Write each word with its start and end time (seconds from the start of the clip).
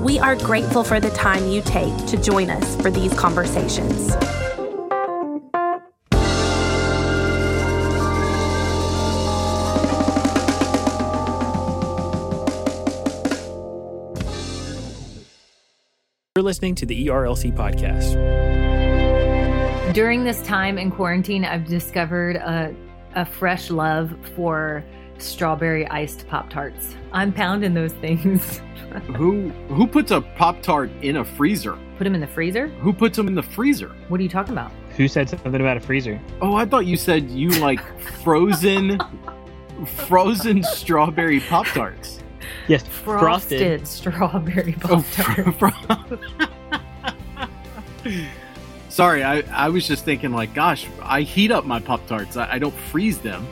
We 0.00 0.18
are 0.18 0.34
grateful 0.34 0.82
for 0.82 0.98
the 0.98 1.10
time 1.10 1.46
you 1.48 1.60
take 1.60 1.94
to 2.06 2.16
join 2.16 2.48
us 2.48 2.74
for 2.80 2.90
these 2.90 3.12
conversations. 3.12 4.14
You're 16.34 16.44
listening 16.44 16.76
to 16.76 16.86
the 16.86 17.08
ERLC 17.08 17.54
podcast. 17.54 18.14
During 19.92 20.24
this 20.24 20.40
time 20.40 20.78
in 20.78 20.90
quarantine, 20.90 21.44
I've 21.44 21.66
discovered 21.66 22.36
a, 22.36 22.74
a 23.16 23.26
fresh 23.26 23.68
love 23.68 24.16
for 24.34 24.82
strawberry 25.22 25.86
iced 25.88 26.26
Pop 26.28 26.50
Tarts. 26.50 26.94
I'm 27.12 27.32
pounding 27.32 27.74
those 27.74 27.92
things. 27.94 28.58
who 29.16 29.50
who 29.68 29.86
puts 29.86 30.10
a 30.10 30.20
Pop 30.20 30.62
Tart 30.62 30.90
in 31.02 31.16
a 31.16 31.24
freezer? 31.24 31.78
Put 31.98 32.04
them 32.04 32.14
in 32.14 32.20
the 32.20 32.26
freezer? 32.26 32.68
Who 32.68 32.92
puts 32.92 33.16
them 33.16 33.28
in 33.28 33.34
the 33.34 33.42
freezer? 33.42 33.94
What 34.08 34.20
are 34.20 34.22
you 34.22 34.28
talking 34.28 34.52
about? 34.52 34.72
Who 34.96 35.08
said 35.08 35.28
something 35.28 35.54
about 35.54 35.76
a 35.76 35.80
freezer? 35.80 36.20
Oh, 36.40 36.54
I 36.54 36.64
thought 36.64 36.86
you 36.86 36.96
said 36.96 37.30
you 37.30 37.50
like 37.60 37.80
frozen 38.22 39.00
frozen 39.86 40.62
strawberry 40.74 41.40
Pop 41.40 41.66
Tarts. 41.66 42.20
Yes, 42.68 42.86
frosted, 42.86 43.80
frosted. 43.80 43.86
strawberry 43.86 44.72
Pop 44.72 45.04
Tarts. 45.12 45.62
Oh, 45.62 46.18
Sorry, 48.88 49.22
I, 49.22 49.42
I 49.52 49.68
was 49.68 49.86
just 49.86 50.04
thinking 50.04 50.32
like, 50.32 50.52
gosh, 50.52 50.86
I 51.00 51.22
heat 51.22 51.50
up 51.52 51.64
my 51.64 51.80
Pop 51.80 52.06
Tarts. 52.06 52.36
I, 52.36 52.54
I 52.54 52.58
don't 52.58 52.74
freeze 52.74 53.18
them. 53.18 53.46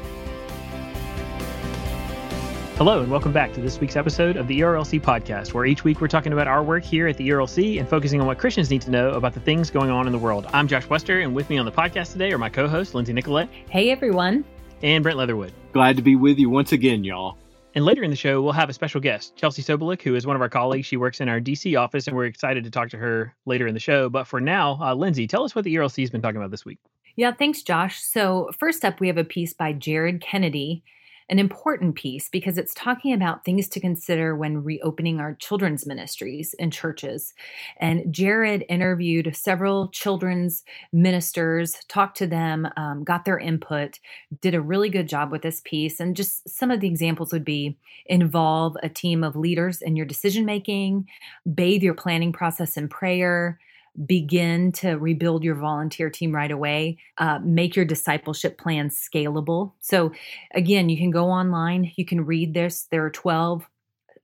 Hello, 2.78 3.00
and 3.00 3.10
welcome 3.10 3.32
back 3.32 3.52
to 3.54 3.60
this 3.60 3.80
week's 3.80 3.96
episode 3.96 4.36
of 4.36 4.46
the 4.46 4.60
ERLC 4.60 5.00
podcast, 5.00 5.52
where 5.52 5.66
each 5.66 5.82
week 5.82 6.00
we're 6.00 6.06
talking 6.06 6.32
about 6.32 6.46
our 6.46 6.62
work 6.62 6.84
here 6.84 7.08
at 7.08 7.16
the 7.16 7.28
ERLC 7.28 7.80
and 7.80 7.88
focusing 7.88 8.20
on 8.20 8.28
what 8.28 8.38
Christians 8.38 8.70
need 8.70 8.82
to 8.82 8.90
know 8.92 9.10
about 9.14 9.34
the 9.34 9.40
things 9.40 9.68
going 9.68 9.90
on 9.90 10.06
in 10.06 10.12
the 10.12 10.18
world. 10.18 10.46
I'm 10.52 10.68
Josh 10.68 10.88
Wester, 10.88 11.18
and 11.18 11.34
with 11.34 11.50
me 11.50 11.58
on 11.58 11.66
the 11.66 11.72
podcast 11.72 12.12
today 12.12 12.30
are 12.30 12.38
my 12.38 12.48
co 12.48 12.68
hosts, 12.68 12.94
Lindsay 12.94 13.12
Nicolette. 13.12 13.48
Hey, 13.68 13.90
everyone. 13.90 14.44
And 14.84 15.02
Brent 15.02 15.18
Leatherwood. 15.18 15.52
Glad 15.72 15.96
to 15.96 16.02
be 16.02 16.14
with 16.14 16.38
you 16.38 16.50
once 16.50 16.70
again, 16.70 17.02
y'all. 17.02 17.36
And 17.74 17.84
later 17.84 18.04
in 18.04 18.10
the 18.10 18.16
show, 18.16 18.40
we'll 18.42 18.52
have 18.52 18.70
a 18.70 18.72
special 18.72 19.00
guest, 19.00 19.34
Chelsea 19.34 19.60
Sobolik, 19.60 20.00
who 20.00 20.14
is 20.14 20.24
one 20.24 20.36
of 20.36 20.42
our 20.42 20.48
colleagues. 20.48 20.86
She 20.86 20.96
works 20.96 21.20
in 21.20 21.28
our 21.28 21.40
DC 21.40 21.76
office, 21.76 22.06
and 22.06 22.16
we're 22.16 22.26
excited 22.26 22.62
to 22.62 22.70
talk 22.70 22.90
to 22.90 22.96
her 22.96 23.34
later 23.44 23.66
in 23.66 23.74
the 23.74 23.80
show. 23.80 24.08
But 24.08 24.28
for 24.28 24.40
now, 24.40 24.78
uh, 24.80 24.94
Lindsay, 24.94 25.26
tell 25.26 25.42
us 25.42 25.52
what 25.52 25.64
the 25.64 25.74
ERLC 25.74 26.02
has 26.02 26.10
been 26.10 26.22
talking 26.22 26.36
about 26.36 26.52
this 26.52 26.64
week. 26.64 26.78
Yeah, 27.16 27.32
thanks, 27.32 27.62
Josh. 27.62 28.00
So, 28.00 28.52
first 28.56 28.84
up, 28.84 29.00
we 29.00 29.08
have 29.08 29.18
a 29.18 29.24
piece 29.24 29.52
by 29.52 29.72
Jared 29.72 30.20
Kennedy 30.20 30.84
an 31.30 31.38
important 31.38 31.94
piece 31.94 32.28
because 32.28 32.56
it's 32.56 32.74
talking 32.74 33.12
about 33.12 33.44
things 33.44 33.68
to 33.68 33.80
consider 33.80 34.34
when 34.34 34.62
reopening 34.62 35.20
our 35.20 35.34
children's 35.34 35.86
ministries 35.86 36.54
in 36.54 36.70
churches. 36.70 37.34
And 37.78 38.12
Jared 38.12 38.64
interviewed 38.68 39.34
several 39.36 39.88
children's 39.88 40.64
ministers, 40.92 41.74
talked 41.88 42.16
to 42.18 42.26
them, 42.26 42.68
um, 42.76 43.04
got 43.04 43.24
their 43.24 43.38
input, 43.38 43.98
did 44.40 44.54
a 44.54 44.60
really 44.60 44.88
good 44.88 45.08
job 45.08 45.30
with 45.30 45.42
this 45.42 45.60
piece. 45.64 46.00
And 46.00 46.16
just 46.16 46.48
some 46.48 46.70
of 46.70 46.80
the 46.80 46.88
examples 46.88 47.32
would 47.32 47.44
be 47.44 47.76
involve 48.06 48.76
a 48.82 48.88
team 48.88 49.22
of 49.22 49.36
leaders 49.36 49.82
in 49.82 49.96
your 49.96 50.06
decision 50.06 50.44
making, 50.44 51.06
bathe 51.54 51.82
your 51.82 51.94
planning 51.94 52.32
process 52.32 52.76
in 52.76 52.88
prayer 52.88 53.58
begin 54.06 54.72
to 54.72 54.92
rebuild 54.92 55.42
your 55.42 55.54
volunteer 55.54 56.10
team 56.10 56.34
right 56.34 56.50
away. 56.50 56.98
Uh, 57.18 57.38
make 57.42 57.74
your 57.74 57.84
discipleship 57.84 58.58
plan 58.58 58.90
scalable. 58.90 59.72
So, 59.80 60.12
again, 60.54 60.88
you 60.88 60.96
can 60.96 61.10
go 61.10 61.26
online, 61.26 61.92
you 61.96 62.04
can 62.04 62.24
read 62.24 62.54
this. 62.54 62.86
There 62.90 63.04
are 63.04 63.10
12 63.10 63.68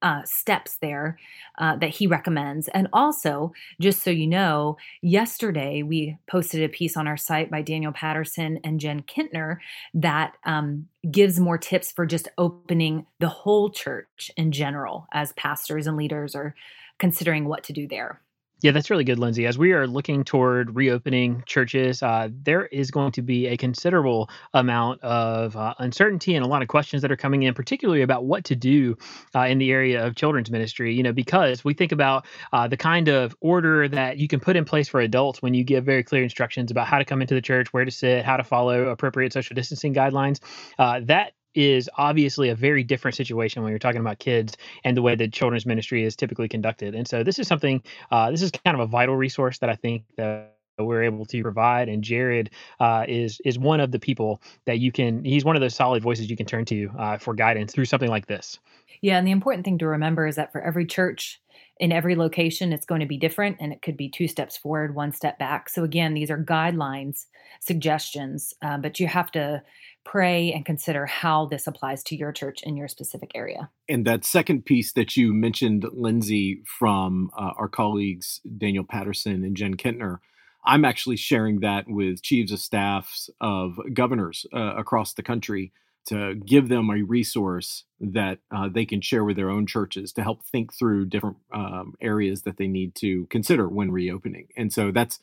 uh, 0.04 0.22
steps 0.24 0.76
there 0.82 1.18
uh, 1.58 1.76
that 1.76 1.88
he 1.88 2.06
recommends. 2.06 2.68
And 2.68 2.88
also, 2.92 3.52
just 3.80 4.02
so 4.02 4.10
you 4.10 4.26
know, 4.26 4.76
yesterday 5.00 5.82
we 5.82 6.18
posted 6.26 6.62
a 6.62 6.68
piece 6.68 6.96
on 6.96 7.08
our 7.08 7.16
site 7.16 7.50
by 7.50 7.62
Daniel 7.62 7.92
Patterson 7.92 8.60
and 8.62 8.78
Jenn 8.78 9.02
Kintner 9.02 9.56
that 9.94 10.36
um, 10.44 10.88
gives 11.10 11.40
more 11.40 11.56
tips 11.56 11.90
for 11.90 12.04
just 12.04 12.28
opening 12.36 13.06
the 13.18 13.28
whole 13.28 13.70
church 13.70 14.30
in 14.36 14.52
general 14.52 15.06
as 15.12 15.32
pastors 15.32 15.86
and 15.86 15.96
leaders 15.96 16.34
are 16.34 16.54
considering 16.98 17.46
what 17.46 17.64
to 17.64 17.72
do 17.72 17.88
there. 17.88 18.20
Yeah, 18.64 18.70
that's 18.70 18.88
really 18.88 19.04
good, 19.04 19.18
Lindsay. 19.18 19.44
As 19.44 19.58
we 19.58 19.72
are 19.72 19.86
looking 19.86 20.24
toward 20.24 20.74
reopening 20.74 21.42
churches, 21.44 22.02
uh, 22.02 22.30
there 22.32 22.64
is 22.64 22.90
going 22.90 23.12
to 23.12 23.20
be 23.20 23.46
a 23.46 23.58
considerable 23.58 24.30
amount 24.54 25.02
of 25.02 25.54
uh, 25.54 25.74
uncertainty 25.80 26.34
and 26.34 26.42
a 26.42 26.48
lot 26.48 26.62
of 26.62 26.68
questions 26.68 27.02
that 27.02 27.12
are 27.12 27.16
coming 27.16 27.42
in, 27.42 27.52
particularly 27.52 28.00
about 28.00 28.24
what 28.24 28.42
to 28.44 28.56
do 28.56 28.96
uh, 29.34 29.40
in 29.40 29.58
the 29.58 29.70
area 29.70 30.06
of 30.06 30.16
children's 30.16 30.50
ministry. 30.50 30.94
You 30.94 31.02
know, 31.02 31.12
because 31.12 31.62
we 31.62 31.74
think 31.74 31.92
about 31.92 32.24
uh, 32.54 32.66
the 32.66 32.78
kind 32.78 33.08
of 33.08 33.36
order 33.42 33.86
that 33.86 34.16
you 34.16 34.28
can 34.28 34.40
put 34.40 34.56
in 34.56 34.64
place 34.64 34.88
for 34.88 35.02
adults 35.02 35.42
when 35.42 35.52
you 35.52 35.62
give 35.62 35.84
very 35.84 36.02
clear 36.02 36.22
instructions 36.22 36.70
about 36.70 36.86
how 36.86 36.96
to 36.96 37.04
come 37.04 37.20
into 37.20 37.34
the 37.34 37.42
church, 37.42 37.70
where 37.74 37.84
to 37.84 37.90
sit, 37.90 38.24
how 38.24 38.38
to 38.38 38.44
follow 38.44 38.88
appropriate 38.88 39.34
social 39.34 39.54
distancing 39.54 39.92
guidelines. 39.92 40.40
Uh, 40.78 41.00
that 41.04 41.34
is 41.54 41.88
obviously 41.96 42.48
a 42.48 42.54
very 42.54 42.82
different 42.82 43.16
situation 43.16 43.62
when 43.62 43.70
you're 43.70 43.78
talking 43.78 44.00
about 44.00 44.18
kids 44.18 44.56
and 44.84 44.96
the 44.96 45.02
way 45.02 45.14
that 45.14 45.32
children's 45.32 45.66
ministry 45.66 46.04
is 46.04 46.16
typically 46.16 46.48
conducted. 46.48 46.94
And 46.94 47.06
so 47.06 47.22
this 47.22 47.38
is 47.38 47.46
something, 47.48 47.82
uh, 48.10 48.30
this 48.30 48.42
is 48.42 48.50
kind 48.50 48.74
of 48.74 48.80
a 48.80 48.86
vital 48.86 49.16
resource 49.16 49.58
that 49.58 49.70
I 49.70 49.76
think 49.76 50.04
that 50.16 50.54
we're 50.78 51.02
able 51.02 51.24
to 51.26 51.42
provide. 51.42 51.88
And 51.88 52.02
Jared 52.02 52.50
uh, 52.80 53.04
is 53.06 53.40
is 53.44 53.58
one 53.58 53.80
of 53.80 53.92
the 53.92 53.98
people 53.98 54.42
that 54.66 54.78
you 54.78 54.90
can. 54.90 55.24
He's 55.24 55.44
one 55.44 55.56
of 55.56 55.62
those 55.62 55.74
solid 55.74 56.02
voices 56.02 56.28
you 56.28 56.36
can 56.36 56.46
turn 56.46 56.64
to 56.66 56.90
uh, 56.98 57.18
for 57.18 57.34
guidance 57.34 57.72
through 57.72 57.84
something 57.84 58.10
like 58.10 58.26
this. 58.26 58.58
Yeah, 59.00 59.18
and 59.18 59.26
the 59.26 59.32
important 59.32 59.64
thing 59.64 59.78
to 59.78 59.86
remember 59.86 60.26
is 60.26 60.36
that 60.36 60.52
for 60.52 60.60
every 60.60 60.86
church 60.86 61.40
in 61.78 61.92
every 61.92 62.14
location, 62.14 62.72
it's 62.72 62.86
going 62.86 63.00
to 63.00 63.06
be 63.06 63.16
different, 63.16 63.56
and 63.60 63.72
it 63.72 63.82
could 63.82 63.96
be 63.96 64.08
two 64.08 64.28
steps 64.28 64.56
forward, 64.56 64.94
one 64.94 65.12
step 65.12 65.38
back. 65.38 65.68
So 65.68 65.84
again, 65.84 66.14
these 66.14 66.30
are 66.30 66.38
guidelines, 66.38 67.26
suggestions, 67.60 68.54
uh, 68.62 68.78
but 68.78 69.00
you 69.00 69.08
have 69.08 69.30
to 69.32 69.62
pray 70.04 70.52
and 70.52 70.64
consider 70.64 71.06
how 71.06 71.46
this 71.46 71.66
applies 71.66 72.02
to 72.04 72.16
your 72.16 72.32
church 72.32 72.62
in 72.62 72.76
your 72.76 72.88
specific 72.88 73.30
area. 73.34 73.70
And 73.88 74.06
that 74.06 74.24
second 74.24 74.64
piece 74.64 74.92
that 74.92 75.16
you 75.16 75.32
mentioned, 75.32 75.86
Lindsay, 75.92 76.62
from 76.78 77.30
uh, 77.36 77.52
our 77.56 77.68
colleagues 77.68 78.40
Daniel 78.58 78.84
Patterson 78.84 79.44
and 79.44 79.56
Jenn 79.56 79.76
Kintner, 79.76 80.18
I'm 80.64 80.84
actually 80.84 81.16
sharing 81.16 81.60
that 81.60 81.84
with 81.88 82.22
chiefs 82.22 82.52
of 82.52 82.58
staffs 82.58 83.28
of 83.40 83.78
governors 83.92 84.46
uh, 84.52 84.74
across 84.76 85.12
the 85.12 85.22
country 85.22 85.72
to 86.06 86.34
give 86.34 86.68
them 86.68 86.90
a 86.90 87.02
resource 87.02 87.84
that 88.00 88.38
uh, 88.54 88.68
they 88.68 88.84
can 88.84 89.00
share 89.00 89.24
with 89.24 89.36
their 89.36 89.50
own 89.50 89.66
churches 89.66 90.12
to 90.12 90.22
help 90.22 90.44
think 90.44 90.72
through 90.72 91.06
different 91.06 91.36
um, 91.52 91.94
areas 92.00 92.42
that 92.42 92.58
they 92.58 92.66
need 92.66 92.94
to 92.94 93.26
consider 93.26 93.68
when 93.68 93.90
reopening. 93.90 94.48
And 94.56 94.72
so 94.72 94.90
that's 94.90 95.18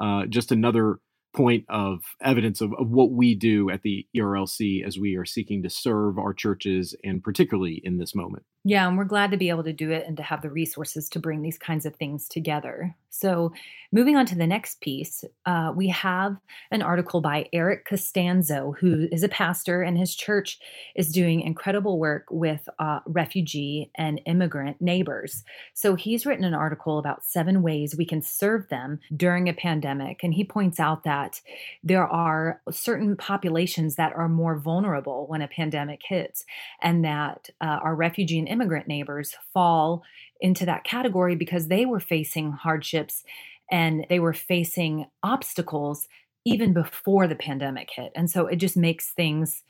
uh, 0.00 0.26
just 0.26 0.50
another 0.50 0.98
point 1.34 1.64
of 1.68 2.02
evidence 2.22 2.60
of, 2.60 2.72
of 2.74 2.90
what 2.90 3.10
we 3.10 3.34
do 3.34 3.70
at 3.70 3.82
the 3.82 4.06
ERLC 4.16 4.84
as 4.86 4.98
we 4.98 5.16
are 5.16 5.24
seeking 5.24 5.62
to 5.62 5.70
serve 5.70 6.18
our 6.18 6.32
churches 6.32 6.94
and 7.04 7.22
particularly 7.22 7.80
in 7.84 7.98
this 7.98 8.14
moment. 8.14 8.44
Yeah, 8.66 8.88
and 8.88 8.96
we're 8.96 9.04
glad 9.04 9.30
to 9.32 9.36
be 9.36 9.50
able 9.50 9.64
to 9.64 9.74
do 9.74 9.90
it 9.90 10.06
and 10.06 10.16
to 10.16 10.22
have 10.22 10.40
the 10.40 10.48
resources 10.48 11.10
to 11.10 11.18
bring 11.18 11.42
these 11.42 11.58
kinds 11.58 11.84
of 11.84 11.94
things 11.96 12.26
together. 12.28 12.96
So, 13.10 13.52
moving 13.92 14.16
on 14.16 14.26
to 14.26 14.34
the 14.34 14.46
next 14.46 14.80
piece, 14.80 15.22
uh, 15.46 15.72
we 15.76 15.86
have 15.88 16.36
an 16.72 16.82
article 16.82 17.20
by 17.20 17.48
Eric 17.52 17.84
Costanzo, 17.86 18.74
who 18.80 19.06
is 19.12 19.22
a 19.22 19.28
pastor, 19.28 19.82
and 19.82 19.96
his 19.96 20.16
church 20.16 20.58
is 20.96 21.12
doing 21.12 21.42
incredible 21.42 21.98
work 22.00 22.24
with 22.30 22.68
uh, 22.80 23.00
refugee 23.06 23.90
and 23.96 24.20
immigrant 24.26 24.80
neighbors. 24.80 25.44
So, 25.74 25.94
he's 25.94 26.24
written 26.26 26.44
an 26.44 26.54
article 26.54 26.98
about 26.98 27.24
seven 27.24 27.62
ways 27.62 27.94
we 27.96 28.06
can 28.06 28.22
serve 28.22 28.68
them 28.68 28.98
during 29.14 29.48
a 29.48 29.52
pandemic. 29.52 30.24
And 30.24 30.32
he 30.34 30.42
points 30.42 30.80
out 30.80 31.04
that 31.04 31.40
there 31.84 32.06
are 32.06 32.60
certain 32.70 33.14
populations 33.16 33.94
that 33.96 34.12
are 34.14 34.28
more 34.28 34.58
vulnerable 34.58 35.26
when 35.28 35.42
a 35.42 35.48
pandemic 35.48 36.00
hits, 36.08 36.44
and 36.82 37.04
that 37.04 37.50
uh, 37.60 37.78
our 37.82 37.94
refugee 37.94 38.38
and 38.38 38.48
immigrant 38.54 38.86
neighbors 38.86 39.34
fall 39.52 40.04
into 40.40 40.64
that 40.64 40.84
category 40.84 41.34
because 41.34 41.68
they 41.68 41.84
were 41.84 42.00
facing 42.00 42.52
hardships 42.52 43.24
and 43.70 44.06
they 44.08 44.20
were 44.20 44.32
facing 44.32 45.06
obstacles 45.22 46.06
even 46.44 46.72
before 46.72 47.26
the 47.26 47.34
pandemic 47.34 47.90
hit. 47.90 48.12
And 48.14 48.30
so 48.30 48.46
it 48.46 48.56
just 48.56 48.76
makes 48.76 49.10
things 49.10 49.62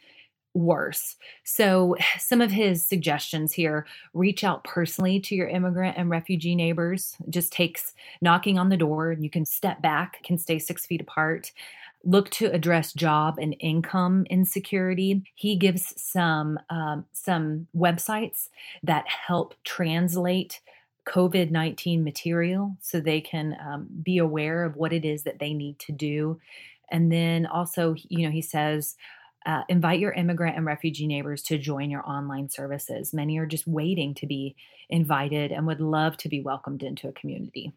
worse. 0.54 1.16
So, 1.44 1.96
some 2.19 2.40
of 2.40 2.50
his 2.50 2.86
suggestions 2.86 3.52
here 3.52 3.86
reach 4.12 4.44
out 4.44 4.64
personally 4.64 5.20
to 5.20 5.34
your 5.34 5.48
immigrant 5.48 5.96
and 5.96 6.10
refugee 6.10 6.54
neighbors. 6.54 7.16
It 7.26 7.31
just 7.31 7.52
takes 7.52 7.94
knocking 8.20 8.58
on 8.58 8.69
the 8.69 8.76
door, 8.76 9.10
and 9.10 9.22
you 9.22 9.31
can 9.31 9.44
step 9.44 9.82
back, 9.82 10.22
can 10.22 10.38
stay 10.38 10.58
six 10.58 10.86
feet 10.86 11.00
apart. 11.00 11.52
Look 12.05 12.31
to 12.31 12.47
address 12.53 12.93
job 12.93 13.39
and 13.39 13.56
income 13.61 14.27
insecurity. 14.29 15.23
He 15.35 15.56
gives 15.56 15.95
some 16.01 16.59
um, 16.71 17.06
some 17.12 17.67
websites 17.75 18.49
that 18.83 19.06
help 19.09 19.55
translate 19.65 20.61
COVID 21.06 21.51
19 21.51 22.05
material 22.05 22.77
so 22.81 23.01
they 23.01 23.21
can 23.21 23.56
um, 23.65 23.87
be 24.03 24.19
aware 24.19 24.65
of 24.65 24.77
what 24.77 24.93
it 24.93 25.05
is 25.05 25.23
that 25.25 25.39
they 25.39 25.53
need 25.53 25.79
to 25.81 25.93
do. 25.93 26.39
And 26.91 27.11
then 27.11 27.47
also, 27.47 27.95
you 28.09 28.27
know, 28.27 28.31
he 28.31 28.43
says, 28.43 28.97
uh, 29.47 29.62
invite 29.69 30.01
your 30.01 30.12
immigrant 30.12 30.56
and 30.56 30.65
refugee 30.65 31.06
neighbors 31.06 31.43
to 31.43 31.59
join 31.59 31.91
your 31.91 32.09
online 32.09 32.49
services. 32.49 33.12
Many 33.12 33.39
are 33.39 33.47
just 33.47 33.67
waiting 33.67 34.15
to 34.15 34.27
be 34.27 34.56
invited 34.89 35.53
and 35.53 35.67
would 35.67 35.81
love 35.81 36.17
to 36.19 36.29
be 36.29 36.41
welcomed 36.41 36.83
into 36.83 37.09
a 37.09 37.12
community. 37.12 37.73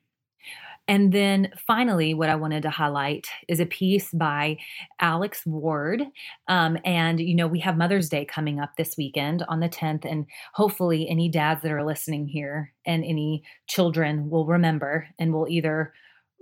And 0.87 1.11
then 1.11 1.51
finally, 1.57 2.13
what 2.13 2.29
I 2.29 2.35
wanted 2.35 2.63
to 2.63 2.69
highlight 2.69 3.27
is 3.49 3.59
a 3.59 3.65
piece 3.65 4.09
by 4.11 4.57
Alex 5.01 5.45
Ward. 5.45 6.03
Um, 6.47 6.77
and, 6.85 7.19
you 7.19 7.35
know, 7.35 7.47
we 7.47 7.59
have 7.59 7.77
Mother's 7.77 8.09
Day 8.09 8.23
coming 8.23 8.59
up 8.59 8.77
this 8.77 8.95
weekend 8.97 9.43
on 9.49 9.59
the 9.59 9.67
10th. 9.67 10.05
And 10.09 10.25
hopefully, 10.53 11.09
any 11.09 11.27
dads 11.27 11.61
that 11.63 11.73
are 11.73 11.83
listening 11.83 12.25
here 12.25 12.73
and 12.85 13.03
any 13.03 13.43
children 13.67 14.29
will 14.29 14.45
remember 14.45 15.07
and 15.19 15.33
will 15.33 15.47
either 15.49 15.93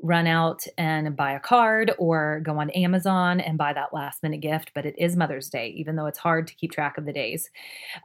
run 0.03 0.27
out 0.27 0.63
and 0.77 1.15
buy 1.15 1.31
a 1.31 1.39
card 1.39 1.91
or 1.97 2.41
go 2.43 2.59
on 2.59 2.69
Amazon 2.71 3.39
and 3.39 3.57
buy 3.57 3.73
that 3.73 3.93
last 3.93 4.21
minute 4.21 4.41
gift. 4.41 4.71
But 4.75 4.85
it 4.85 4.93
is 4.99 5.15
Mother's 5.15 5.49
Day, 5.49 5.69
even 5.69 5.95
though 5.95 6.05
it's 6.05 6.19
hard 6.19 6.45
to 6.47 6.55
keep 6.55 6.71
track 6.71 6.97
of 6.97 7.05
the 7.05 7.13
days. 7.13 7.49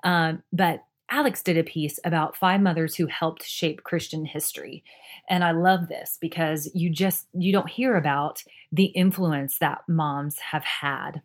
Um, 0.04 0.42
but 0.52 0.84
Alex 1.10 1.42
did 1.42 1.58
a 1.58 1.64
piece 1.64 1.98
about 2.04 2.36
five 2.36 2.60
mothers 2.60 2.94
who 2.94 3.06
helped 3.06 3.44
shape 3.44 3.82
Christian 3.82 4.24
history. 4.24 4.84
And 5.28 5.42
I 5.42 5.50
love 5.50 5.88
this 5.88 6.18
because 6.20 6.70
you 6.74 6.88
just 6.88 7.26
you 7.32 7.52
don't 7.52 7.68
hear 7.68 7.96
about 7.96 8.42
the 8.70 8.86
influence 8.86 9.58
that 9.58 9.82
moms 9.88 10.38
have 10.38 10.64
had 10.64 11.22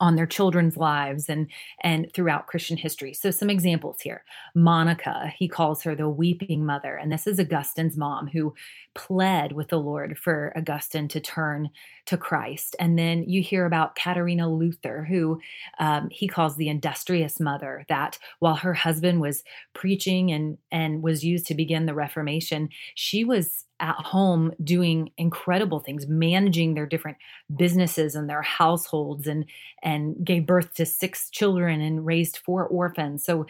on 0.00 0.16
their 0.16 0.26
children's 0.26 0.76
lives 0.76 1.28
and 1.28 1.48
and 1.82 2.12
throughout 2.12 2.46
Christian 2.46 2.76
history. 2.76 3.12
So 3.12 3.30
some 3.30 3.50
examples 3.50 4.00
here. 4.00 4.24
Monica, 4.54 5.32
he 5.36 5.48
calls 5.48 5.82
her 5.82 5.94
the 5.94 6.08
weeping 6.08 6.64
mother, 6.64 6.96
and 6.96 7.10
this 7.10 7.26
is 7.26 7.38
Augustine's 7.38 7.96
mom 7.96 8.28
who 8.28 8.54
pled 8.94 9.52
with 9.52 9.68
the 9.68 9.78
Lord 9.78 10.18
for 10.18 10.52
Augustine 10.56 11.08
to 11.08 11.20
turn 11.20 11.70
to 12.06 12.16
Christ. 12.16 12.74
And 12.80 12.98
then 12.98 13.24
you 13.24 13.42
hear 13.42 13.66
about 13.66 13.94
Katharina 13.94 14.52
Luther, 14.52 15.04
who 15.08 15.40
um, 15.78 16.08
he 16.10 16.26
calls 16.26 16.56
the 16.56 16.68
industrious 16.68 17.38
mother. 17.40 17.84
That 17.88 18.18
while 18.38 18.56
her 18.56 18.74
husband 18.74 19.20
was 19.20 19.42
preaching 19.74 20.32
and 20.32 20.58
and 20.70 21.02
was 21.02 21.24
used 21.24 21.46
to 21.46 21.54
begin 21.54 21.86
the 21.86 21.94
Reformation, 21.94 22.68
she 22.94 23.24
was 23.24 23.64
at 23.80 23.96
home 23.96 24.52
doing 24.62 25.10
incredible 25.16 25.80
things 25.80 26.06
managing 26.06 26.74
their 26.74 26.86
different 26.86 27.16
businesses 27.56 28.14
and 28.14 28.28
their 28.28 28.42
households 28.42 29.26
and 29.26 29.44
and 29.82 30.24
gave 30.24 30.46
birth 30.46 30.74
to 30.74 30.84
six 30.86 31.30
children 31.30 31.80
and 31.80 32.04
raised 32.04 32.38
four 32.38 32.66
orphans. 32.66 33.24
So 33.24 33.46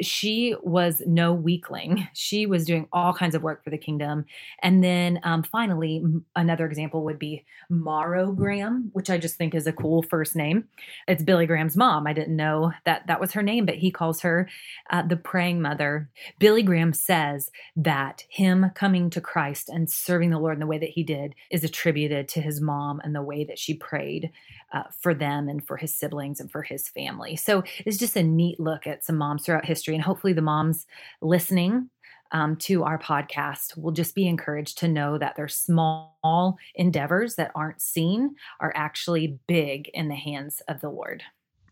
she 0.00 0.54
was 0.62 1.02
no 1.06 1.32
weakling. 1.32 2.08
She 2.12 2.46
was 2.46 2.64
doing 2.64 2.88
all 2.92 3.12
kinds 3.12 3.34
of 3.34 3.42
work 3.42 3.62
for 3.62 3.70
the 3.70 3.78
kingdom. 3.78 4.24
And 4.62 4.82
then 4.82 5.20
um, 5.22 5.42
finally, 5.42 6.02
another 6.34 6.66
example 6.66 7.04
would 7.04 7.18
be 7.18 7.44
Morrow 7.68 8.32
Graham, 8.32 8.90
which 8.92 9.10
I 9.10 9.18
just 9.18 9.36
think 9.36 9.54
is 9.54 9.66
a 9.66 9.72
cool 9.72 10.02
first 10.02 10.34
name. 10.34 10.68
It's 11.06 11.22
Billy 11.22 11.46
Graham's 11.46 11.76
mom. 11.76 12.06
I 12.06 12.12
didn't 12.12 12.36
know 12.36 12.72
that 12.84 13.06
that 13.06 13.20
was 13.20 13.32
her 13.32 13.42
name, 13.42 13.66
but 13.66 13.76
he 13.76 13.90
calls 13.90 14.20
her 14.22 14.48
uh, 14.90 15.02
the 15.02 15.16
praying 15.16 15.62
mother. 15.62 16.10
Billy 16.38 16.62
Graham 16.62 16.92
says 16.92 17.50
that 17.76 18.24
him 18.28 18.70
coming 18.74 19.10
to 19.10 19.20
Christ 19.20 19.68
and 19.68 19.90
serving 19.90 20.30
the 20.30 20.38
Lord 20.38 20.54
in 20.54 20.60
the 20.60 20.66
way 20.66 20.78
that 20.78 20.90
he 20.90 21.02
did 21.02 21.34
is 21.50 21.64
attributed 21.64 22.28
to 22.28 22.40
his 22.40 22.60
mom 22.60 23.00
and 23.04 23.14
the 23.14 23.22
way 23.22 23.44
that 23.44 23.58
she 23.58 23.74
prayed 23.74 24.30
uh, 24.72 24.84
for 24.98 25.14
them 25.14 25.48
and 25.48 25.66
for 25.66 25.76
his 25.76 25.94
siblings 25.94 26.40
and 26.40 26.50
for 26.50 26.62
his 26.62 26.88
family. 26.88 27.36
So 27.36 27.62
it's 27.84 27.98
just 27.98 28.16
a 28.16 28.22
neat 28.22 28.58
look 28.58 28.86
at 28.86 29.04
some 29.04 29.16
moms 29.16 29.44
throughout 29.44 29.64
history. 29.64 29.94
And 29.94 30.04
hopefully, 30.04 30.32
the 30.32 30.42
moms 30.42 30.86
listening 31.20 31.90
um, 32.32 32.56
to 32.56 32.82
our 32.82 32.98
podcast 32.98 33.78
will 33.80 33.92
just 33.92 34.14
be 34.14 34.26
encouraged 34.26 34.78
to 34.78 34.88
know 34.88 35.18
that 35.18 35.36
their 35.36 35.48
small 35.48 36.58
endeavors 36.74 37.36
that 37.36 37.52
aren't 37.54 37.80
seen 37.80 38.34
are 38.60 38.72
actually 38.74 39.38
big 39.46 39.88
in 39.94 40.08
the 40.08 40.16
hands 40.16 40.60
of 40.68 40.80
the 40.80 40.90
Lord. 40.90 41.22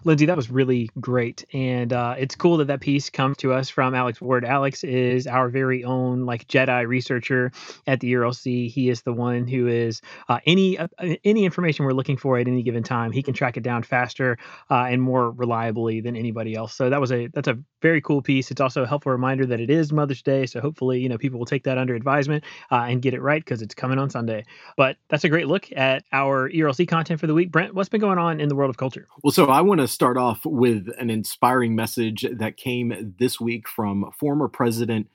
Lindsay, 0.04 0.26
that 0.26 0.36
was 0.36 0.50
really 0.50 0.90
great, 1.00 1.46
and 1.54 1.90
uh, 1.90 2.14
it's 2.18 2.34
cool 2.34 2.58
that 2.58 2.66
that 2.66 2.80
piece 2.80 3.08
comes 3.08 3.38
to 3.38 3.54
us 3.54 3.70
from 3.70 3.94
Alex 3.94 4.20
Ward. 4.20 4.44
Alex 4.44 4.84
is 4.84 5.26
our 5.26 5.48
very 5.48 5.82
own 5.82 6.26
like 6.26 6.46
Jedi 6.46 6.86
researcher 6.86 7.52
at 7.86 8.00
the 8.00 8.12
ERLC. 8.12 8.70
He 8.70 8.90
is 8.90 9.00
the 9.00 9.14
one 9.14 9.48
who 9.48 9.66
is 9.66 10.02
uh, 10.28 10.40
any 10.44 10.78
uh, 10.78 10.88
any 11.24 11.46
information 11.46 11.86
we're 11.86 11.92
looking 11.92 12.18
for 12.18 12.38
at 12.38 12.46
any 12.46 12.62
given 12.62 12.82
time. 12.82 13.12
He 13.12 13.22
can 13.22 13.32
track 13.32 13.56
it 13.56 13.62
down 13.62 13.82
faster 13.82 14.36
uh, 14.70 14.84
and 14.90 15.00
more 15.00 15.30
reliably 15.30 16.02
than 16.02 16.16
anybody 16.16 16.54
else. 16.54 16.74
So 16.74 16.90
that 16.90 17.00
was 17.00 17.10
a 17.10 17.28
that's 17.28 17.48
a 17.48 17.58
very 17.80 18.02
cool 18.02 18.20
piece. 18.20 18.50
It's 18.50 18.60
also 18.60 18.82
a 18.82 18.86
helpful 18.86 19.12
reminder 19.12 19.46
that 19.46 19.60
it 19.60 19.70
is 19.70 19.90
Mother's 19.90 20.22
Day, 20.22 20.44
so 20.44 20.60
hopefully 20.60 21.00
you 21.00 21.08
know 21.08 21.16
people 21.16 21.38
will 21.38 21.46
take 21.46 21.64
that 21.64 21.78
under 21.78 21.94
advisement 21.94 22.44
uh, 22.70 22.84
and 22.88 23.00
get 23.00 23.14
it 23.14 23.22
right 23.22 23.42
because 23.42 23.62
it's 23.62 23.74
coming 23.74 23.98
on 23.98 24.10
Sunday. 24.10 24.44
But 24.76 24.96
that's 25.08 25.24
a 25.24 25.30
great 25.30 25.46
look 25.46 25.72
at 25.74 26.04
our 26.12 26.50
ERLC 26.50 26.86
content 26.88 27.20
for 27.20 27.26
the 27.26 27.34
week. 27.34 27.50
Brent, 27.50 27.74
what's 27.74 27.88
been 27.88 28.02
going 28.02 28.18
on 28.18 28.38
in 28.38 28.50
the 28.50 28.54
world 28.54 28.68
of 28.68 28.76
culture? 28.76 29.06
Well, 29.22 29.32
so 29.32 29.46
I 29.46 29.62
want 29.62 29.80
to 29.80 29.93
start 29.94 30.16
off 30.16 30.44
with 30.44 30.88
an 30.98 31.08
inspiring 31.08 31.74
message 31.74 32.26
that 32.30 32.56
came 32.56 33.14
this 33.18 33.40
week 33.40 33.68
from 33.68 34.10
former 34.18 34.48
President 34.48 35.08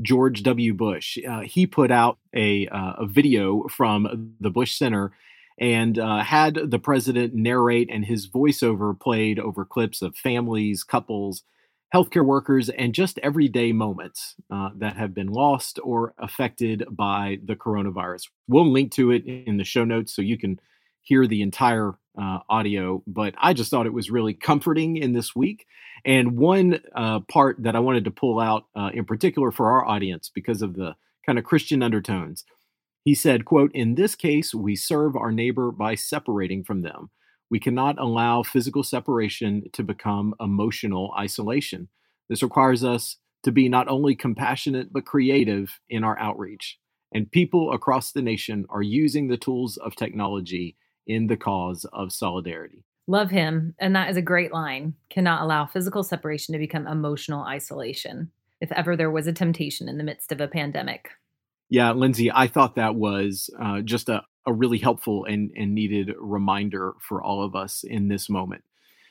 George 0.00 0.42
W. 0.42 0.72
Bush. 0.74 1.18
Uh, 1.28 1.40
he 1.40 1.66
put 1.66 1.90
out 1.90 2.18
a, 2.34 2.66
uh, 2.68 2.94
a 2.98 3.06
video 3.06 3.68
from 3.68 4.34
the 4.40 4.50
Bush 4.50 4.76
Center 4.76 5.12
and 5.60 5.98
uh, 5.98 6.24
had 6.24 6.54
the 6.54 6.78
president 6.78 7.34
narrate, 7.34 7.90
and 7.92 8.06
his 8.06 8.28
voiceover 8.28 8.98
played 8.98 9.38
over 9.38 9.64
clips 9.64 10.00
of 10.00 10.16
families, 10.16 10.82
couples, 10.82 11.42
healthcare 11.94 12.24
workers, 12.24 12.70
and 12.70 12.94
just 12.94 13.18
everyday 13.18 13.70
moments 13.70 14.34
uh, 14.50 14.70
that 14.74 14.96
have 14.96 15.12
been 15.12 15.28
lost 15.28 15.78
or 15.84 16.14
affected 16.18 16.84
by 16.90 17.38
the 17.44 17.54
coronavirus. 17.54 18.28
We'll 18.48 18.72
link 18.72 18.92
to 18.92 19.10
it 19.10 19.26
in 19.26 19.58
the 19.58 19.64
show 19.64 19.84
notes 19.84 20.16
so 20.16 20.22
you 20.22 20.38
can 20.38 20.58
hear 21.02 21.26
the 21.26 21.42
entire 21.42 21.92
uh, 22.20 22.38
audio, 22.48 23.02
but 23.06 23.34
I 23.38 23.52
just 23.52 23.70
thought 23.70 23.86
it 23.86 23.92
was 23.92 24.10
really 24.10 24.34
comforting 24.34 24.96
in 24.96 25.12
this 25.12 25.34
week. 25.34 25.66
And 26.04 26.36
one 26.36 26.80
uh, 26.94 27.20
part 27.20 27.56
that 27.62 27.76
I 27.76 27.80
wanted 27.80 28.04
to 28.04 28.10
pull 28.10 28.40
out 28.40 28.64
uh, 28.76 28.90
in 28.92 29.04
particular 29.04 29.50
for 29.50 29.70
our 29.70 29.86
audience 29.86 30.30
because 30.34 30.62
of 30.62 30.74
the 30.74 30.94
kind 31.24 31.38
of 31.38 31.44
Christian 31.44 31.82
undertones. 31.82 32.44
He 33.04 33.14
said, 33.14 33.44
quote, 33.44 33.70
in 33.74 33.94
this 33.94 34.14
case, 34.14 34.54
we 34.54 34.76
serve 34.76 35.16
our 35.16 35.32
neighbor 35.32 35.72
by 35.72 35.94
separating 35.94 36.64
from 36.64 36.82
them. 36.82 37.10
We 37.50 37.60
cannot 37.60 37.98
allow 37.98 38.42
physical 38.42 38.82
separation 38.82 39.64
to 39.72 39.82
become 39.82 40.34
emotional 40.40 41.12
isolation. 41.18 41.88
This 42.28 42.42
requires 42.42 42.84
us 42.84 43.18
to 43.42 43.52
be 43.52 43.68
not 43.68 43.88
only 43.88 44.14
compassionate, 44.14 44.92
but 44.92 45.04
creative 45.04 45.80
in 45.88 46.04
our 46.04 46.18
outreach. 46.18 46.78
And 47.12 47.30
people 47.30 47.72
across 47.72 48.12
the 48.12 48.22
nation 48.22 48.64
are 48.70 48.82
using 48.82 49.28
the 49.28 49.36
tools 49.36 49.76
of 49.76 49.96
technology 49.96 50.76
in 51.06 51.26
the 51.26 51.36
cause 51.36 51.84
of 51.92 52.12
solidarity. 52.12 52.84
Love 53.06 53.30
him. 53.30 53.74
And 53.78 53.96
that 53.96 54.10
is 54.10 54.16
a 54.16 54.22
great 54.22 54.52
line. 54.52 54.94
Cannot 55.10 55.42
allow 55.42 55.66
physical 55.66 56.02
separation 56.02 56.52
to 56.52 56.58
become 56.58 56.86
emotional 56.86 57.44
isolation, 57.44 58.30
if 58.60 58.70
ever 58.72 58.96
there 58.96 59.10
was 59.10 59.26
a 59.26 59.32
temptation 59.32 59.88
in 59.88 59.98
the 59.98 60.04
midst 60.04 60.30
of 60.30 60.40
a 60.40 60.48
pandemic. 60.48 61.10
Yeah, 61.68 61.92
Lindsay, 61.92 62.30
I 62.30 62.46
thought 62.46 62.76
that 62.76 62.94
was 62.94 63.50
uh, 63.60 63.80
just 63.80 64.08
a, 64.08 64.22
a 64.46 64.52
really 64.52 64.78
helpful 64.78 65.24
and, 65.24 65.50
and 65.56 65.74
needed 65.74 66.14
reminder 66.18 66.94
for 67.00 67.22
all 67.22 67.42
of 67.42 67.56
us 67.56 67.82
in 67.82 68.08
this 68.08 68.28
moment. 68.28 68.62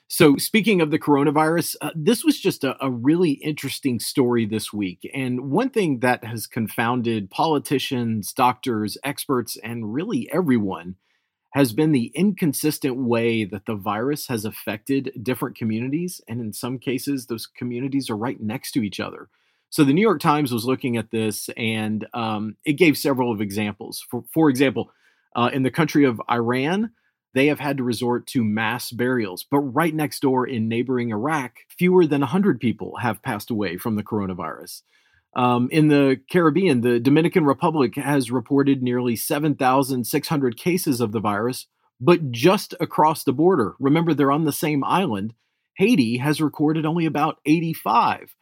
So, 0.08 0.36
speaking 0.36 0.82
of 0.82 0.92
the 0.92 1.00
coronavirus, 1.00 1.78
uh, 1.80 1.92
this 1.96 2.26
was 2.26 2.38
just 2.38 2.66
a, 2.66 2.76
a, 2.84 2.92
really 2.92 3.32
interesting 3.32 3.98
story 3.98 4.46
this 4.46 4.74
week. 4.74 5.10
And 5.14 5.50
one 5.50 5.70
thing 5.70 6.00
that 6.00 6.26
has 6.26 6.48
confounded 6.48 7.30
politicians, 7.30 8.34
doctors, 8.34 8.98
experts, 9.06 9.56
and 9.64 9.94
really 9.94 10.30
everyone 10.34 10.98
has 11.52 11.74
been 11.74 11.92
the 11.92 12.12
inconsistent 12.16 12.96
way 12.96 13.44
that 13.44 13.66
the 13.66 13.76
virus 13.76 14.28
has 14.28 14.46
affected 14.46 15.12
different 15.22 15.58
communities. 15.58 16.22
And 16.28 16.40
in 16.40 16.54
some 16.54 16.80
cases, 16.80 17.26
those 17.26 17.46
communities 17.46 18.10
are 18.10 18.18
right 18.18 18.40
next 18.40 18.72
to 18.72 18.84
each 18.84 19.00
other. 19.00 19.28
So 19.70 19.84
the 19.84 19.94
New 19.94 20.02
York 20.02 20.20
Times 20.20 20.52
was 20.52 20.66
looking 20.66 20.98
at 20.98 21.12
this 21.12 21.50
and 21.56 22.06
um, 22.14 22.58
it 22.66 22.74
gave 22.74 22.98
several 22.98 23.32
of 23.32 23.42
examples. 23.42 24.06
For, 24.10 24.24
for 24.34 24.50
example, 24.50 24.92
uh, 25.36 25.50
in 25.54 25.64
the 25.64 25.72
country 25.72 26.06
of 26.06 26.22
Iran, 26.30 26.92
they 27.34 27.48
have 27.48 27.60
had 27.60 27.78
to 27.78 27.84
resort 27.84 28.28
to 28.28 28.44
mass 28.44 28.92
burials. 28.92 29.46
But 29.50 29.60
right 29.60 29.96
next 29.96 30.22
door 30.22 30.46
in 30.46 30.68
neighboring 30.68 31.12
Iraq, 31.12 31.60
fewer 31.70 32.06
than 32.06 32.22
100 32.22 32.60
people 32.60 32.98
have 33.02 33.24
passed 33.24 33.50
away 33.50 33.78
from 33.78 33.96
the 33.96 34.04
coronavirus. 34.04 34.82
Um, 35.34 35.70
in 35.72 35.88
the 35.88 36.20
Caribbean, 36.30 36.82
the 36.82 37.00
Dominican 37.00 37.46
Republic 37.46 37.96
has 37.96 38.32
reported 38.32 38.84
nearly 38.84 39.16
7,600 39.16 40.58
cases 40.58 41.00
of 41.00 41.14
the 41.14 41.22
virus, 41.22 41.68
but 42.00 42.32
just 42.32 42.74
across 42.80 43.24
the 43.24 43.32
border, 43.32 43.76
remember 43.80 44.14
they're 44.14 44.32
on 44.32 44.44
the 44.44 44.52
same 44.52 44.84
island, 44.84 45.34
Haiti 45.76 46.18
has 46.18 46.42
recorded 46.42 46.86
only 46.86 47.06
about 47.06 47.40
85. 47.46 48.36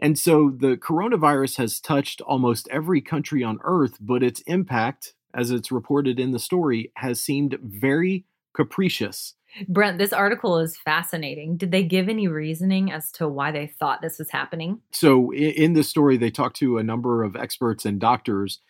And 0.00 0.18
so 0.18 0.50
the 0.50 0.76
coronavirus 0.76 1.58
has 1.58 1.78
touched 1.78 2.20
almost 2.22 2.68
every 2.70 3.00
country 3.00 3.44
on 3.44 3.60
earth, 3.62 3.98
but 4.00 4.24
its 4.24 4.40
impact, 4.42 5.14
as 5.32 5.52
it's 5.52 5.70
reported 5.70 6.18
in 6.18 6.32
the 6.32 6.40
story, 6.40 6.90
has 6.96 7.20
seemed 7.20 7.56
very 7.62 8.24
capricious. 8.52 9.34
Brent, 9.68 9.98
this 9.98 10.12
article 10.12 10.58
is 10.58 10.76
fascinating. 10.76 11.56
Did 11.56 11.70
they 11.70 11.82
give 11.82 12.08
any 12.08 12.28
reasoning 12.28 12.90
as 12.90 13.10
to 13.12 13.28
why 13.28 13.52
they 13.52 13.66
thought 13.66 14.00
this 14.00 14.18
was 14.18 14.30
happening? 14.30 14.80
So, 14.92 15.32
in 15.32 15.74
this 15.74 15.88
story, 15.88 16.16
they 16.16 16.30
talked 16.30 16.56
to 16.56 16.78
a 16.78 16.82
number 16.82 17.22
of 17.22 17.36
experts 17.36 17.84
and 17.84 18.00
doctors, 18.00 18.60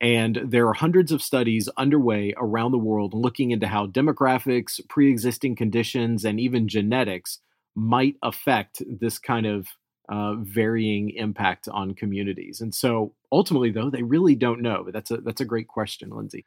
and 0.00 0.40
there 0.44 0.68
are 0.68 0.74
hundreds 0.74 1.12
of 1.12 1.22
studies 1.22 1.68
underway 1.76 2.34
around 2.36 2.72
the 2.72 2.78
world 2.78 3.14
looking 3.14 3.52
into 3.52 3.68
how 3.68 3.86
demographics, 3.86 4.80
pre 4.88 5.10
existing 5.10 5.56
conditions, 5.56 6.24
and 6.24 6.40
even 6.40 6.68
genetics 6.68 7.38
might 7.74 8.16
affect 8.22 8.82
this 8.86 9.18
kind 9.18 9.46
of 9.46 9.68
uh, 10.08 10.34
varying 10.34 11.10
impact 11.10 11.68
on 11.68 11.94
communities. 11.94 12.60
And 12.60 12.74
so 12.74 13.14
ultimately, 13.32 13.70
though, 13.70 13.90
they 13.90 14.02
really 14.02 14.34
don't 14.34 14.60
know. 14.60 14.86
That's 14.92 15.10
a 15.10 15.18
that's 15.18 15.40
a 15.40 15.46
great 15.46 15.68
question, 15.68 16.10
Lindsay. 16.10 16.44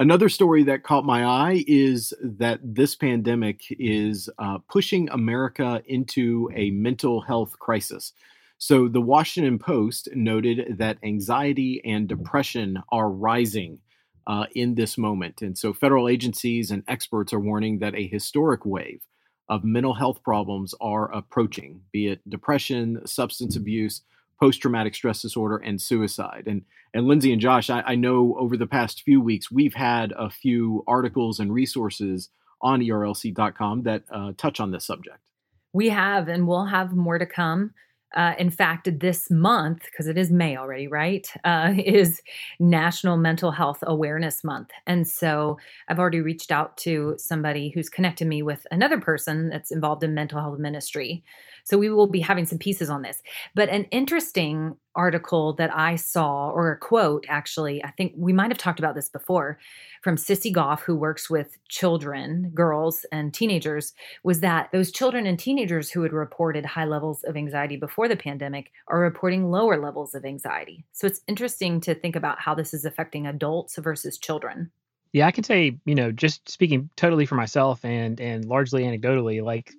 Another 0.00 0.30
story 0.30 0.62
that 0.62 0.82
caught 0.82 1.04
my 1.04 1.26
eye 1.26 1.62
is 1.66 2.14
that 2.22 2.58
this 2.62 2.94
pandemic 2.94 3.60
is 3.68 4.30
uh, 4.38 4.56
pushing 4.66 5.10
America 5.10 5.82
into 5.84 6.48
a 6.54 6.70
mental 6.70 7.20
health 7.20 7.58
crisis. 7.58 8.14
So, 8.56 8.88
the 8.88 9.02
Washington 9.02 9.58
Post 9.58 10.08
noted 10.14 10.78
that 10.78 10.96
anxiety 11.02 11.82
and 11.84 12.08
depression 12.08 12.82
are 12.90 13.10
rising 13.10 13.80
uh, 14.26 14.46
in 14.54 14.74
this 14.74 14.96
moment. 14.96 15.42
And 15.42 15.58
so, 15.58 15.74
federal 15.74 16.08
agencies 16.08 16.70
and 16.70 16.82
experts 16.88 17.34
are 17.34 17.40
warning 17.40 17.80
that 17.80 17.94
a 17.94 18.08
historic 18.08 18.64
wave 18.64 19.02
of 19.50 19.64
mental 19.64 19.92
health 19.92 20.22
problems 20.22 20.74
are 20.80 21.12
approaching, 21.12 21.82
be 21.92 22.06
it 22.06 22.20
depression, 22.26 23.06
substance 23.06 23.54
abuse, 23.54 24.00
post 24.40 24.60
traumatic 24.60 24.94
stress 24.94 25.22
disorder, 25.22 25.58
and 25.58 25.80
suicide. 25.80 26.44
And 26.46 26.62
and 26.92 27.06
Lindsay 27.06 27.32
and 27.32 27.40
Josh, 27.40 27.70
I, 27.70 27.82
I, 27.82 27.94
know 27.94 28.34
over 28.36 28.56
the 28.56 28.66
past 28.66 29.02
few 29.02 29.20
weeks 29.20 29.48
we've 29.48 29.74
had 29.74 30.12
a 30.18 30.28
few 30.28 30.82
articles 30.88 31.38
and 31.38 31.52
resources 31.52 32.30
on 32.62 32.80
erlc.com 32.80 33.84
that 33.84 34.02
uh, 34.10 34.32
touch 34.36 34.58
on 34.58 34.72
this 34.72 34.86
subject. 34.86 35.18
We 35.72 35.88
have, 35.90 36.26
and 36.26 36.48
we'll 36.48 36.64
have 36.64 36.92
more 36.92 37.18
to 37.18 37.26
come. 37.26 37.72
Uh, 38.16 38.34
in 38.38 38.50
fact, 38.50 38.88
this 38.98 39.30
month, 39.30 39.84
because 39.84 40.08
it 40.08 40.18
is 40.18 40.32
May 40.32 40.56
already, 40.56 40.88
right, 40.88 41.30
uh, 41.44 41.72
is 41.78 42.20
National 42.58 43.16
Mental 43.16 43.52
Health 43.52 43.78
Awareness 43.82 44.42
Month. 44.42 44.70
And 44.86 45.06
so 45.06 45.58
I've 45.88 46.00
already 46.00 46.20
reached 46.20 46.50
out 46.50 46.76
to 46.78 47.14
somebody 47.18 47.70
who's 47.70 47.88
connected 47.88 48.26
me 48.26 48.42
with 48.42 48.66
another 48.72 49.00
person 49.00 49.48
that's 49.48 49.70
involved 49.70 50.02
in 50.02 50.12
mental 50.12 50.40
health 50.40 50.58
ministry. 50.58 51.22
So 51.64 51.78
we 51.78 51.90
will 51.90 52.06
be 52.06 52.20
having 52.20 52.46
some 52.46 52.58
pieces 52.58 52.90
on 52.90 53.02
this. 53.02 53.22
But 53.54 53.68
an 53.68 53.84
interesting 53.84 54.76
article 54.94 55.52
that 55.54 55.74
I 55.74 55.96
saw, 55.96 56.50
or 56.50 56.72
a 56.72 56.78
quote 56.78 57.24
actually, 57.28 57.82
I 57.84 57.90
think 57.92 58.12
we 58.16 58.32
might 58.32 58.50
have 58.50 58.58
talked 58.58 58.78
about 58.78 58.94
this 58.94 59.08
before, 59.08 59.58
from 60.02 60.16
Sissy 60.16 60.52
Goff, 60.52 60.82
who 60.82 60.96
works 60.96 61.30
with 61.30 61.58
children, 61.68 62.50
girls, 62.54 63.06
and 63.12 63.32
teenagers, 63.32 63.92
was 64.24 64.40
that 64.40 64.70
those 64.72 64.90
children 64.90 65.26
and 65.26 65.38
teenagers 65.38 65.90
who 65.90 66.02
had 66.02 66.12
reported 66.12 66.64
high 66.66 66.86
levels 66.86 67.22
of 67.24 67.36
anxiety 67.36 67.76
before 67.76 68.08
the 68.08 68.16
pandemic 68.16 68.72
are 68.88 69.00
reporting 69.00 69.50
lower 69.50 69.80
levels 69.80 70.14
of 70.14 70.24
anxiety. 70.24 70.84
So 70.92 71.06
it's 71.06 71.20
interesting 71.28 71.80
to 71.82 71.94
think 71.94 72.16
about 72.16 72.40
how 72.40 72.54
this 72.54 72.74
is 72.74 72.84
affecting 72.84 73.26
adults 73.26 73.76
versus 73.76 74.18
children. 74.18 74.70
Yeah, 75.12 75.26
I 75.26 75.32
can 75.32 75.44
say, 75.44 75.76
you 75.84 75.94
know, 75.94 76.12
just 76.12 76.48
speaking 76.48 76.88
totally 76.96 77.26
for 77.26 77.34
myself 77.34 77.84
and 77.84 78.20
and 78.20 78.44
largely 78.44 78.84
anecdotally, 78.84 79.42
like 79.42 79.74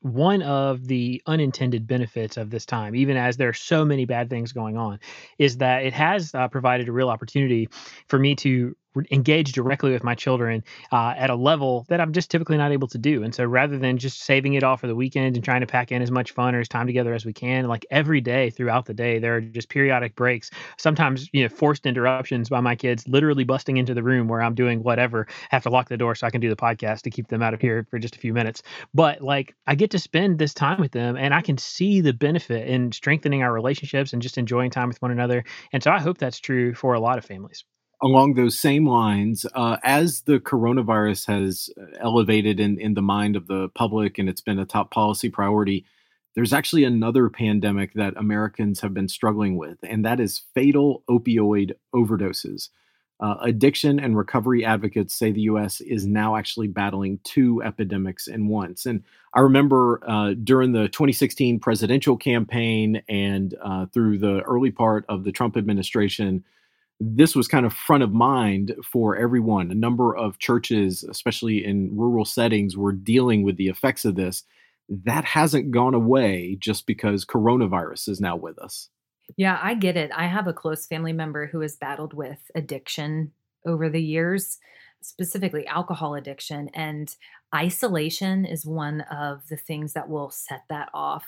one 0.00 0.42
of 0.42 0.86
the 0.86 1.22
unintended 1.26 1.86
benefits 1.86 2.36
of 2.36 2.50
this 2.50 2.64
time, 2.64 2.94
even 2.94 3.16
as 3.16 3.36
there 3.36 3.48
are 3.48 3.54
so 3.54 3.84
many 3.84 4.04
bad 4.04 4.30
things 4.30 4.52
going 4.52 4.76
on, 4.76 5.00
is 5.38 5.56
that 5.58 5.84
it 5.84 5.92
has 5.92 6.34
uh, 6.34 6.48
provided 6.48 6.88
a 6.88 6.92
real 6.92 7.08
opportunity 7.08 7.68
for 8.08 8.18
me 8.18 8.34
to 8.36 8.76
engage 9.10 9.52
directly 9.52 9.92
with 9.92 10.04
my 10.04 10.14
children 10.14 10.62
uh, 10.92 11.14
at 11.16 11.30
a 11.30 11.34
level 11.34 11.84
that 11.88 12.00
I'm 12.00 12.12
just 12.12 12.30
typically 12.30 12.56
not 12.56 12.72
able 12.72 12.88
to 12.88 12.98
do. 12.98 13.22
And 13.22 13.34
so 13.34 13.44
rather 13.44 13.78
than 13.78 13.98
just 13.98 14.22
saving 14.22 14.54
it 14.54 14.62
all 14.62 14.76
for 14.76 14.86
the 14.86 14.94
weekend 14.94 15.36
and 15.36 15.44
trying 15.44 15.60
to 15.60 15.66
pack 15.66 15.92
in 15.92 16.02
as 16.02 16.10
much 16.10 16.32
fun 16.32 16.54
or 16.54 16.60
as 16.60 16.68
time 16.68 16.86
together 16.86 17.14
as 17.14 17.24
we 17.24 17.32
can, 17.32 17.66
like 17.66 17.86
every 17.90 18.20
day 18.20 18.50
throughout 18.50 18.86
the 18.86 18.94
day, 18.94 19.18
there 19.18 19.36
are 19.36 19.40
just 19.40 19.68
periodic 19.68 20.14
breaks, 20.14 20.50
sometimes, 20.76 21.28
you 21.32 21.42
know, 21.42 21.48
forced 21.48 21.86
interruptions 21.86 22.48
by 22.48 22.60
my 22.60 22.74
kids 22.74 23.06
literally 23.08 23.44
busting 23.44 23.76
into 23.76 23.94
the 23.94 24.02
room 24.02 24.28
where 24.28 24.42
I'm 24.42 24.54
doing 24.54 24.82
whatever, 24.82 25.26
I 25.30 25.54
have 25.56 25.62
to 25.64 25.70
lock 25.70 25.88
the 25.88 25.96
door 25.96 26.14
so 26.14 26.26
I 26.26 26.30
can 26.30 26.40
do 26.40 26.48
the 26.48 26.56
podcast 26.56 27.02
to 27.02 27.10
keep 27.10 27.28
them 27.28 27.42
out 27.42 27.54
of 27.54 27.60
here 27.60 27.86
for 27.90 27.98
just 27.98 28.16
a 28.16 28.18
few 28.18 28.32
minutes. 28.32 28.62
But 28.94 29.22
like 29.22 29.54
I 29.66 29.74
get 29.74 29.90
to 29.92 29.98
spend 29.98 30.38
this 30.38 30.54
time 30.54 30.80
with 30.80 30.92
them 30.92 31.16
and 31.16 31.34
I 31.34 31.40
can 31.40 31.58
see 31.58 32.00
the 32.00 32.12
benefit 32.12 32.68
in 32.68 32.92
strengthening 32.92 33.42
our 33.42 33.52
relationships 33.52 34.12
and 34.12 34.22
just 34.22 34.38
enjoying 34.38 34.70
time 34.70 34.88
with 34.88 35.00
one 35.02 35.10
another. 35.10 35.44
And 35.72 35.82
so 35.82 35.90
I 35.90 36.00
hope 36.00 36.18
that's 36.18 36.40
true 36.40 36.74
for 36.74 36.94
a 36.94 37.00
lot 37.00 37.18
of 37.18 37.24
families 37.24 37.64
along 38.02 38.34
those 38.34 38.58
same 38.58 38.86
lines, 38.86 39.44
uh, 39.54 39.76
as 39.82 40.22
the 40.22 40.38
coronavirus 40.38 41.26
has 41.26 41.70
uh, 41.80 41.84
elevated 42.00 42.60
in, 42.60 42.80
in 42.80 42.94
the 42.94 43.02
mind 43.02 43.36
of 43.36 43.46
the 43.46 43.68
public 43.70 44.18
and 44.18 44.28
it's 44.28 44.40
been 44.40 44.58
a 44.58 44.64
top 44.64 44.90
policy 44.90 45.28
priority, 45.28 45.84
there's 46.34 46.52
actually 46.52 46.84
another 46.84 47.28
pandemic 47.28 47.94
that 47.94 48.16
Americans 48.16 48.80
have 48.80 48.94
been 48.94 49.08
struggling 49.08 49.56
with, 49.56 49.78
and 49.82 50.04
that 50.04 50.20
is 50.20 50.42
fatal 50.54 51.02
opioid 51.10 51.72
overdoses. 51.94 52.68
Uh, 53.20 53.34
addiction 53.42 53.98
and 53.98 54.16
recovery 54.16 54.64
advocates 54.64 55.12
say 55.12 55.32
the 55.32 55.40
U.S. 55.42 55.80
is 55.80 56.06
now 56.06 56.36
actually 56.36 56.68
battling 56.68 57.18
two 57.24 57.60
epidemics 57.64 58.28
in 58.28 58.46
once. 58.46 58.86
And 58.86 59.02
I 59.34 59.40
remember 59.40 60.00
uh, 60.06 60.34
during 60.44 60.70
the 60.70 60.88
2016 60.88 61.58
presidential 61.58 62.16
campaign 62.16 63.02
and 63.08 63.56
uh, 63.60 63.86
through 63.86 64.18
the 64.18 64.42
early 64.42 64.70
part 64.70 65.04
of 65.08 65.24
the 65.24 65.32
Trump 65.32 65.56
administration, 65.56 66.44
this 67.00 67.36
was 67.36 67.46
kind 67.46 67.64
of 67.64 67.72
front 67.72 68.02
of 68.02 68.12
mind 68.12 68.74
for 68.84 69.16
everyone. 69.16 69.70
A 69.70 69.74
number 69.74 70.16
of 70.16 70.38
churches, 70.38 71.04
especially 71.04 71.64
in 71.64 71.96
rural 71.96 72.24
settings, 72.24 72.76
were 72.76 72.92
dealing 72.92 73.42
with 73.42 73.56
the 73.56 73.68
effects 73.68 74.04
of 74.04 74.16
this. 74.16 74.44
That 74.88 75.24
hasn't 75.24 75.70
gone 75.70 75.94
away 75.94 76.56
just 76.58 76.86
because 76.86 77.24
coronavirus 77.24 78.08
is 78.08 78.20
now 78.20 78.36
with 78.36 78.58
us. 78.58 78.88
Yeah, 79.36 79.58
I 79.62 79.74
get 79.74 79.96
it. 79.96 80.10
I 80.14 80.26
have 80.26 80.46
a 80.46 80.52
close 80.52 80.86
family 80.86 81.12
member 81.12 81.46
who 81.46 81.60
has 81.60 81.76
battled 81.76 82.14
with 82.14 82.50
addiction 82.54 83.32
over 83.66 83.88
the 83.90 84.02
years, 84.02 84.58
specifically 85.00 85.66
alcohol 85.66 86.14
addiction. 86.14 86.68
And 86.74 87.14
isolation 87.54 88.44
is 88.44 88.66
one 88.66 89.02
of 89.02 89.48
the 89.48 89.56
things 89.56 89.92
that 89.92 90.08
will 90.08 90.30
set 90.30 90.64
that 90.68 90.90
off. 90.92 91.26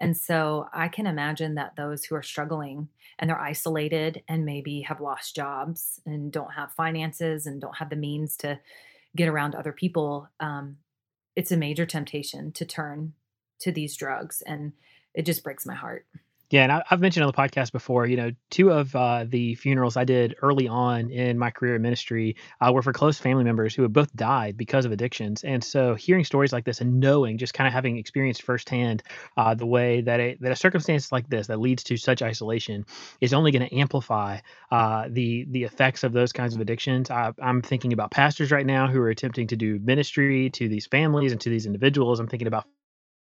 And 0.00 0.16
so 0.16 0.68
I 0.72 0.88
can 0.88 1.06
imagine 1.06 1.54
that 1.56 1.76
those 1.76 2.04
who 2.04 2.14
are 2.14 2.22
struggling 2.22 2.88
and 3.18 3.28
they're 3.28 3.40
isolated 3.40 4.22
and 4.28 4.44
maybe 4.44 4.82
have 4.82 5.00
lost 5.00 5.34
jobs 5.34 6.00
and 6.06 6.32
don't 6.32 6.52
have 6.52 6.72
finances 6.72 7.46
and 7.46 7.60
don't 7.60 7.76
have 7.76 7.90
the 7.90 7.96
means 7.96 8.36
to 8.38 8.60
get 9.16 9.28
around 9.28 9.54
other 9.54 9.72
people, 9.72 10.28
um, 10.40 10.76
it's 11.34 11.52
a 11.52 11.56
major 11.56 11.86
temptation 11.86 12.52
to 12.52 12.64
turn 12.64 13.14
to 13.60 13.72
these 13.72 13.96
drugs. 13.96 14.42
And 14.46 14.72
it 15.14 15.26
just 15.26 15.42
breaks 15.42 15.66
my 15.66 15.74
heart. 15.74 16.06
Yeah, 16.50 16.62
and 16.62 16.72
I, 16.72 16.82
have 16.86 17.00
mentioned 17.00 17.24
on 17.24 17.30
the 17.30 17.36
podcast 17.36 17.72
before, 17.72 18.06
you 18.06 18.16
know, 18.16 18.30
two 18.48 18.70
of 18.70 18.96
uh, 18.96 19.26
the 19.28 19.54
funerals 19.56 19.98
I 19.98 20.04
did 20.04 20.34
early 20.40 20.66
on 20.66 21.10
in 21.10 21.38
my 21.38 21.50
career 21.50 21.76
in 21.76 21.82
ministry 21.82 22.36
uh, 22.62 22.72
were 22.72 22.80
for 22.80 22.94
close 22.94 23.18
family 23.18 23.44
members 23.44 23.74
who 23.74 23.82
had 23.82 23.92
both 23.92 24.14
died 24.16 24.56
because 24.56 24.86
of 24.86 24.92
addictions. 24.92 25.44
And 25.44 25.62
so, 25.62 25.94
hearing 25.94 26.24
stories 26.24 26.50
like 26.50 26.64
this 26.64 26.80
and 26.80 27.00
knowing, 27.00 27.36
just 27.36 27.52
kind 27.52 27.68
of 27.68 27.74
having 27.74 27.98
experienced 27.98 28.40
firsthand 28.40 29.02
uh, 29.36 29.54
the 29.56 29.66
way 29.66 30.00
that 30.00 30.20
a 30.20 30.36
that 30.40 30.52
a 30.52 30.56
circumstance 30.56 31.12
like 31.12 31.28
this 31.28 31.48
that 31.48 31.60
leads 31.60 31.84
to 31.84 31.98
such 31.98 32.22
isolation 32.22 32.86
is 33.20 33.34
only 33.34 33.50
going 33.50 33.68
to 33.68 33.76
amplify 33.76 34.38
uh, 34.70 35.06
the 35.10 35.44
the 35.50 35.64
effects 35.64 36.02
of 36.02 36.14
those 36.14 36.32
kinds 36.32 36.54
of 36.54 36.62
addictions. 36.62 37.10
I, 37.10 37.30
I'm 37.42 37.60
thinking 37.60 37.92
about 37.92 38.10
pastors 38.10 38.50
right 38.50 38.64
now 38.64 38.86
who 38.86 39.00
are 39.00 39.10
attempting 39.10 39.48
to 39.48 39.56
do 39.56 39.78
ministry 39.80 40.48
to 40.50 40.66
these 40.66 40.86
families 40.86 41.32
and 41.32 41.40
to 41.42 41.50
these 41.50 41.66
individuals. 41.66 42.20
I'm 42.20 42.28
thinking 42.28 42.48
about 42.48 42.64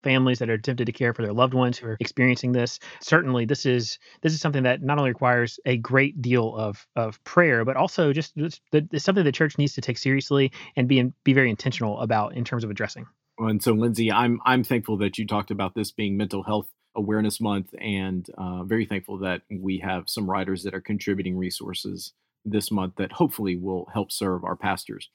families 0.06 0.40
that 0.40 0.50
are 0.50 0.54
attempted 0.54 0.86
to 0.86 0.92
care 0.92 1.14
for 1.14 1.24
their 1.24 1.34
loved 1.34 1.56
ones 1.56 1.78
who 1.78 1.88
are 1.88 1.98
experiencing 2.00 2.52
this. 2.52 2.80
Certainly, 3.02 3.46
this 3.46 3.66
is 3.66 3.98
this 4.22 4.34
is 4.34 4.40
something 4.40 4.64
that 4.64 4.84
not 4.84 5.00
only 5.00 5.10
requires 5.10 5.60
a 5.66 5.78
great 5.78 6.22
deal 6.22 6.56
of 6.56 6.88
of 6.96 7.22
prayer, 7.24 7.66
but 7.66 7.76
also 7.76 8.14
just, 8.14 8.38
just 8.38 8.62
it's 8.72 9.04
something 9.04 9.24
the 9.24 9.32
church 9.32 9.58
needs 9.58 9.74
to 9.74 9.82
take 9.82 9.98
seriously 9.98 10.52
and 10.76 10.88
be 10.88 11.12
be 11.24 11.34
very 11.34 11.50
intentional 11.50 12.00
about 12.00 12.36
in 12.36 12.46
terms 12.46 12.64
of 12.64 12.70
addressing. 12.70 13.08
And 13.40 13.62
so, 13.62 13.74
Lindsay, 13.74 14.12
I'm 14.12 14.40
I'm 14.46 14.64
thankful 14.64 14.98
that 14.98 15.18
you 15.18 15.26
talked 15.26 15.52
about 15.52 15.74
this 15.76 15.92
being 15.92 16.16
Mental 16.16 16.44
Health 16.44 16.70
Awareness 16.96 17.42
Month, 17.42 17.74
and 17.82 18.30
uh, 18.38 18.64
very 18.64 18.86
thankful 18.86 19.18
that 19.20 19.42
we 19.50 19.80
have 19.80 20.08
some 20.08 20.30
writers 20.30 20.64
that 20.64 20.74
are 20.74 20.82
contributing 20.82 21.38
resources 21.38 22.14
this 22.46 22.72
month 22.72 22.94
that 22.98 23.12
hopefully 23.12 23.58
will 23.58 23.90
help 23.92 24.12
serve 24.12 24.44
our 24.44 24.56
pastors. 24.56 25.10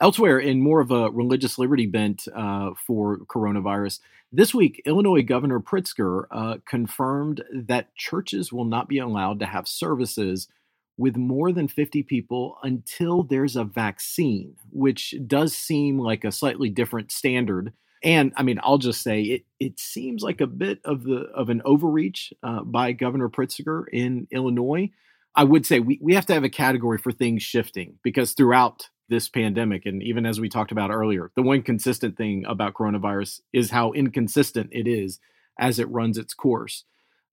Elsewhere, 0.00 0.38
in 0.38 0.60
more 0.60 0.80
of 0.80 0.90
a 0.90 1.10
religious 1.10 1.58
liberty 1.58 1.86
bent 1.86 2.26
uh, 2.34 2.70
for 2.86 3.18
coronavirus, 3.18 4.00
this 4.32 4.54
week, 4.54 4.82
Illinois 4.86 5.22
Governor 5.22 5.60
Pritzker 5.60 6.24
uh, 6.30 6.56
confirmed 6.66 7.44
that 7.52 7.94
churches 7.94 8.52
will 8.52 8.64
not 8.64 8.88
be 8.88 8.98
allowed 8.98 9.38
to 9.40 9.46
have 9.46 9.68
services 9.68 10.48
with 10.96 11.16
more 11.16 11.52
than 11.52 11.68
50 11.68 12.02
people 12.04 12.58
until 12.62 13.22
there's 13.22 13.56
a 13.56 13.64
vaccine, 13.64 14.56
which 14.70 15.14
does 15.26 15.54
seem 15.54 15.98
like 15.98 16.24
a 16.24 16.32
slightly 16.32 16.70
different 16.70 17.12
standard 17.12 17.72
And 18.02 18.32
I 18.36 18.42
mean, 18.42 18.58
I'll 18.62 18.78
just 18.78 19.02
say 19.02 19.22
it. 19.22 19.44
It 19.60 19.78
seems 19.78 20.22
like 20.22 20.40
a 20.40 20.46
bit 20.46 20.80
of 20.84 21.04
the 21.04 21.28
of 21.34 21.48
an 21.48 21.62
overreach 21.64 22.32
uh, 22.42 22.62
by 22.62 22.92
Governor 22.92 23.28
Pritzker 23.28 23.84
in 23.92 24.26
Illinois. 24.30 24.90
I 25.34 25.44
would 25.44 25.64
say 25.64 25.80
we, 25.80 25.98
we 26.02 26.14
have 26.14 26.26
to 26.26 26.34
have 26.34 26.44
a 26.44 26.50
category 26.50 26.98
for 26.98 27.12
things 27.12 27.42
shifting 27.42 27.98
because 28.02 28.32
throughout 28.32 28.88
this 29.12 29.28
pandemic, 29.28 29.84
and 29.84 30.02
even 30.02 30.24
as 30.24 30.40
we 30.40 30.48
talked 30.48 30.72
about 30.72 30.90
earlier, 30.90 31.30
the 31.36 31.42
one 31.42 31.62
consistent 31.62 32.16
thing 32.16 32.44
about 32.48 32.72
coronavirus 32.72 33.42
is 33.52 33.70
how 33.70 33.92
inconsistent 33.92 34.70
it 34.72 34.88
is 34.88 35.20
as 35.58 35.78
it 35.78 35.88
runs 35.90 36.16
its 36.16 36.32
course. 36.32 36.84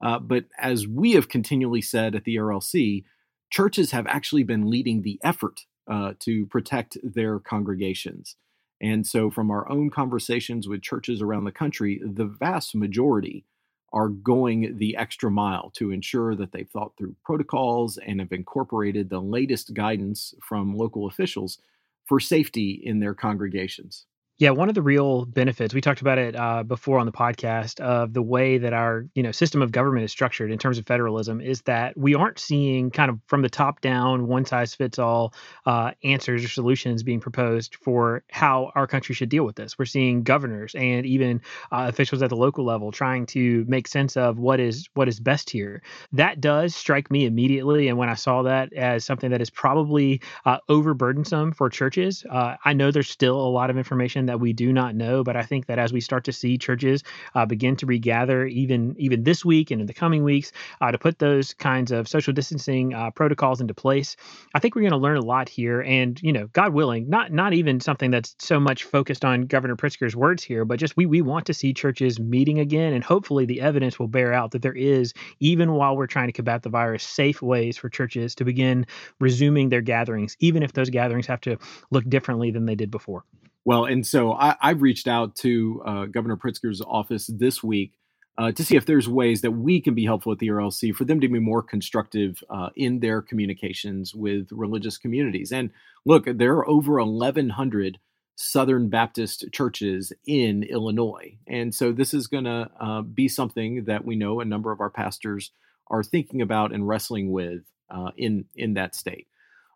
Uh, 0.02 0.20
but 0.20 0.44
as 0.60 0.86
we 0.86 1.14
have 1.14 1.30
continually 1.30 1.82
said 1.82 2.16
at 2.16 2.26
the 2.26 2.36
ERLC, 2.36 3.06
churches 3.50 3.92
have 3.92 4.06
actually 4.08 4.44
been 4.44 4.70
leading 4.70 5.02
the 5.02 5.20
effort 5.24 5.62
uh, 5.90 6.14
to 6.20 6.46
protect 6.48 6.98
their 7.02 7.40
congregations. 7.40 8.36
And 8.82 9.08
so, 9.08 9.30
from 9.30 9.50
our 9.50 9.70
own 9.72 9.90
conversations 9.90 10.68
with 10.68 10.82
churches 10.82 11.22
around 11.22 11.46
the 11.46 11.52
country, 11.52 12.02
the 12.06 12.26
vast 12.26 12.76
majority 12.76 13.46
are 13.92 14.10
going 14.10 14.78
the 14.78 14.96
extra 14.96 15.32
mile 15.32 15.72
to 15.76 15.92
ensure 15.92 16.36
that 16.36 16.52
they've 16.52 16.70
thought 16.70 16.94
through 16.98 17.16
protocols 17.24 17.98
and 17.98 18.20
have 18.20 18.32
incorporated 18.32 19.10
the 19.10 19.22
latest 19.22 19.74
guidance 19.74 20.34
from 20.44 20.76
local 20.76 21.08
officials 21.08 21.60
for 22.06 22.20
safety 22.20 22.82
in 22.84 23.00
their 23.00 23.14
congregations. 23.14 24.06
Yeah, 24.40 24.52
one 24.52 24.70
of 24.70 24.76
the 24.76 24.82
real 24.82 25.26
benefits 25.26 25.74
we 25.74 25.82
talked 25.82 26.00
about 26.00 26.18
it 26.18 26.34
uh, 26.34 26.64
before 26.64 26.98
on 26.98 27.06
the 27.06 27.12
podcast 27.12 27.82
of 27.82 28.14
the 28.14 28.22
way 28.22 28.58
that 28.58 28.72
our 28.72 29.06
you 29.14 29.22
know 29.22 29.34
system 29.34 29.62
of 29.62 29.74
government 29.74 30.06
is 30.06 30.12
structured 30.12 30.50
in 30.50 30.58
terms 30.58 30.78
of 30.78 30.88
federalism 30.88 31.42
is 31.42 31.62
that 31.64 31.98
we 31.98 32.16
aren't 32.16 32.40
seeing 32.40 32.90
kind 32.90 33.12
of 33.12 33.20
from 33.28 33.42
the 33.42 33.50
top 33.50 33.82
down 33.82 34.28
one 34.28 34.46
size 34.46 34.74
fits 34.74 34.98
all 34.98 35.34
uh, 35.66 35.92
answers 36.06 36.46
or 36.46 36.48
solutions 36.48 37.04
being 37.04 37.20
proposed 37.20 37.76
for 37.76 38.24
how 38.32 38.72
our 38.76 38.88
country 38.88 39.14
should 39.14 39.28
deal 39.28 39.44
with 39.44 39.58
this. 39.58 39.78
We're 39.78 39.84
seeing 39.84 40.24
governors 40.24 40.74
and 40.74 41.06
even 41.06 41.42
uh, 41.74 41.88
officials 41.90 42.22
at 42.22 42.30
the 42.30 42.38
local 42.38 42.64
level 42.64 42.94
trying 42.94 43.26
to 43.28 43.66
make 43.68 43.90
sense 43.90 44.16
of 44.16 44.40
what 44.40 44.62
is 44.62 44.88
what 44.94 45.10
is 45.10 45.20
best 45.20 45.50
here. 45.50 45.82
That 46.14 46.40
does 46.40 46.74
strike 46.74 47.12
me 47.12 47.26
immediately, 47.26 47.90
and 47.90 47.98
when 47.98 48.08
I 48.08 48.14
saw 48.14 48.44
that 48.44 48.72
as 48.72 49.04
something 49.04 49.32
that 49.32 49.42
is 49.42 49.50
probably 49.50 50.22
uh, 50.46 50.60
overburdensome 50.70 51.56
for 51.58 51.70
churches, 51.70 52.24
uh, 52.32 52.56
I 52.64 52.72
know 52.72 52.90
there's 52.90 53.10
still 53.10 53.36
a 53.38 53.52
lot 53.52 53.70
of 53.70 53.78
information 53.78 54.29
that 54.30 54.40
we 54.40 54.54
do 54.54 54.72
not 54.72 54.96
know. 54.96 55.24
But 55.24 55.36
I 55.36 55.44
think 55.44 55.66
that 55.66 55.80
as 55.80 55.92
we 55.92 56.02
start 56.02 56.24
to 56.26 56.32
see 56.32 56.58
churches 56.58 57.04
uh, 57.36 57.46
begin 57.46 57.76
to 57.78 57.86
regather, 57.86 58.46
even 58.46 58.96
even 58.98 59.24
this 59.24 59.44
week 59.44 59.72
and 59.72 59.82
in 59.82 59.88
the 59.88 59.94
coming 59.94 60.24
weeks, 60.24 60.52
uh, 60.82 60.92
to 60.92 60.98
put 60.98 61.20
those 61.20 61.54
kinds 61.54 61.92
of 61.92 62.08
social 62.08 62.34
distancing 62.34 62.94
uh, 62.94 63.12
protocols 63.12 63.62
into 63.62 63.74
place, 63.74 64.16
I 64.54 64.60
think 64.60 64.76
we're 64.76 64.82
going 64.82 64.92
to 64.92 64.98
learn 64.98 65.18
a 65.18 65.26
lot 65.26 65.50
here. 65.50 65.82
And 65.82 66.22
you 66.22 66.32
know, 66.32 66.48
God 66.54 66.74
willing, 66.74 67.10
not 67.10 67.32
not 67.32 67.54
even 67.54 67.80
something 67.80 68.12
that's 68.12 68.36
so 68.40 68.60
much 68.60 68.84
focused 68.84 69.26
on 69.26 69.48
Governor 69.48 69.76
Pritzker's 69.76 70.16
words 70.16 70.44
here, 70.44 70.66
but 70.66 70.80
just 70.80 70.96
we 70.96 71.06
we 71.06 71.22
want 71.22 71.46
to 71.48 71.54
see 71.54 71.74
churches 71.74 72.20
meeting 72.20 72.60
again, 72.60 72.94
and 72.94 73.04
hopefully 73.04 73.46
the 73.46 73.62
evidence 73.62 74.00
will 74.00 74.08
bear 74.08 74.34
out 74.34 74.52
that 74.52 74.62
there 74.62 74.74
is, 74.74 75.14
even 75.40 75.74
while 75.74 75.98
we're 75.98 76.08
trying 76.08 76.28
to 76.28 76.34
combat 76.34 76.64
the 76.64 76.70
virus, 76.70 77.04
safe 77.04 77.42
ways 77.42 77.78
for 77.78 77.90
churches 77.90 78.36
to 78.36 78.46
begin 78.46 78.86
resuming 79.20 79.70
their 79.70 79.82
gatherings, 79.82 80.36
even 80.40 80.64
if 80.64 80.74
those 80.74 80.90
gatherings 80.90 81.28
have 81.28 81.42
to 81.42 81.58
look 81.92 82.08
differently 82.10 82.52
than 82.52 82.66
they 82.66 82.76
did 82.76 82.92
before. 82.92 83.24
Well, 83.66 83.86
and 83.86 84.06
so 84.06 84.34
I, 84.34 84.56
have 84.62 84.82
reached 84.82 85.08
out 85.08 85.36
to 85.38 85.82
uh, 85.86 86.06
Governor 86.06 86.38
Pritzker's 86.38 86.82
office 86.82 87.28
this 87.28 87.64
week 87.64 87.94
uh, 88.38 88.54
to 88.54 88.64
see 88.64 88.78
if 88.78 88.86
there's 88.86 89.10
ways 89.10 89.42
that 89.42 89.52
we 89.52 89.82
can 89.82 89.94
be 89.94 90.06
helpful 90.06 90.32
at 90.32 90.40
the 90.40 90.48
ERLC 90.48 90.96
for 90.96 91.04
them 91.04 91.20
to 91.20 91.28
be 91.28 91.40
more 91.40 91.62
constructive 91.62 92.42
uh, 92.50 92.70
in 92.76 93.02
their 93.02 93.22
communications 93.22 94.16
with 94.16 94.48
religious 94.52 94.98
communities. 94.98 95.52
And 95.52 95.72
look, 96.06 96.26
there 96.26 96.54
are 96.54 96.68
over 96.70 97.04
1,100 97.04 98.00
Southern 98.38 98.88
Baptist 98.88 99.46
churches 99.52 100.14
in 100.26 100.64
Illinois. 100.64 101.38
And 101.46 101.76
so 101.76 101.92
this 101.92 102.14
is 102.14 102.28
going 102.28 102.46
to 102.46 102.70
uh, 102.80 103.02
be 103.02 103.28
something 103.28 103.84
that 103.84 104.06
we 104.06 104.16
know 104.16 104.40
a 104.40 104.46
number 104.46 104.72
of 104.72 104.80
our 104.80 104.90
pastors 104.90 105.52
are 105.88 106.04
thinking 106.04 106.42
about 106.42 106.74
and 106.74 106.88
wrestling 106.88 107.32
with 107.32 107.64
uh, 107.90 108.12
in, 108.16 108.46
in 108.56 108.76
that 108.76 108.96
state. 108.96 109.28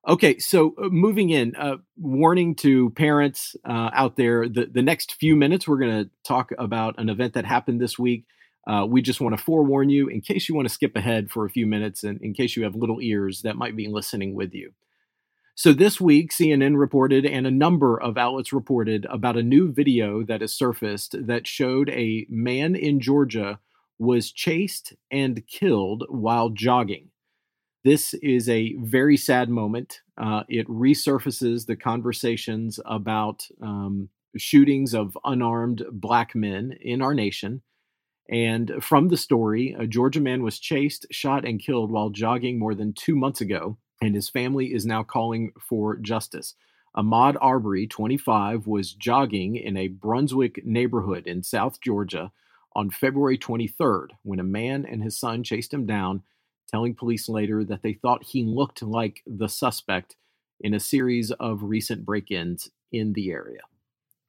Okay, 0.05 0.37
so 0.37 0.75
uh, 0.77 0.89
moving 0.89 1.29
in, 1.29 1.55
uh, 1.55 1.77
warning 1.97 2.55
to 2.55 2.89
parents 2.91 3.55
uh, 3.63 3.89
out 3.93 4.17
there: 4.17 4.49
the 4.49 4.65
the 4.65 4.81
next 4.81 5.13
few 5.13 5.35
minutes, 5.35 5.65
we're 5.65 5.77
going 5.77 6.03
to 6.03 6.09
talk 6.27 6.51
about 6.59 6.95
an 6.97 7.07
event 7.09 7.33
that 7.35 7.45
happened 7.45 7.79
this 7.79 7.97
week. 7.97 8.25
Uh, 8.67 8.85
we 8.87 9.01
just 9.01 9.21
want 9.21 9.37
to 9.37 9.41
forewarn 9.41 9.89
you 9.89 10.07
in 10.09 10.19
case 10.19 10.49
you 10.49 10.55
want 10.55 10.67
to 10.67 10.73
skip 10.73 10.95
ahead 10.97 11.31
for 11.31 11.45
a 11.45 11.49
few 11.49 11.65
minutes, 11.65 12.03
and 12.03 12.21
in 12.21 12.33
case 12.33 12.57
you 12.57 12.63
have 12.63 12.75
little 12.75 12.99
ears 13.01 13.43
that 13.43 13.55
might 13.55 13.77
be 13.77 13.87
listening 13.87 14.35
with 14.35 14.53
you. 14.53 14.73
So 15.55 15.71
this 15.71 16.01
week, 16.01 16.31
CNN 16.31 16.77
reported, 16.77 17.25
and 17.25 17.47
a 17.47 17.51
number 17.51 18.01
of 18.01 18.17
outlets 18.17 18.51
reported 18.51 19.05
about 19.09 19.37
a 19.37 19.43
new 19.43 19.71
video 19.71 20.23
that 20.23 20.41
has 20.41 20.53
surfaced 20.53 21.15
that 21.27 21.47
showed 21.47 21.89
a 21.89 22.25
man 22.29 22.75
in 22.75 22.99
Georgia 22.99 23.59
was 23.99 24.33
chased 24.33 24.93
and 25.11 25.47
killed 25.47 26.03
while 26.09 26.49
jogging. 26.49 27.09
This 27.83 28.13
is 28.15 28.47
a 28.47 28.75
very 28.79 29.17
sad 29.17 29.49
moment. 29.49 30.01
Uh, 30.17 30.43
it 30.47 30.67
resurfaces 30.67 31.65
the 31.65 31.75
conversations 31.75 32.79
about 32.85 33.45
um, 33.61 34.07
shootings 34.37 34.95
of 34.95 35.17
unarmed 35.25 35.83
black 35.91 36.33
men 36.33 36.77
in 36.79 37.01
our 37.01 37.13
nation. 37.13 37.61
And 38.29 38.71
from 38.81 39.09
the 39.09 39.17
story, 39.17 39.75
a 39.77 39.85
Georgia 39.85 40.21
man 40.21 40.43
was 40.43 40.59
chased, 40.59 41.07
shot, 41.11 41.43
and 41.45 41.59
killed 41.59 41.91
while 41.91 42.09
jogging 42.09 42.57
more 42.57 42.73
than 42.73 42.93
two 42.93 43.17
months 43.17 43.41
ago, 43.41 43.77
and 44.01 44.15
his 44.15 44.29
family 44.29 44.73
is 44.73 44.85
now 44.85 45.03
calling 45.03 45.51
for 45.59 45.97
justice. 45.97 46.55
Ahmaud 46.95 47.35
Arbery, 47.41 47.85
25, 47.85 48.65
was 48.65 48.93
jogging 48.93 49.57
in 49.57 49.75
a 49.75 49.89
Brunswick 49.89 50.65
neighborhood 50.65 51.27
in 51.27 51.43
South 51.43 51.81
Georgia 51.81 52.31
on 52.75 52.89
February 52.89 53.37
23rd 53.37 54.07
when 54.21 54.39
a 54.39 54.43
man 54.43 54.85
and 54.85 55.03
his 55.03 55.19
son 55.19 55.43
chased 55.43 55.73
him 55.73 55.85
down 55.85 56.23
telling 56.73 56.95
police 56.95 57.29
later 57.29 57.63
that 57.63 57.83
they 57.83 57.93
thought 57.93 58.23
he 58.23 58.43
looked 58.43 58.81
like 58.81 59.21
the 59.27 59.47
suspect 59.47 60.15
in 60.59 60.73
a 60.73 60.79
series 60.79 61.29
of 61.31 61.61
recent 61.61 62.03
break 62.03 62.31
ins 62.31 62.71
in 62.91 63.13
the 63.13 63.29
area. 63.29 63.59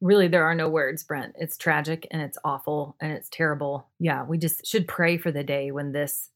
Really, 0.03 0.29
there 0.29 0.45
are 0.45 0.55
no 0.55 0.69
words, 0.69 1.03
Brent. 1.03 1.35
It's 1.39 1.57
tragic 1.57 2.07
and 2.11 2.21
it's 2.21 2.37
awful 2.45 2.97
and 3.01 3.13
it's 3.13 3.31
terrible. 3.31 3.87
Yeah, 3.99 4.25
we 4.25 4.37
just 4.37 4.67
should 4.67 4.87
pray 4.87 5.17
for 5.17 5.33
the 5.33 5.43
day 5.43 5.71
when 5.71 5.93
this 5.93 6.31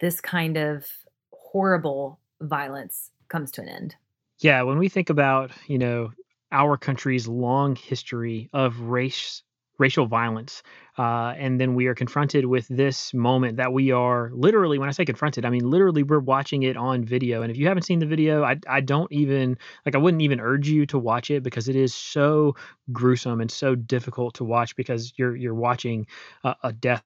this 0.00 0.20
kind 0.20 0.56
of 0.56 0.86
horrible 1.32 2.20
violence 2.40 3.10
comes 3.28 3.50
to 3.52 3.60
an 3.60 3.68
end. 3.68 3.96
Yeah, 4.38 4.62
when 4.62 4.78
we 4.78 4.88
think 4.88 5.10
about, 5.10 5.50
you 5.66 5.76
know, 5.76 6.12
our 6.52 6.78
country's 6.78 7.28
long 7.28 7.76
history 7.76 8.48
of 8.54 8.80
race 8.80 9.42
racial 9.80 10.06
violence. 10.06 10.62
Uh, 10.98 11.32
and 11.38 11.58
then 11.60 11.74
we 11.74 11.86
are 11.86 11.94
confronted 11.94 12.44
with 12.44 12.68
this 12.68 13.14
moment 13.14 13.56
that 13.56 13.72
we 13.72 13.90
are 13.90 14.30
literally, 14.32 14.78
when 14.78 14.88
I 14.88 14.92
say 14.92 15.04
confronted, 15.04 15.44
I 15.44 15.50
mean 15.50 15.68
literally 15.68 16.02
we're 16.02 16.20
watching 16.20 16.62
it 16.62 16.76
on 16.76 17.04
video. 17.04 17.42
And 17.42 17.50
if 17.50 17.56
you 17.56 17.66
haven't 17.66 17.84
seen 17.84 17.98
the 17.98 18.06
video, 18.06 18.44
I, 18.44 18.56
I 18.68 18.80
don't 18.80 19.10
even, 19.10 19.56
like, 19.86 19.94
I 19.94 19.98
wouldn't 19.98 20.22
even 20.22 20.38
urge 20.38 20.68
you 20.68 20.86
to 20.86 20.98
watch 20.98 21.30
it 21.30 21.42
because 21.42 21.68
it 21.68 21.76
is 21.76 21.94
so 21.94 22.54
gruesome 22.92 23.40
and 23.40 23.50
so 23.50 23.74
difficult 23.74 24.34
to 24.34 24.44
watch 24.44 24.76
because 24.76 25.12
you're, 25.16 25.34
you're 25.34 25.54
watching 25.54 26.06
a, 26.44 26.54
a 26.62 26.72
death 26.72 27.02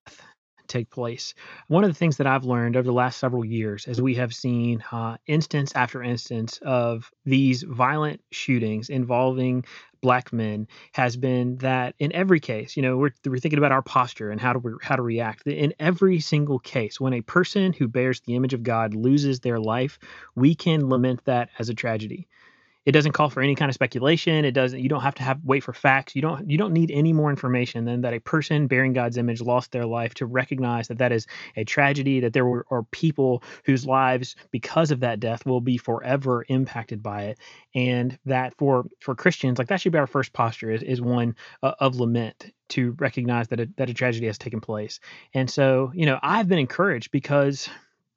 take 0.66 0.90
place. 0.90 1.34
One 1.68 1.84
of 1.84 1.90
the 1.90 1.94
things 1.94 2.16
that 2.16 2.26
I've 2.26 2.44
learned 2.44 2.76
over 2.76 2.86
the 2.86 2.92
last 2.92 3.18
several 3.18 3.44
years, 3.44 3.86
as 3.86 4.00
we 4.00 4.14
have 4.14 4.34
seen 4.34 4.82
uh, 4.90 5.18
instance 5.26 5.72
after 5.74 6.02
instance 6.02 6.58
of 6.62 7.10
these 7.24 7.62
violent 7.62 8.22
shootings 8.32 8.88
involving 8.88 9.64
black 10.04 10.34
men, 10.34 10.68
has 10.92 11.16
been 11.16 11.56
that 11.56 11.94
in 11.98 12.12
every 12.12 12.38
case, 12.38 12.76
you 12.76 12.82
know, 12.82 12.98
we're, 12.98 13.14
we're 13.24 13.38
thinking 13.38 13.56
about 13.56 13.72
our 13.72 13.80
posture 13.80 14.30
and 14.30 14.38
how 14.38 14.52
to 14.52 14.58
re- 14.58 14.74
how 14.82 14.96
to 14.96 15.02
react. 15.02 15.46
In 15.46 15.72
every 15.80 16.20
single 16.20 16.58
case, 16.58 17.00
when 17.00 17.14
a 17.14 17.22
person 17.22 17.72
who 17.72 17.88
bears 17.88 18.20
the 18.20 18.36
image 18.36 18.52
of 18.52 18.62
God 18.62 18.94
loses 18.94 19.40
their 19.40 19.58
life, 19.58 19.98
we 20.36 20.54
can 20.54 20.90
lament 20.90 21.24
that 21.24 21.48
as 21.58 21.70
a 21.70 21.74
tragedy 21.74 22.28
it 22.84 22.92
doesn't 22.92 23.12
call 23.12 23.30
for 23.30 23.40
any 23.40 23.54
kind 23.54 23.70
of 23.70 23.74
speculation. 23.74 24.44
It 24.44 24.52
doesn't 24.52 24.78
you 24.78 24.88
don't 24.88 25.00
have 25.00 25.14
to 25.16 25.22
have 25.22 25.40
wait 25.44 25.62
for 25.62 25.72
facts. 25.72 26.14
You 26.14 26.22
don't 26.22 26.50
you 26.50 26.58
don't 26.58 26.72
need 26.72 26.90
any 26.90 27.12
more 27.12 27.30
information 27.30 27.84
than 27.84 28.02
that 28.02 28.12
a 28.12 28.20
person 28.20 28.66
bearing 28.66 28.92
god's 28.92 29.16
image 29.16 29.40
lost 29.40 29.72
their 29.72 29.86
life 29.86 30.14
to 30.14 30.26
recognize 30.26 30.88
that 30.88 30.98
that 30.98 31.12
is 31.12 31.26
a 31.56 31.64
tragedy 31.64 32.20
that 32.20 32.32
there 32.32 32.44
were, 32.44 32.66
are 32.70 32.82
people 32.84 33.42
whose 33.64 33.86
lives 33.86 34.36
because 34.50 34.90
of 34.90 35.00
that 35.00 35.20
death 35.20 35.46
will 35.46 35.60
be 35.60 35.78
forever 35.78 36.44
impacted 36.48 37.02
by 37.02 37.24
it. 37.24 37.38
And 37.74 38.18
that 38.26 38.56
for 38.58 38.84
for 39.00 39.14
christians 39.14 39.58
like 39.58 39.68
that 39.68 39.80
should 39.80 39.92
be 39.92 39.98
our 39.98 40.06
first 40.06 40.32
posture 40.32 40.70
is, 40.70 40.82
is 40.82 41.00
one 41.00 41.36
uh, 41.62 41.72
of 41.78 41.96
lament 41.96 42.52
to 42.66 42.92
recognize 42.98 43.48
that 43.48 43.60
a, 43.60 43.68
that 43.76 43.90
a 43.90 43.94
tragedy 43.94 44.26
has 44.26 44.38
taken 44.38 44.60
place. 44.60 45.00
And 45.32 45.50
so 45.50 45.90
you 45.94 46.06
know 46.06 46.18
i've 46.22 46.48
been 46.48 46.58
encouraged 46.58 47.10
because 47.10 47.68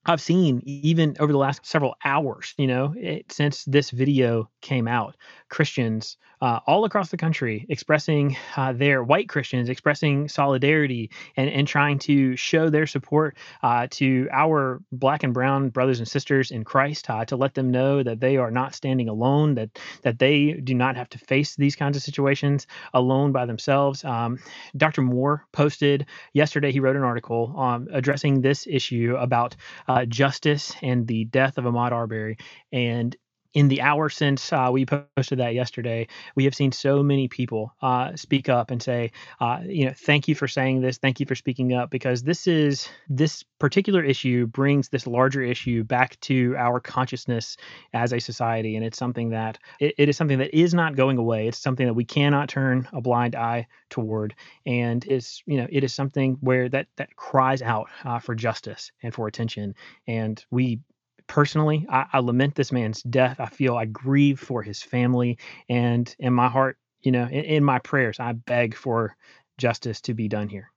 I've 0.07 0.21
seen 0.21 0.61
even 0.65 1.17
over 1.19 1.33
the 1.33 1.37
last 1.37 1.65
several 1.65 1.95
hours, 2.05 2.53
you 2.57 2.65
know, 2.65 2.93
it, 2.95 3.29
since 3.29 3.65
this 3.65 3.91
video 3.91 4.49
came 4.61 4.87
out, 4.87 5.17
Christians 5.49 6.17
uh, 6.41 6.59
all 6.67 6.85
across 6.85 7.09
the 7.09 7.17
country 7.17 7.65
expressing 7.67 8.37
uh, 8.55 8.71
their 8.71 9.03
white 9.03 9.27
Christians 9.27 9.69
expressing 9.69 10.27
solidarity 10.27 11.09
and, 11.35 11.49
and 11.49 11.67
trying 11.67 11.99
to 11.99 12.35
show 12.35 12.69
their 12.69 12.85
support 12.85 13.35
uh, 13.63 13.87
to 13.91 14.27
our 14.31 14.81
black 14.91 15.23
and 15.23 15.33
brown 15.33 15.69
brothers 15.69 15.99
and 15.99 16.07
sisters 16.07 16.51
in 16.51 16.63
Christ 16.63 17.09
uh, 17.09 17.25
to 17.25 17.35
let 17.35 17.53
them 17.53 17.71
know 17.71 18.03
that 18.03 18.19
they 18.19 18.37
are 18.37 18.51
not 18.51 18.75
standing 18.75 19.09
alone, 19.09 19.55
that 19.55 19.79
that 20.03 20.19
they 20.19 20.53
do 20.53 20.73
not 20.73 20.95
have 20.95 21.09
to 21.09 21.17
face 21.17 21.55
these 21.55 21.75
kinds 21.75 21.97
of 21.97 22.03
situations 22.03 22.67
alone 22.93 23.31
by 23.31 23.45
themselves. 23.45 24.03
Um, 24.03 24.39
Dr. 24.75 25.01
Moore 25.01 25.45
posted 25.51 26.05
yesterday, 26.33 26.71
he 26.71 26.79
wrote 26.79 26.95
an 26.95 27.03
article 27.03 27.53
um, 27.57 27.87
addressing 27.91 28.41
this 28.41 28.67
issue 28.67 29.15
about 29.19 29.55
uh, 29.97 30.05
justice 30.05 30.73
and 30.81 31.07
the 31.07 31.25
death 31.25 31.57
of 31.57 31.65
Ahmaud 31.65 31.91
Arbery. 31.91 32.37
And 32.71 33.15
in 33.57 33.69
the 33.69 33.81
hour 33.81 34.07
since 34.07 34.53
uh, 34.53 34.69
we 34.71 34.85
posted 34.85 35.39
that 35.39 35.55
yesterday, 35.55 36.07
we 36.35 36.43
have 36.43 36.53
seen 36.53 36.71
so 36.71 37.01
many 37.01 37.27
people 37.27 37.73
uh, 37.81 38.15
speak 38.15 38.49
up 38.49 38.69
and 38.69 38.83
say, 38.83 39.11
uh, 39.39 39.57
you 39.65 39.83
know, 39.83 39.93
thank 39.97 40.27
you 40.27 40.35
for 40.35 40.47
saying 40.47 40.79
this, 40.79 40.99
thank 40.99 41.19
you 41.19 41.25
for 41.25 41.33
speaking 41.33 41.73
up, 41.73 41.89
because 41.89 42.21
this 42.21 42.45
is 42.45 42.87
this 43.09 43.43
particular 43.57 44.03
issue 44.03 44.45
brings 44.45 44.89
this 44.89 45.07
larger 45.07 45.41
issue 45.41 45.83
back 45.83 46.19
to 46.19 46.55
our 46.55 46.79
consciousness 46.79 47.57
as 47.93 48.13
a 48.13 48.19
society, 48.19 48.75
and 48.75 48.85
it's 48.85 48.99
something 48.99 49.31
that 49.31 49.57
it, 49.79 49.95
it 49.97 50.07
is 50.07 50.15
something 50.15 50.37
that 50.37 50.55
is 50.55 50.75
not 50.75 50.95
going 50.95 51.17
away. 51.17 51.47
It's 51.47 51.57
something 51.57 51.87
that 51.87 51.95
we 51.95 52.05
cannot 52.05 52.49
turn 52.49 52.87
a 52.93 53.01
blind 53.01 53.35
eye 53.35 53.65
toward, 53.89 54.35
and 54.67 55.03
it's 55.07 55.41
you 55.47 55.57
know, 55.57 55.65
it 55.71 55.83
is 55.83 55.95
something 55.95 56.37
where 56.41 56.69
that 56.69 56.85
that 56.97 57.15
cries 57.15 57.63
out 57.63 57.87
uh, 58.05 58.19
for 58.19 58.35
justice 58.35 58.91
and 59.01 59.15
for 59.15 59.27
attention, 59.27 59.73
and 60.05 60.45
we 60.51 60.79
personally, 61.27 61.85
I, 61.89 62.05
I 62.13 62.19
lament 62.19 62.55
this 62.55 62.71
man's 62.71 63.03
death. 63.03 63.39
I 63.39 63.47
feel 63.47 63.77
I 63.77 63.85
grieve 63.85 64.39
for 64.39 64.63
his 64.63 64.81
family, 64.81 65.37
and 65.69 66.13
in 66.19 66.33
my 66.33 66.49
heart, 66.49 66.77
you 67.01 67.11
know, 67.11 67.25
in, 67.25 67.43
in 67.43 67.63
my 67.63 67.79
prayers, 67.79 68.19
I 68.19 68.33
beg 68.33 68.75
for 68.75 69.15
justice 69.57 70.01
to 70.01 70.13
be 70.13 70.27
done 70.27 70.49
here. 70.49 70.71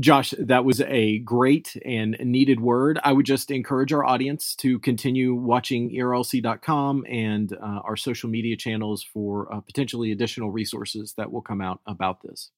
Josh, 0.00 0.34
that 0.38 0.64
was 0.64 0.80
a 0.80 1.20
great 1.20 1.76
and 1.84 2.16
needed 2.18 2.58
word. 2.58 2.98
I 3.04 3.12
would 3.12 3.26
just 3.26 3.52
encourage 3.52 3.92
our 3.92 4.04
audience 4.04 4.56
to 4.56 4.80
continue 4.80 5.34
watching 5.36 5.90
ERLC.com 5.90 7.04
and 7.08 7.52
uh, 7.52 7.80
our 7.84 7.96
social 7.96 8.28
media 8.28 8.56
channels 8.56 9.04
for 9.04 9.52
uh, 9.54 9.60
potentially 9.60 10.10
additional 10.10 10.50
resources 10.50 11.14
that 11.16 11.30
will 11.30 11.42
come 11.42 11.60
out 11.60 11.80
about 11.86 12.22
this. 12.22 12.50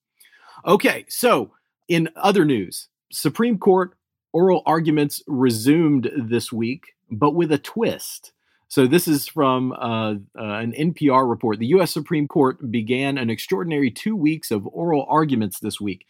Okay, 0.66 1.04
so 1.08 1.52
in 1.88 2.08
other 2.16 2.46
news, 2.46 2.88
Supreme 3.12 3.58
Court 3.58 3.94
oral 4.32 4.62
arguments 4.64 5.22
resumed 5.26 6.10
this 6.16 6.50
week 6.50 6.95
but 7.10 7.34
with 7.34 7.52
a 7.52 7.58
twist. 7.58 8.32
So, 8.68 8.86
this 8.86 9.06
is 9.06 9.28
from 9.28 9.72
uh, 9.72 10.14
uh, 10.14 10.14
an 10.36 10.72
NPR 10.72 11.28
report. 11.28 11.60
The 11.60 11.66
U.S. 11.68 11.92
Supreme 11.92 12.26
Court 12.26 12.70
began 12.70 13.16
an 13.16 13.30
extraordinary 13.30 13.90
two 13.92 14.16
weeks 14.16 14.50
of 14.50 14.66
oral 14.66 15.06
arguments 15.08 15.60
this 15.60 15.80
week. 15.80 16.04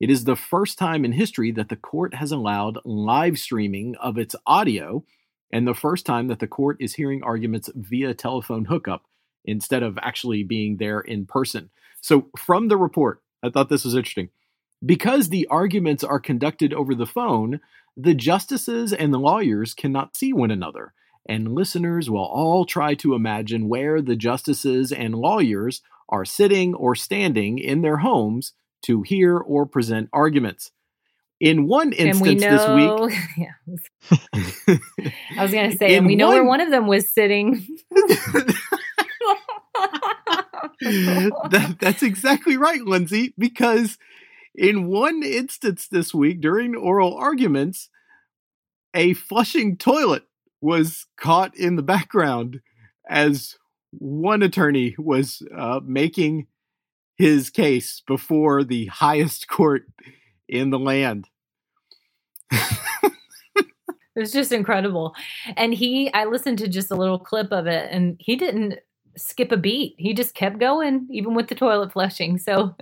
It 0.00 0.10
is 0.10 0.24
the 0.24 0.36
first 0.36 0.76
time 0.76 1.04
in 1.04 1.12
history 1.12 1.50
that 1.52 1.70
the 1.70 1.76
court 1.76 2.14
has 2.14 2.30
allowed 2.30 2.78
live 2.84 3.38
streaming 3.38 3.94
of 3.96 4.18
its 4.18 4.36
audio, 4.46 5.04
and 5.50 5.66
the 5.66 5.72
first 5.72 6.04
time 6.04 6.28
that 6.28 6.40
the 6.40 6.46
court 6.46 6.76
is 6.78 6.94
hearing 6.94 7.22
arguments 7.22 7.70
via 7.74 8.12
telephone 8.12 8.66
hookup 8.66 9.04
instead 9.46 9.82
of 9.82 9.98
actually 10.02 10.42
being 10.42 10.76
there 10.76 11.00
in 11.00 11.24
person. 11.24 11.70
So, 12.02 12.28
from 12.36 12.68
the 12.68 12.76
report, 12.76 13.22
I 13.42 13.48
thought 13.48 13.70
this 13.70 13.84
was 13.84 13.94
interesting. 13.94 14.28
Because 14.84 15.30
the 15.30 15.46
arguments 15.46 16.04
are 16.04 16.20
conducted 16.20 16.74
over 16.74 16.94
the 16.94 17.06
phone, 17.06 17.60
the 17.96 18.14
justices 18.14 18.92
and 18.92 19.12
the 19.12 19.18
lawyers 19.18 19.74
cannot 19.74 20.16
see 20.16 20.32
one 20.32 20.50
another, 20.50 20.92
and 21.28 21.54
listeners 21.54 22.10
will 22.10 22.24
all 22.24 22.64
try 22.64 22.94
to 22.94 23.14
imagine 23.14 23.68
where 23.68 24.02
the 24.02 24.16
justices 24.16 24.92
and 24.92 25.14
lawyers 25.14 25.80
are 26.08 26.24
sitting 26.24 26.74
or 26.74 26.94
standing 26.94 27.58
in 27.58 27.82
their 27.82 27.98
homes 27.98 28.52
to 28.82 29.02
hear 29.02 29.38
or 29.38 29.66
present 29.66 30.08
arguments. 30.12 30.70
In 31.40 31.66
one 31.66 31.92
instance 31.92 32.40
know, 32.42 33.08
this 33.08 33.10
week, 33.10 33.18
yeah. 33.36 34.18
I 35.36 35.42
was 35.42 35.50
going 35.52 35.70
to 35.70 35.76
say, 35.76 35.96
and 35.96 36.06
we 36.06 36.16
know 36.16 36.28
one, 36.28 36.36
where 36.36 36.44
one 36.44 36.60
of 36.60 36.70
them 36.70 36.86
was 36.86 37.08
sitting. 37.08 37.66
that, 40.80 41.76
that's 41.80 42.02
exactly 42.02 42.56
right, 42.56 42.82
Lindsay, 42.82 43.34
because 43.36 43.98
in 44.54 44.86
one 44.86 45.22
instance 45.22 45.88
this 45.88 46.14
week 46.14 46.40
during 46.40 46.74
oral 46.74 47.14
arguments, 47.16 47.88
a 48.94 49.14
flushing 49.14 49.76
toilet 49.76 50.24
was 50.60 51.06
caught 51.16 51.56
in 51.56 51.76
the 51.76 51.82
background 51.82 52.60
as 53.08 53.56
one 53.90 54.42
attorney 54.42 54.94
was 54.98 55.42
uh, 55.56 55.80
making 55.84 56.46
his 57.16 57.50
case 57.50 58.02
before 58.06 58.64
the 58.64 58.86
highest 58.86 59.48
court 59.48 59.86
in 60.48 60.70
the 60.70 60.78
land. 60.78 61.28
it 62.50 63.12
was 64.16 64.32
just 64.32 64.52
incredible. 64.52 65.14
And 65.56 65.74
he, 65.74 66.12
I 66.12 66.24
listened 66.24 66.58
to 66.58 66.68
just 66.68 66.90
a 66.90 66.96
little 66.96 67.18
clip 67.18 67.52
of 67.52 67.66
it, 67.66 67.88
and 67.90 68.16
he 68.18 68.36
didn't 68.36 68.78
skip 69.16 69.52
a 69.52 69.56
beat. 69.56 69.94
He 69.98 70.14
just 70.14 70.34
kept 70.34 70.58
going, 70.58 71.06
even 71.10 71.34
with 71.34 71.48
the 71.48 71.54
toilet 71.54 71.92
flushing. 71.92 72.38
So, 72.38 72.74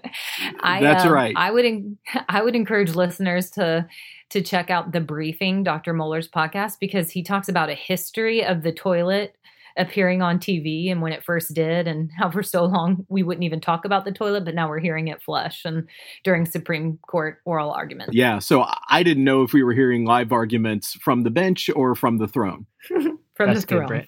I 0.60 0.80
that's 0.80 1.04
uh, 1.04 1.10
right. 1.10 1.34
I 1.36 1.50
would 1.50 1.96
I 2.28 2.42
would 2.42 2.56
encourage 2.56 2.94
listeners 2.94 3.50
to 3.52 3.86
to 4.30 4.42
check 4.42 4.70
out 4.70 4.92
the 4.92 5.00
briefing, 5.00 5.62
Dr. 5.62 5.92
Mohler's 5.92 6.28
podcast, 6.28 6.78
because 6.80 7.10
he 7.10 7.22
talks 7.22 7.48
about 7.48 7.68
a 7.68 7.74
history 7.74 8.44
of 8.44 8.62
the 8.62 8.72
toilet 8.72 9.36
appearing 9.76 10.20
on 10.20 10.38
TV 10.38 10.90
and 10.90 11.00
when 11.00 11.12
it 11.12 11.24
first 11.24 11.54
did, 11.54 11.86
and 11.86 12.10
how 12.18 12.30
for 12.30 12.42
so 12.42 12.64
long 12.64 13.04
we 13.08 13.22
wouldn't 13.22 13.44
even 13.44 13.60
talk 13.60 13.84
about 13.84 14.04
the 14.04 14.12
toilet, 14.12 14.44
but 14.44 14.54
now 14.54 14.68
we're 14.68 14.78
hearing 14.78 15.08
it 15.08 15.22
flush 15.22 15.62
and 15.64 15.86
during 16.24 16.46
Supreme 16.46 16.98
Court 17.06 17.38
oral 17.44 17.70
arguments. 17.70 18.14
Yeah, 18.14 18.38
so 18.38 18.66
I 18.88 19.02
didn't 19.02 19.24
know 19.24 19.42
if 19.42 19.52
we 19.52 19.62
were 19.62 19.74
hearing 19.74 20.04
live 20.04 20.32
arguments 20.32 20.94
from 20.94 21.22
the 21.22 21.30
bench 21.30 21.70
or 21.74 21.94
from 21.94 22.18
the 22.18 22.28
throne. 22.28 22.66
from 22.86 23.16
That's 23.38 23.64
the 23.64 23.66
throne. 23.66 24.06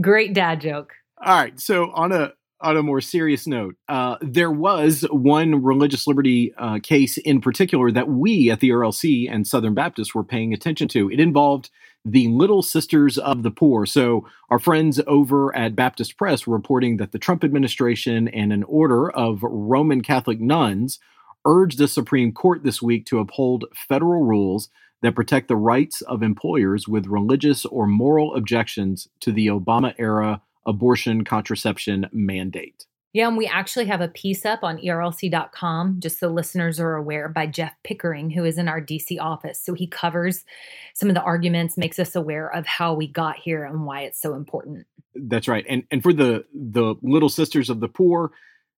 Great 0.00 0.34
dad 0.34 0.60
joke. 0.60 0.92
All 1.24 1.36
right. 1.36 1.58
So 1.58 1.90
on 1.92 2.12
a 2.12 2.32
on 2.60 2.76
a 2.76 2.82
more 2.82 3.00
serious 3.00 3.46
note, 3.46 3.76
uh, 3.88 4.16
there 4.22 4.50
was 4.50 5.02
one 5.10 5.62
religious 5.62 6.06
liberty 6.06 6.54
uh, 6.56 6.78
case 6.82 7.18
in 7.18 7.40
particular 7.40 7.90
that 7.90 8.08
we 8.08 8.50
at 8.50 8.60
the 8.60 8.70
ERLC 8.70 9.30
and 9.30 9.46
Southern 9.46 9.74
Baptists 9.74 10.14
were 10.14 10.24
paying 10.24 10.54
attention 10.54 10.88
to. 10.88 11.10
It 11.10 11.20
involved 11.20 11.70
the 12.06 12.28
Little 12.28 12.62
Sisters 12.62 13.18
of 13.18 13.42
the 13.42 13.50
Poor. 13.50 13.86
So, 13.86 14.26
our 14.50 14.58
friends 14.58 15.00
over 15.06 15.54
at 15.56 15.76
Baptist 15.76 16.16
Press 16.16 16.46
were 16.46 16.56
reporting 16.56 16.96
that 16.98 17.12
the 17.12 17.18
Trump 17.18 17.44
administration 17.44 18.28
and 18.28 18.52
an 18.52 18.62
order 18.64 19.10
of 19.10 19.42
Roman 19.42 20.02
Catholic 20.02 20.40
nuns 20.40 20.98
urged 21.46 21.78
the 21.78 21.88
Supreme 21.88 22.32
Court 22.32 22.62
this 22.62 22.82
week 22.82 23.06
to 23.06 23.18
uphold 23.18 23.66
federal 23.74 24.22
rules 24.22 24.68
that 25.04 25.14
protect 25.14 25.48
the 25.48 25.56
rights 25.56 26.00
of 26.00 26.22
employers 26.22 26.88
with 26.88 27.06
religious 27.06 27.66
or 27.66 27.86
moral 27.86 28.34
objections 28.34 29.06
to 29.20 29.32
the 29.32 29.48
Obama 29.48 29.94
era 29.98 30.40
abortion 30.64 31.24
contraception 31.24 32.08
mandate. 32.10 32.86
Yeah, 33.12 33.28
and 33.28 33.36
we 33.36 33.46
actually 33.46 33.84
have 33.84 34.00
a 34.00 34.08
piece 34.08 34.46
up 34.46 34.64
on 34.64 34.78
ERLC.com, 34.78 36.00
just 36.00 36.18
so 36.18 36.28
listeners 36.28 36.80
are 36.80 36.94
aware, 36.94 37.28
by 37.28 37.46
Jeff 37.46 37.74
Pickering, 37.84 38.30
who 38.30 38.44
is 38.44 38.56
in 38.56 38.66
our 38.66 38.80
DC 38.80 39.20
office. 39.20 39.60
So 39.60 39.74
he 39.74 39.86
covers 39.86 40.46
some 40.94 41.10
of 41.10 41.14
the 41.14 41.20
arguments, 41.20 41.76
makes 41.76 41.98
us 41.98 42.16
aware 42.16 42.48
of 42.48 42.64
how 42.64 42.94
we 42.94 43.06
got 43.06 43.36
here 43.36 43.62
and 43.62 43.84
why 43.84 44.00
it's 44.04 44.20
so 44.20 44.34
important. 44.34 44.86
That's 45.14 45.46
right. 45.46 45.66
And 45.68 45.84
and 45.90 46.02
for 46.02 46.14
the 46.14 46.46
the 46.54 46.94
little 47.02 47.28
sisters 47.28 47.68
of 47.68 47.80
the 47.80 47.88
poor, 47.88 48.32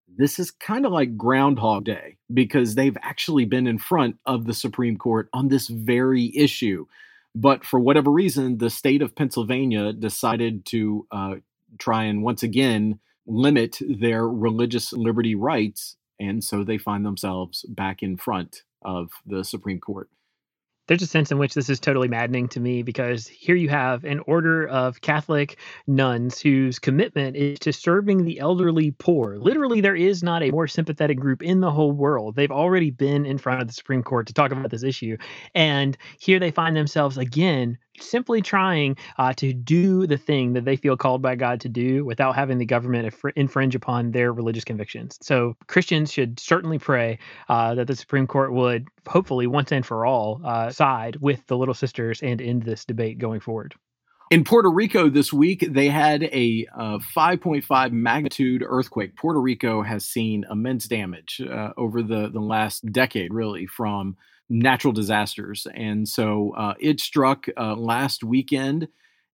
this 0.08 0.38
is 0.38 0.50
kind 0.50 0.86
of 0.86 0.92
like 0.92 1.16
Groundhog 1.16 1.84
Day 1.84 2.16
because 2.32 2.74
they've 2.74 2.96
actually 3.02 3.44
been 3.44 3.66
in 3.66 3.78
front 3.78 4.16
of 4.26 4.46
the 4.46 4.54
Supreme 4.54 4.96
Court 4.96 5.28
on 5.32 5.48
this 5.48 5.68
very 5.68 6.32
issue. 6.34 6.86
But 7.34 7.64
for 7.64 7.78
whatever 7.78 8.10
reason, 8.10 8.58
the 8.58 8.70
state 8.70 9.02
of 9.02 9.14
Pennsylvania 9.14 9.92
decided 9.92 10.64
to 10.66 11.06
uh, 11.10 11.34
try 11.78 12.04
and 12.04 12.22
once 12.22 12.42
again 12.42 12.98
limit 13.26 13.78
their 13.80 14.26
religious 14.26 14.92
liberty 14.92 15.34
rights. 15.34 15.96
And 16.18 16.42
so 16.42 16.64
they 16.64 16.78
find 16.78 17.04
themselves 17.04 17.64
back 17.68 18.02
in 18.02 18.16
front 18.16 18.62
of 18.82 19.10
the 19.26 19.44
Supreme 19.44 19.80
Court 19.80 20.08
there's 20.86 21.02
a 21.02 21.06
sense 21.06 21.30
in 21.30 21.38
which 21.38 21.54
this 21.54 21.68
is 21.68 21.80
totally 21.80 22.08
maddening 22.08 22.48
to 22.48 22.60
me 22.60 22.82
because 22.82 23.26
here 23.26 23.56
you 23.56 23.68
have 23.68 24.04
an 24.04 24.20
order 24.26 24.66
of 24.66 25.00
Catholic 25.00 25.58
nuns 25.86 26.40
whose 26.40 26.78
commitment 26.78 27.36
is 27.36 27.58
to 27.60 27.72
serving 27.72 28.24
the 28.24 28.38
elderly 28.38 28.92
poor. 28.92 29.36
Literally, 29.38 29.80
there 29.80 29.96
is 29.96 30.22
not 30.22 30.42
a 30.42 30.50
more 30.50 30.66
sympathetic 30.66 31.18
group 31.18 31.42
in 31.42 31.60
the 31.60 31.70
whole 31.70 31.92
world. 31.92 32.36
They've 32.36 32.50
already 32.50 32.90
been 32.90 33.26
in 33.26 33.38
front 33.38 33.60
of 33.60 33.66
the 33.66 33.74
Supreme 33.74 34.02
Court 34.02 34.26
to 34.28 34.32
talk 34.34 34.52
about 34.52 34.70
this 34.70 34.84
issue. 34.84 35.16
And 35.54 35.96
here 36.18 36.38
they 36.38 36.50
find 36.50 36.76
themselves 36.76 37.18
again 37.18 37.78
simply 38.00 38.42
trying 38.42 38.96
uh, 39.18 39.32
to 39.34 39.52
do 39.52 40.06
the 40.06 40.16
thing 40.16 40.52
that 40.54 40.64
they 40.64 40.76
feel 40.76 40.96
called 40.96 41.22
by 41.22 41.34
God 41.34 41.60
to 41.62 41.68
do 41.68 42.04
without 42.04 42.34
having 42.34 42.58
the 42.58 42.66
government 42.66 43.14
infringe 43.36 43.74
upon 43.74 44.10
their 44.10 44.32
religious 44.32 44.64
convictions. 44.64 45.18
So 45.22 45.56
Christians 45.66 46.12
should 46.12 46.38
certainly 46.40 46.78
pray 46.78 47.18
uh, 47.48 47.74
that 47.74 47.86
the 47.86 47.96
Supreme 47.96 48.26
Court 48.26 48.52
would 48.52 48.88
hopefully 49.06 49.46
once 49.46 49.72
and 49.72 49.84
for 49.84 50.06
all 50.06 50.40
uh, 50.44 50.70
side 50.70 51.16
with 51.20 51.46
the 51.46 51.56
Little 51.56 51.74
Sisters 51.74 52.22
and 52.22 52.40
end 52.40 52.62
this 52.62 52.84
debate 52.84 53.18
going 53.18 53.40
forward. 53.40 53.74
In 54.28 54.42
Puerto 54.42 54.68
Rico 54.68 55.08
this 55.08 55.32
week, 55.32 55.64
they 55.70 55.88
had 55.88 56.24
a 56.24 56.66
uh, 56.76 56.98
5.5 57.16 57.92
magnitude 57.92 58.64
earthquake. 58.66 59.14
Puerto 59.14 59.40
Rico 59.40 59.82
has 59.82 60.04
seen 60.04 60.44
immense 60.50 60.88
damage 60.88 61.40
uh, 61.40 61.70
over 61.76 62.02
the, 62.02 62.28
the 62.32 62.40
last 62.40 62.84
decade, 62.90 63.32
really, 63.32 63.66
from 63.66 64.16
natural 64.48 64.92
disasters. 64.92 65.66
And 65.74 66.08
so 66.08 66.54
uh, 66.56 66.74
it 66.78 67.00
struck 67.00 67.46
uh, 67.56 67.74
last 67.74 68.22
weekend, 68.22 68.88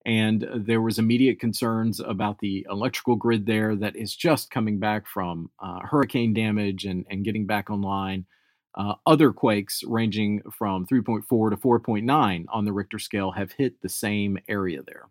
and 0.05 0.47
there 0.55 0.81
was 0.81 0.99
immediate 0.99 1.39
concerns 1.39 2.01
about 2.01 2.39
the 2.41 2.67
electrical 2.71 3.17
grid 3.17 3.47
there 3.47 3.77
that 3.77 3.95
is 3.95 4.17
just 4.17 4.51
coming 4.51 4.79
back 4.79 5.07
from 5.07 5.51
uh, 5.61 5.81
hurricane 5.81 6.35
damage 6.35 6.85
and, 6.85 7.05
and 7.11 7.25
getting 7.25 7.47
back 7.47 7.71
online. 7.71 8.27
Uh, 8.75 8.95
other 9.07 9.33
quakes 9.33 9.85
ranging 9.87 10.41
from 10.51 10.87
3.4 10.87 11.51
to 11.51 11.57
4.9 11.57 12.45
on 12.49 12.65
the 12.65 12.73
Richter 12.73 12.99
scale 12.99 13.31
have 13.31 13.53
hit 13.53 13.81
the 13.83 13.89
same 13.89 14.39
area 14.49 14.83
there. 14.83 15.05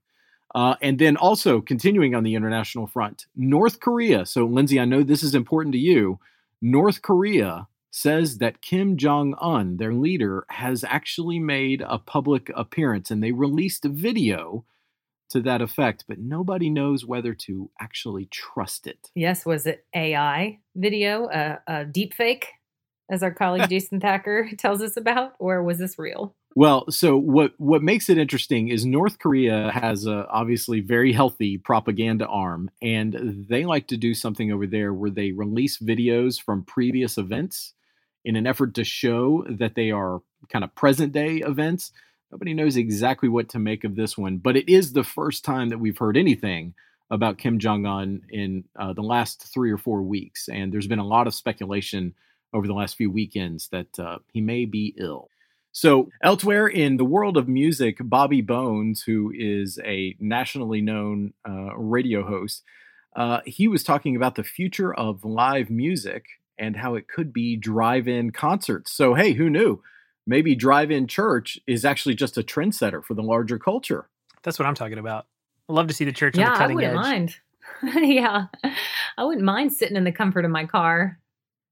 Uh, 0.54 0.76
and 0.82 1.00
then 1.00 1.16
also 1.16 1.62
continuing 1.62 2.14
on 2.16 2.24
the 2.24 2.36
international 2.36 2.88
front, 2.88 3.28
North 3.36 3.80
Korea. 3.80 4.26
So, 4.26 4.46
Lindsay, 4.46 4.80
I 4.80 4.86
know 4.86 5.04
this 5.04 5.24
is 5.24 5.36
important 5.36 5.74
to 5.74 5.80
you. 5.80 6.20
North 6.62 7.02
Korea 7.02 7.68
says 7.92 8.38
that 8.38 8.62
Kim 8.62 8.98
Jong 8.98 9.36
un, 9.40 9.78
their 9.78 9.94
leader, 9.94 10.46
has 10.50 10.84
actually 10.84 11.40
made 11.40 11.84
a 11.86 12.00
public 12.00 12.50
appearance 12.56 13.12
and 13.12 13.22
they 13.22 13.34
released 13.34 13.86
a 13.86 13.90
video 13.90 14.66
to 15.30 15.42
that 15.42 15.62
effect, 15.62 16.06
but 16.08 16.20
nobody 16.20 16.70
knows 16.70 17.06
whether 17.06 17.34
to 17.34 17.70
actually 17.80 18.26
trust 18.26 18.88
it. 18.88 19.12
Yes, 19.16 19.46
was 19.46 19.66
it 19.66 19.86
AI 19.96 20.60
video, 20.76 21.30
a, 21.30 21.60
a 21.68 21.86
deep 21.86 22.14
fake, 22.14 22.48
as 23.10 23.24
our 23.24 23.32
colleague 23.32 23.70
Jason 23.70 24.00
Thacker 24.00 24.50
tells 24.58 24.82
us 24.82 24.98
about, 24.98 25.34
or 25.40 25.64
was 25.64 25.78
this 25.78 25.98
real? 25.98 26.36
Well, 26.54 26.92
so 26.92 27.16
what 27.16 27.54
what 27.60 27.82
makes 27.82 28.10
it 28.10 28.18
interesting 28.18 28.68
is 28.68 28.86
North 28.86 29.20
Korea 29.20 29.72
has 29.72 30.06
a 30.06 30.28
obviously 30.28 30.82
very 30.82 31.14
healthy 31.14 31.58
propaganda 31.58 32.28
arm, 32.28 32.70
and 32.82 33.46
they 33.48 33.64
like 33.64 33.88
to 33.88 33.96
do 33.96 34.14
something 34.14 34.52
over 34.52 34.68
there 34.68 34.94
where 34.94 35.10
they 35.10 35.32
release 35.32 35.78
videos 35.78 36.42
from 36.42 36.66
previous 36.66 37.18
events 37.18 37.74
in 38.24 38.36
an 38.36 38.48
effort 38.48 38.74
to 38.76 38.84
show 38.84 39.46
that 39.50 39.76
they 39.76 39.92
are 39.92 40.22
kind 40.50 40.64
of 40.64 40.74
present 40.76 41.12
day 41.12 41.38
events. 41.38 41.92
Nobody 42.32 42.54
knows 42.54 42.78
exactly 42.78 43.30
what 43.30 43.50
to 43.50 43.60
make 43.60 43.84
of 43.84 43.96
this 43.96 44.18
one, 44.18 44.38
but 44.38 44.56
it 44.56 44.72
is 44.72 44.94
the 44.94 45.04
first 45.04 45.44
time 45.44 45.70
that 45.70 45.80
we've 45.80 45.98
heard 45.98 46.18
anything 46.18 46.74
about 47.10 47.38
Kim 47.38 47.60
Jong 47.60 47.86
un 47.86 48.22
in 48.30 48.64
uh, 48.80 48.94
the 48.94 49.02
last 49.02 49.44
three 49.54 49.72
or 49.72 49.78
four 49.78 50.02
weeks. 50.02 50.48
And 50.48 50.72
there's 50.72 50.88
been 50.88 51.00
a 51.00 51.06
lot 51.06 51.28
of 51.28 51.34
speculation 51.34 52.16
over 52.54 52.68
the 52.68 52.74
last 52.74 52.96
few 52.96 53.12
weekends 53.12 53.68
that 53.70 54.00
uh, 54.00 54.20
he 54.32 54.42
may 54.42 54.66
be 54.66 54.96
ill. 54.98 55.30
So, 55.74 56.10
elsewhere 56.22 56.68
in 56.68 56.98
the 56.98 57.06
world 57.06 57.38
of 57.38 57.48
music, 57.48 57.98
Bobby 58.02 58.42
Bones, 58.42 59.04
who 59.04 59.32
is 59.34 59.80
a 59.86 60.16
nationally 60.20 60.82
known 60.82 61.34
uh, 61.48 61.76
radio 61.78 62.28
host, 62.28 62.64
uh, 63.16 63.40
he 63.46 63.70
was 63.70 63.84
talking 63.84 64.16
about 64.16 64.36
the 64.36 64.44
future 64.44 64.94
of 64.94 65.24
live 65.24 65.70
music 65.70 66.26
and 66.58 66.76
how 66.76 66.96
it 66.96 67.08
could 67.08 67.34
be 67.34 67.56
drive 67.56 68.08
in 68.08 68.32
concerts. 68.32 68.92
So, 68.92 69.14
hey, 69.14 69.34
who 69.34 69.50
knew? 69.50 69.82
Maybe 70.28 70.56
drive 70.56 70.92
in 70.92 71.08
church 71.08 71.60
is 71.66 71.84
actually 71.84 72.16
just 72.16 72.38
a 72.38 72.44
trendsetter 72.44 73.04
for 73.04 73.14
the 73.14 73.24
larger 73.24 73.58
culture. 73.58 74.08
That's 74.44 74.60
what 74.60 74.68
I'm 74.68 74.76
talking 74.76 74.98
about. 74.98 75.26
I 75.68 75.74
love 75.74 75.88
to 75.88 75.94
see 75.94 76.06
the 76.06 76.12
church 76.12 76.38
yeah, 76.38 76.48
on 76.48 76.54
the 76.54 76.58
cutting 76.58 76.78
I 76.78 76.94
wouldn't 76.94 76.98
edge. 76.98 77.42
mind. 77.84 78.04
yeah, 78.10 78.46
I 79.18 79.24
wouldn't 79.24 79.46
mind 79.46 79.74
sitting 79.74 79.98
in 79.98 80.04
the 80.04 80.12
comfort 80.12 80.46
of 80.46 80.52
my 80.52 80.66
car. 80.66 81.20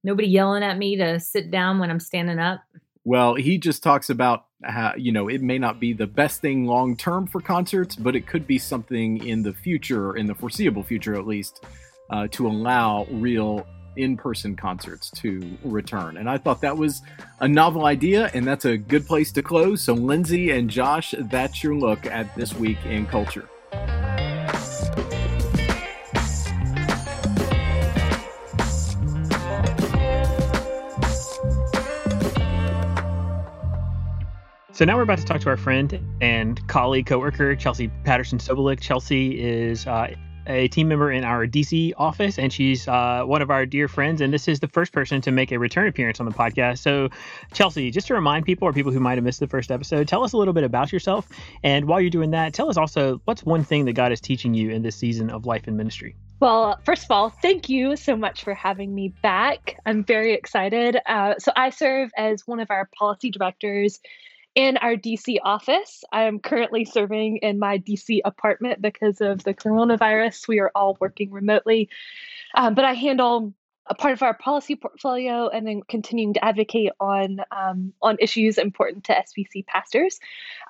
Nobody 0.04 0.28
yelling 0.28 0.64
at 0.64 0.78
me 0.78 0.96
to 0.98 1.20
sit 1.20 1.52
down 1.52 1.80
when 1.80 1.90
I'm 1.90 2.00
standing 2.00 2.40
up. 2.40 2.62
Well, 3.04 3.36
he 3.36 3.58
just 3.58 3.84
talks 3.84 4.10
about 4.10 4.46
how, 4.64 4.94
you 4.98 5.12
know, 5.12 5.30
it 5.30 5.42
may 5.42 5.58
not 5.58 5.80
be 5.80 5.94
the 5.94 6.08
best 6.08 6.42
thing 6.42 6.66
long 6.66 6.96
term 6.96 7.28
for 7.28 7.42
concerts, 7.42 7.96
but 7.96 8.16
it 8.16 8.28
could 8.28 8.46
be 8.46 8.58
something 8.58 9.26
in 9.26 9.42
the 9.42 9.54
future, 9.54 10.16
in 10.16 10.28
the 10.28 10.36
foreseeable 10.36 10.84
future 10.84 11.16
at 11.16 11.26
least, 11.26 11.64
uh, 12.10 12.28
to 12.32 12.48
allow 12.48 13.06
real 13.12 13.66
in 13.96 14.18
person 14.18 14.56
concerts 14.56 15.10
to 15.12 15.42
return. 15.64 16.18
And 16.18 16.30
I 16.30 16.38
thought 16.38 16.62
that 16.62 16.78
was 16.78 17.02
a 17.40 17.48
novel 17.48 17.86
idea, 17.86 18.30
and 18.34 18.46
that's 18.46 18.66
a 18.66 18.78
good 18.78 19.06
place 19.06 19.32
to 19.34 19.42
close. 19.42 19.82
So, 19.82 19.94
Lindsay 19.94 20.52
and 20.52 20.70
Josh, 20.70 21.14
that's 21.18 21.64
your 21.64 21.76
look 21.76 22.06
at 22.06 22.34
this 22.36 22.54
week 22.54 22.78
in 22.86 23.06
culture. 23.06 23.48
So 34.80 34.86
now 34.86 34.96
we're 34.96 35.04
about 35.04 35.18
to 35.18 35.26
talk 35.26 35.42
to 35.42 35.50
our 35.50 35.58
friend 35.58 36.00
and 36.22 36.66
colleague, 36.70 37.06
coworker 37.06 37.54
Chelsea 37.54 37.90
Patterson 38.06 38.40
Sobolik. 38.40 38.80
Chelsea 38.80 39.38
is 39.38 39.86
uh, 39.86 40.16
a 40.50 40.68
team 40.68 40.88
member 40.88 41.12
in 41.12 41.24
our 41.24 41.46
DC 41.48 41.94
office, 41.98 42.40
and 42.40 42.52
she's 42.52 42.88
uh, 42.88 43.22
one 43.24 43.42
of 43.42 43.52
our 43.52 43.66
dear 43.66 43.88
friends. 43.88 44.20
And 44.20 44.34
this 44.34 44.48
is 44.48 44.60
the 44.60 44.68
first 44.68 44.92
person 44.92 45.22
to 45.22 45.32
make 45.32 45.52
a 45.52 45.60
return 45.60 45.88
appearance 45.88 46.20
on 46.20 46.26
the 46.26 46.34
podcast. 46.34 46.80
So, 46.80 47.10
Chelsea, 47.54 47.92
just 47.92 48.08
to 48.08 48.16
remind 48.16 48.46
people 48.46 48.68
or 48.68 48.74
people 48.74 48.92
who 48.92 49.00
might 49.00 49.16
have 49.16 49.24
missed 49.24 49.40
the 49.40 49.48
first 49.48 49.72
episode, 49.72 50.08
tell 50.08 50.24
us 50.24 50.34
a 50.34 50.38
little 50.38 50.54
bit 50.54 50.64
about 50.64 50.92
yourself. 50.92 51.30
And 51.64 51.86
while 51.86 52.02
you're 52.02 52.10
doing 52.10 52.32
that, 52.32 52.54
tell 52.54 52.70
us 52.70 52.78
also 52.78 53.22
what's 53.26 53.44
one 53.44 53.64
thing 53.64 53.86
that 53.86 53.94
God 53.94 54.12
is 54.12 54.20
teaching 54.20 54.54
you 54.54 54.72
in 54.72 54.82
this 54.82 54.96
season 54.96 55.30
of 55.30 55.46
life 55.46 55.68
and 55.68 55.78
ministry. 55.78 56.16
Well, 56.40 56.80
first 56.84 57.04
of 57.04 57.12
all, 57.12 57.30
thank 57.30 57.70
you 57.70 57.96
so 57.96 58.16
much 58.16 58.44
for 58.44 58.54
having 58.54 58.96
me 58.96 59.10
back. 59.22 59.78
I'm 59.86 60.04
very 60.04 60.34
excited. 60.34 60.98
Uh, 61.06 61.36
so, 61.38 61.52
I 61.56 61.70
serve 61.70 62.12
as 62.18 62.48
one 62.48 62.60
of 62.60 62.72
our 62.72 62.90
policy 62.98 63.30
directors 63.30 64.00
in 64.60 64.76
our 64.76 64.98
DC 64.98 65.38
office. 65.42 66.04
I 66.12 66.24
am 66.24 66.40
currently 66.40 66.84
serving 66.84 67.38
in 67.38 67.60
my 67.60 67.78
DC 67.78 68.20
apartment 68.26 68.82
because 68.82 69.22
of 69.22 69.42
the 69.46 69.54
coronavirus. 69.54 70.50
We 70.50 70.60
are 70.60 70.70
all 70.76 70.98
working 71.00 71.32
remotely. 71.32 71.88
Um, 72.56 72.74
but 72.74 72.84
I 72.84 72.92
handle 72.92 73.54
a 73.86 73.96
part 73.96 74.12
of 74.12 74.22
our 74.22 74.34
policy 74.34 74.76
portfolio 74.76 75.48
and 75.48 75.66
then 75.66 75.80
continuing 75.88 76.34
to 76.34 76.44
advocate 76.44 76.92
on 77.00 77.40
um, 77.56 77.94
on 78.02 78.18
issues 78.20 78.58
important 78.58 79.06
to 79.06 79.14
SBC 79.14 79.66
pastors. 79.66 80.20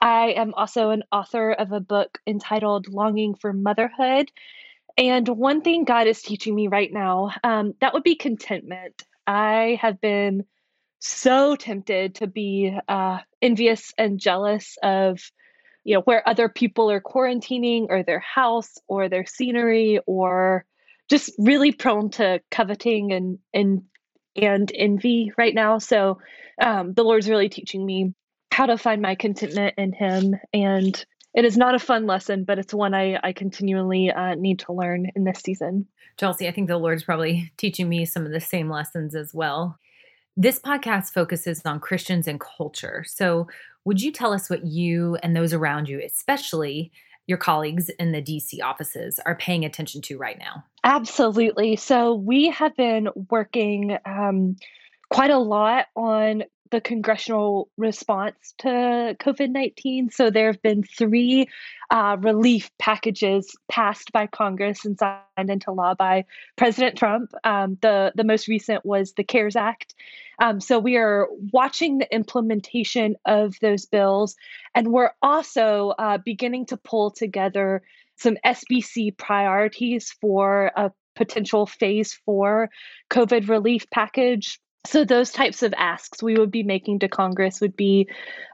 I 0.03 0.33
am 0.37 0.53
also 0.53 0.91
an 0.91 1.01
author 1.11 1.51
of 1.51 1.71
a 1.71 1.79
book 1.79 2.19
entitled 2.27 2.89
Longing 2.89 3.33
for 3.33 3.53
Motherhood. 3.53 4.31
And 4.99 5.27
one 5.27 5.61
thing 5.61 5.83
God 5.83 6.05
is 6.05 6.21
teaching 6.21 6.53
me 6.53 6.67
right 6.67 6.93
now, 6.93 7.31
um, 7.43 7.73
that 7.81 7.95
would 7.95 8.03
be 8.03 8.13
contentment. 8.13 9.03
I 9.25 9.79
have 9.81 9.99
been 9.99 10.45
so 10.99 11.55
tempted 11.55 12.15
to 12.15 12.27
be 12.27 12.77
uh, 12.87 13.19
envious 13.41 13.93
and 13.97 14.19
jealous 14.19 14.77
of 14.83 15.19
you 15.83 15.95
know 15.95 16.01
where 16.01 16.27
other 16.27 16.49
people 16.49 16.91
are 16.91 17.01
quarantining 17.01 17.87
or 17.89 18.03
their 18.03 18.19
house 18.19 18.77
or 18.87 19.07
their 19.07 19.25
scenery 19.25 19.99
or 20.05 20.65
just 21.09 21.31
really 21.39 21.71
prone 21.71 22.09
to 22.11 22.41
coveting 22.51 23.13
and 23.13 23.39
and 23.53 23.83
and 24.35 24.71
envy 24.75 25.31
right 25.37 25.55
now. 25.55 25.79
So 25.79 26.19
um, 26.61 26.93
the 26.93 27.03
lord's 27.03 27.29
really 27.29 27.49
teaching 27.49 27.85
me 27.85 28.13
how 28.51 28.65
to 28.65 28.77
find 28.77 29.01
my 29.01 29.15
contentment 29.15 29.75
in 29.77 29.93
him. 29.93 30.35
And 30.53 31.05
it 31.33 31.45
is 31.45 31.57
not 31.57 31.75
a 31.75 31.79
fun 31.79 32.07
lesson 32.07 32.43
but 32.43 32.59
it's 32.59 32.73
one 32.73 32.93
i, 32.93 33.17
I 33.23 33.33
continually 33.33 34.11
uh, 34.11 34.35
need 34.35 34.59
to 34.59 34.73
learn 34.73 35.07
in 35.15 35.23
this 35.23 35.39
season. 35.39 35.87
Chelsea 36.19 36.47
i 36.47 36.51
think 36.51 36.67
the 36.67 36.77
lord's 36.77 37.03
probably 37.03 37.51
teaching 37.55 37.87
me 37.87 38.05
some 38.05 38.25
of 38.25 38.31
the 38.31 38.41
same 38.41 38.69
lessons 38.69 39.15
as 39.15 39.33
well 39.33 39.77
this 40.39 40.57
podcast 40.57 41.11
focuses 41.11 41.61
on 41.65 41.81
Christians 41.81 42.25
and 42.25 42.39
culture. 42.39 43.03
So, 43.05 43.49
would 43.83 44.01
you 44.01 44.09
tell 44.11 44.31
us 44.31 44.49
what 44.49 44.65
you 44.65 45.17
and 45.21 45.35
those 45.35 45.53
around 45.53 45.89
you, 45.89 46.01
especially 46.01 46.93
your 47.27 47.37
colleagues 47.37 47.89
in 47.89 48.13
the 48.13 48.21
DC 48.21 48.63
offices, 48.63 49.19
are 49.25 49.35
paying 49.35 49.65
attention 49.65 50.01
to 50.03 50.17
right 50.17 50.39
now? 50.39 50.63
Absolutely. 50.85 51.75
So, 51.75 52.13
we 52.13 52.47
have 52.51 52.73
been 52.77 53.09
working 53.29 53.97
um, 54.05 54.55
quite 55.09 55.29
a 55.29 55.37
lot 55.37 55.87
on 55.97 56.43
the 56.71 56.81
congressional 56.81 57.69
response 57.77 58.53
to 58.59 59.15
COVID 59.19 59.49
19. 59.49 60.11
So 60.11 60.29
there 60.29 60.47
have 60.47 60.61
been 60.61 60.83
three 60.83 61.47
uh, 61.89 62.17
relief 62.19 62.69
packages 62.77 63.55
passed 63.69 64.11
by 64.11 64.27
Congress 64.27 64.85
and 64.85 64.97
signed 64.97 65.49
into 65.49 65.71
law 65.71 65.95
by 65.95 66.25
President 66.55 66.97
Trump. 66.97 67.31
Um, 67.43 67.77
the, 67.81 68.11
the 68.15 68.23
most 68.23 68.47
recent 68.47 68.85
was 68.85 69.13
the 69.13 69.23
CARES 69.23 69.55
Act. 69.55 69.95
Um, 70.39 70.59
so 70.61 70.79
we 70.79 70.95
are 70.97 71.27
watching 71.51 71.97
the 71.97 72.13
implementation 72.13 73.15
of 73.25 73.55
those 73.61 73.85
bills, 73.85 74.35
and 74.73 74.87
we're 74.87 75.11
also 75.21 75.93
uh, 75.99 76.17
beginning 76.17 76.67
to 76.67 76.77
pull 76.77 77.11
together 77.11 77.81
some 78.15 78.37
SBC 78.45 79.17
priorities 79.17 80.15
for 80.21 80.71
a 80.75 80.91
potential 81.15 81.65
phase 81.65 82.13
four 82.25 82.69
COVID 83.09 83.49
relief 83.49 83.89
package 83.89 84.59
so 84.85 85.03
those 85.03 85.31
types 85.31 85.63
of 85.63 85.73
asks 85.77 86.23
we 86.23 86.35
would 86.35 86.51
be 86.51 86.63
making 86.63 86.99
to 86.99 87.07
congress 87.07 87.61
would 87.61 87.75
be 87.75 88.07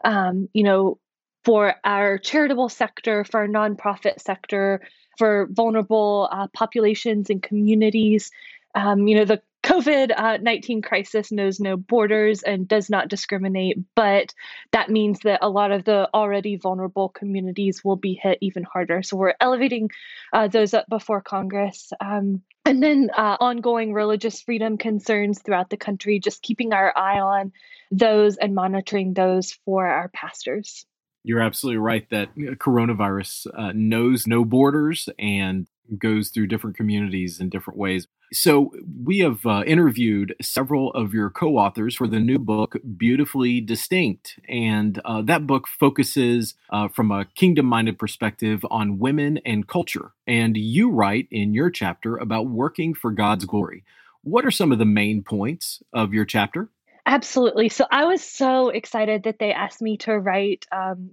um, 0.04 0.50
you 0.54 0.64
know 0.64 0.98
for 1.46 1.76
our 1.84 2.18
charitable 2.18 2.70
sector, 2.70 3.24
for 3.24 3.42
our 3.42 3.48
nonprofit 3.48 4.20
sector, 4.20 4.82
for 5.18 5.48
vulnerable 5.52 6.28
uh, 6.32 6.48
populations 6.48 7.30
and 7.30 7.42
communities. 7.42 8.32
Um, 8.74 9.08
you 9.08 9.16
know, 9.16 9.26
the 9.26 9.42
COVID 9.66 10.12
uh, 10.16 10.38
19 10.42 10.84
crisis 10.84 11.32
knows 11.32 11.60
no 11.60 11.76
borders 11.76 12.44
and 12.44 12.68
does 12.68 12.88
not 12.88 13.08
discriminate, 13.08 13.80
but 13.96 14.32
that 14.72 14.92
means 14.92 15.20
that 15.24 15.40
a 15.42 15.50
lot 15.50 15.72
of 15.72 15.84
the 15.84 16.08
already 16.14 16.56
vulnerable 16.56 17.10
communities 17.10 17.84
will 17.84 17.96
be 17.96 18.14
hit 18.22 18.38
even 18.42 18.64
harder. 18.64 19.02
So 19.02 19.18
we're 19.18 19.34
elevating 19.42 19.90
uh, 20.32 20.50
those 20.50 20.76
up 20.76 20.86
before 20.88 21.22
Congress. 21.22 21.92
Um, 22.00 22.44
and 22.64 22.82
then 22.82 23.10
uh, 23.18 23.38
ongoing 23.40 23.92
religious 23.92 24.40
freedom 24.40 24.78
concerns 24.78 25.42
throughout 25.42 25.72
the 25.72 25.78
country, 25.78 26.20
just 26.20 26.44
keeping 26.44 26.72
our 26.72 26.96
eye 26.96 27.20
on 27.20 27.52
those 27.90 28.38
and 28.38 28.54
monitoring 28.54 29.16
those 29.16 29.54
for 29.66 29.88
our 29.88 30.10
pastors. 30.10 30.86
You're 31.24 31.42
absolutely 31.42 31.80
right 31.80 32.08
that 32.12 32.28
uh, 32.30 32.54
coronavirus 32.54 33.48
uh, 33.58 33.72
knows 33.74 34.28
no 34.28 34.46
borders 34.46 35.10
and 35.18 35.68
goes 35.98 36.30
through 36.30 36.48
different 36.48 36.76
communities 36.76 37.40
in 37.40 37.50
different 37.50 37.80
ways. 37.80 38.08
So, 38.34 38.72
we 39.04 39.20
have 39.20 39.46
uh, 39.46 39.64
interviewed 39.68 40.36
several 40.42 40.92
of 40.94 41.14
your 41.14 41.30
co 41.30 41.58
authors 41.58 41.96
for 41.96 42.08
the 42.08 42.20
new 42.20 42.40
book, 42.40 42.76
Beautifully 42.98 43.62
Distinct. 43.62 44.40
And 44.50 45.00
uh, 45.06 45.22
that 45.24 45.46
book 45.46 45.68
focuses 45.68 46.56
uh, 46.72 46.88
from 46.88 47.12
a 47.12 47.26
kingdom 47.26 47.68
minded 47.68 48.00
perspective 48.00 48.66
on 48.72 49.00
women 49.00 49.40
and 49.46 49.68
culture. 49.68 50.14
And 50.26 50.58
you 50.58 50.90
write 50.90 51.28
in 51.30 51.54
your 51.54 51.70
chapter 51.70 52.18
about 52.18 52.48
working 52.48 52.94
for 52.94 53.12
God's 53.12 53.46
glory. 53.46 53.84
What 54.24 54.46
are 54.46 54.52
some 54.52 54.72
of 54.72 54.80
the 54.80 54.86
main 54.86 55.22
points 55.22 55.84
of 55.94 56.14
your 56.14 56.26
chapter? 56.26 56.70
Absolutely. 57.06 57.70
So, 57.70 57.86
I 57.92 58.06
was 58.06 58.24
so 58.24 58.70
excited 58.70 59.24
that 59.24 59.38
they 59.38 59.54
asked 59.54 59.84
me 59.84 59.98
to 59.98 60.18
write 60.18 60.66
um, 60.72 61.12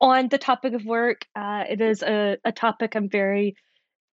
on 0.00 0.28
the 0.28 0.38
topic 0.38 0.72
of 0.72 0.84
work. 0.84 1.26
Uh, 1.34 1.64
it 1.68 1.80
is 1.80 2.02
a, 2.02 2.38
a 2.44 2.52
topic 2.52 2.94
I'm 2.94 3.08
very 3.08 3.56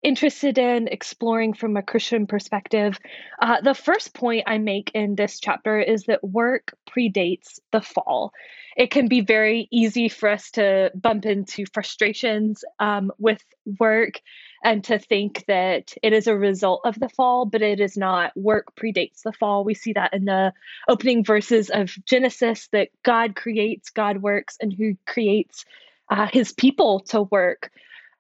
interested 0.08 0.58
in 0.58 0.88
exploring 0.88 1.54
from 1.54 1.76
a 1.76 1.84
Christian 1.84 2.28
perspective. 2.28 2.98
Uh, 3.42 3.60
the 3.60 3.74
first 3.74 4.14
point 4.14 4.46
I 4.48 4.58
make 4.58 4.90
in 4.94 5.16
this 5.16 5.42
chapter 5.42 5.82
is 5.82 6.04
that 6.04 6.24
work 6.24 6.74
predates 6.90 7.60
the 7.74 7.82
fall. 7.82 8.32
It 8.78 8.90
can 8.90 9.10
be 9.10 9.20
very 9.20 9.68
easy 9.70 10.08
for 10.08 10.30
us 10.30 10.50
to 10.52 10.92
bump 10.96 11.26
into 11.26 11.66
frustrations 11.74 12.64
um, 12.80 13.12
with 13.20 13.44
work 13.80 14.22
and 14.64 14.82
to 14.86 14.98
think 14.98 15.44
that 15.48 15.94
it 16.02 16.14
is 16.14 16.28
a 16.28 16.38
result 16.38 16.82
of 16.86 16.98
the 16.98 17.10
fall, 17.10 17.46
but 17.46 17.62
it 17.62 17.82
is 17.82 17.98
not. 17.98 18.32
Work 18.38 18.78
predates 18.80 19.24
the 19.24 19.34
fall. 19.34 19.66
We 19.66 19.74
see 19.74 19.92
that 19.94 20.14
in 20.14 20.24
the 20.24 20.54
opening 20.88 21.26
verses 21.26 21.70
of 21.70 21.94
Genesis 22.06 22.70
that 22.72 22.90
God 23.04 23.36
creates, 23.36 23.90
God 23.90 24.22
works, 24.22 24.56
and 24.62 24.72
who 24.72 24.96
creates 25.06 25.66
uh, 26.10 26.28
his 26.32 26.54
people 26.54 27.02
to 27.10 27.24
work. 27.24 27.72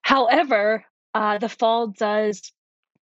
However, 0.01 0.83
uh, 1.17 1.37
the 1.39 1.49
fall 1.49 1.87
does 1.87 2.51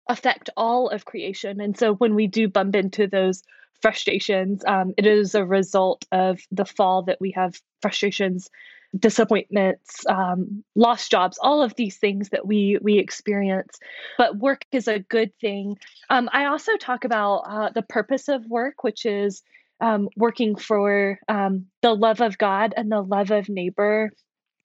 affect 0.08 0.50
all 0.56 0.88
of 0.88 1.04
creation. 1.04 1.60
And 1.60 1.78
so 1.78 1.96
when 1.96 2.16
we 2.16 2.28
do 2.28 2.48
bump 2.48 2.76
into 2.76 3.08
those 3.08 3.44
frustrations, 3.82 4.64
um, 4.66 4.94
it 4.98 5.06
is 5.06 5.36
a 5.36 5.46
result 5.46 6.06
of 6.14 6.40
the 6.50 6.64
fall 6.64 7.04
that 7.04 7.20
we 7.20 7.32
have 7.32 7.60
frustrations, 7.82 8.50
disappointments, 8.98 10.06
um, 10.08 10.64
lost 10.76 11.12
jobs, 11.12 11.38
all 11.42 11.62
of 11.62 11.76
these 11.76 11.98
things 11.98 12.30
that 12.30 12.48
we 12.48 12.78
we 12.82 13.00
experience. 13.00 13.78
But 14.18 14.38
work 14.38 14.64
is 14.72 14.88
a 14.88 15.00
good 15.00 15.32
thing. 15.42 15.78
Um, 16.10 16.30
I 16.32 16.46
also 16.46 16.78
talk 16.78 17.04
about 17.04 17.40
uh, 17.40 17.70
the 17.76 17.82
purpose 17.82 18.30
of 18.30 18.46
work, 18.46 18.82
which 18.86 19.06
is 19.06 19.44
um, 19.82 20.08
working 20.16 20.56
for 20.56 21.20
um, 21.28 21.66
the 21.82 21.94
love 21.94 22.22
of 22.22 22.38
God 22.38 22.74
and 22.78 22.90
the 22.90 23.02
love 23.02 23.32
of 23.32 23.50
neighbor. 23.50 24.12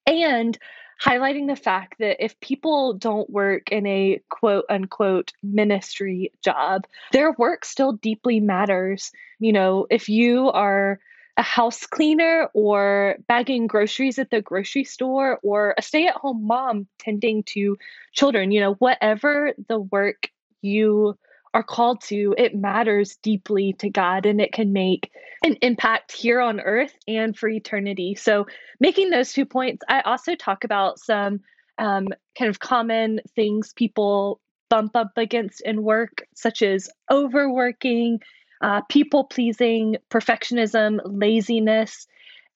And 0.07 0.57
highlighting 1.03 1.47
the 1.47 1.57
fact 1.57 1.99
that 1.99 2.23
if 2.23 2.39
people 2.41 2.95
don't 2.95 3.29
work 3.31 3.71
in 3.73 3.87
a 3.87 4.21
quote 4.29 4.65
unquote 4.69 5.33
ministry 5.43 6.33
job, 6.43 6.87
their 7.13 7.33
work 7.33 7.65
still 7.65 7.93
deeply 7.93 8.41
matters. 8.41 9.11
You 9.39 9.53
know, 9.53 9.87
if 9.91 10.09
you 10.09 10.51
are 10.51 11.01
a 11.37 11.43
house 11.43 11.87
cleaner 11.87 12.49
or 12.53 13.17
bagging 13.27 13.67
groceries 13.67 14.19
at 14.19 14.31
the 14.31 14.43
grocery 14.43 14.85
store 14.85 15.39
or 15.43 15.75
a 15.79 15.83
stay 15.83 16.07
at 16.07 16.17
home 16.17 16.47
mom 16.47 16.87
tending 16.99 17.45
to 17.45 17.79
children, 18.13 18.51
you 18.51 18.61
know, 18.61 18.75
whatever 18.75 19.55
the 19.69 19.79
work 19.79 20.29
you 20.61 21.17
are 21.53 21.63
called 21.63 22.01
to, 22.03 22.35
it 22.39 22.55
matters 22.55 23.17
deeply 23.23 23.75
to 23.75 23.91
God 23.91 24.27
and 24.27 24.41
it 24.41 24.53
can 24.53 24.73
make 24.73 25.11
an 25.45 25.57
impact 25.63 26.13
here 26.13 26.41
on 26.41 26.61
earth 26.61 26.95
and 27.09 27.37
for 27.37 27.49
eternity. 27.49 28.15
So, 28.15 28.47
making 28.79 29.11
those 29.11 29.33
two 29.33 29.47
points, 29.47 29.83
I 29.89 30.01
also 30.03 30.35
talk 30.35 30.65
about 30.65 30.99
some 31.01 31.41
um, 31.79 32.09
kind 32.39 32.49
of 32.49 32.61
common 32.61 33.21
things 33.35 33.73
people 33.73 34.41
bump 34.69 34.95
up 34.95 35.13
against 35.17 35.61
in 35.63 35.83
work, 35.83 36.27
such 36.35 36.63
as 36.63 36.89
overworking, 37.11 38.21
uh, 38.61 38.83
people 38.89 39.25
pleasing, 39.25 39.97
perfectionism, 40.11 41.01
laziness, 41.05 42.07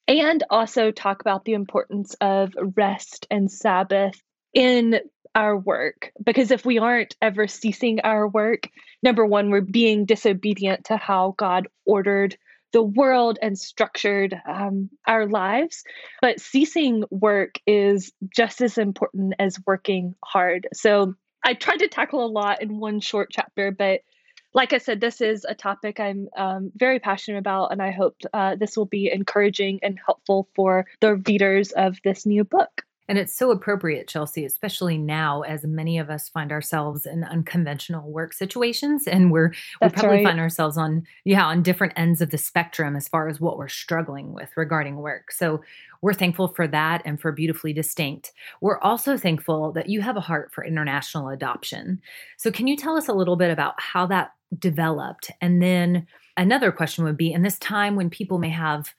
and 0.06 0.44
also 0.50 0.90
talk 0.90 1.20
about 1.20 1.44
the 1.44 1.54
importance 1.54 2.14
of 2.20 2.54
rest 2.76 3.26
and 3.30 3.50
Sabbath 3.50 4.22
in 4.52 5.00
our 5.34 5.56
work 5.56 6.12
because 6.22 6.50
if 6.50 6.64
we 6.64 6.78
aren't 6.78 7.16
ever 7.20 7.46
ceasing 7.46 8.00
our 8.00 8.28
work, 8.28 8.68
number 9.02 9.26
one, 9.26 9.50
we're 9.50 9.60
being 9.60 10.04
disobedient 10.04 10.86
to 10.86 10.96
how 10.96 11.34
God 11.36 11.68
ordered 11.84 12.36
the 12.72 12.82
world 12.82 13.38
and 13.40 13.56
structured 13.56 14.34
um, 14.46 14.90
our 15.06 15.26
lives. 15.26 15.84
But 16.20 16.40
ceasing 16.40 17.04
work 17.10 17.60
is 17.66 18.12
just 18.34 18.60
as 18.60 18.78
important 18.78 19.34
as 19.38 19.58
working 19.64 20.16
hard. 20.24 20.66
So 20.74 21.14
I 21.44 21.54
tried 21.54 21.78
to 21.78 21.88
tackle 21.88 22.24
a 22.24 22.26
lot 22.26 22.62
in 22.62 22.80
one 22.80 23.00
short 23.00 23.28
chapter, 23.30 23.70
but 23.70 24.00
like 24.54 24.72
I 24.72 24.78
said, 24.78 25.00
this 25.00 25.20
is 25.20 25.44
a 25.44 25.54
topic 25.54 25.98
I'm 25.98 26.28
um, 26.36 26.70
very 26.76 27.00
passionate 27.00 27.38
about, 27.38 27.72
and 27.72 27.82
I 27.82 27.90
hope 27.90 28.16
uh, 28.32 28.54
this 28.54 28.76
will 28.76 28.86
be 28.86 29.10
encouraging 29.12 29.80
and 29.82 29.98
helpful 30.04 30.48
for 30.54 30.86
the 31.00 31.16
readers 31.16 31.72
of 31.72 31.98
this 32.04 32.24
new 32.24 32.44
book. 32.44 32.83
And 33.08 33.18
it's 33.18 33.36
so 33.36 33.50
appropriate, 33.50 34.08
Chelsea, 34.08 34.44
especially 34.44 34.96
now 34.96 35.42
as 35.42 35.64
many 35.64 35.98
of 35.98 36.08
us 36.08 36.28
find 36.28 36.50
ourselves 36.50 37.04
in 37.04 37.24
unconventional 37.24 38.10
work 38.10 38.32
situations 38.32 39.06
and 39.06 39.30
we're 39.30 39.52
we 39.80 39.88
probably 39.90 40.16
right. 40.16 40.24
find 40.24 40.40
ourselves 40.40 40.76
on 40.76 41.06
yeah, 41.24 41.44
on 41.44 41.62
different 41.62 41.92
ends 41.96 42.20
of 42.20 42.30
the 42.30 42.38
spectrum 42.38 42.96
as 42.96 43.08
far 43.08 43.28
as 43.28 43.40
what 43.40 43.58
we're 43.58 43.68
struggling 43.68 44.32
with 44.32 44.50
regarding 44.56 44.96
work. 44.96 45.32
So 45.32 45.62
we're 46.02 46.14
thankful 46.14 46.48
for 46.48 46.66
that 46.68 47.02
and 47.04 47.20
for 47.20 47.32
beautifully 47.32 47.72
distinct. 47.72 48.32
We're 48.60 48.80
also 48.80 49.16
thankful 49.16 49.72
that 49.72 49.88
you 49.88 50.02
have 50.02 50.16
a 50.16 50.20
heart 50.20 50.52
for 50.52 50.64
international 50.64 51.28
adoption. 51.28 52.00
So 52.36 52.50
can 52.50 52.66
you 52.66 52.76
tell 52.76 52.96
us 52.96 53.08
a 53.08 53.14
little 53.14 53.36
bit 53.36 53.50
about 53.50 53.80
how 53.80 54.06
that 54.06 54.32
developed? 54.58 55.30
And 55.40 55.62
then 55.62 56.06
another 56.36 56.72
question 56.72 57.04
would 57.04 57.16
be 57.16 57.32
in 57.32 57.42
this 57.42 57.58
time 57.58 57.96
when 57.96 58.10
people 58.10 58.38
may 58.38 58.50
have 58.50 58.94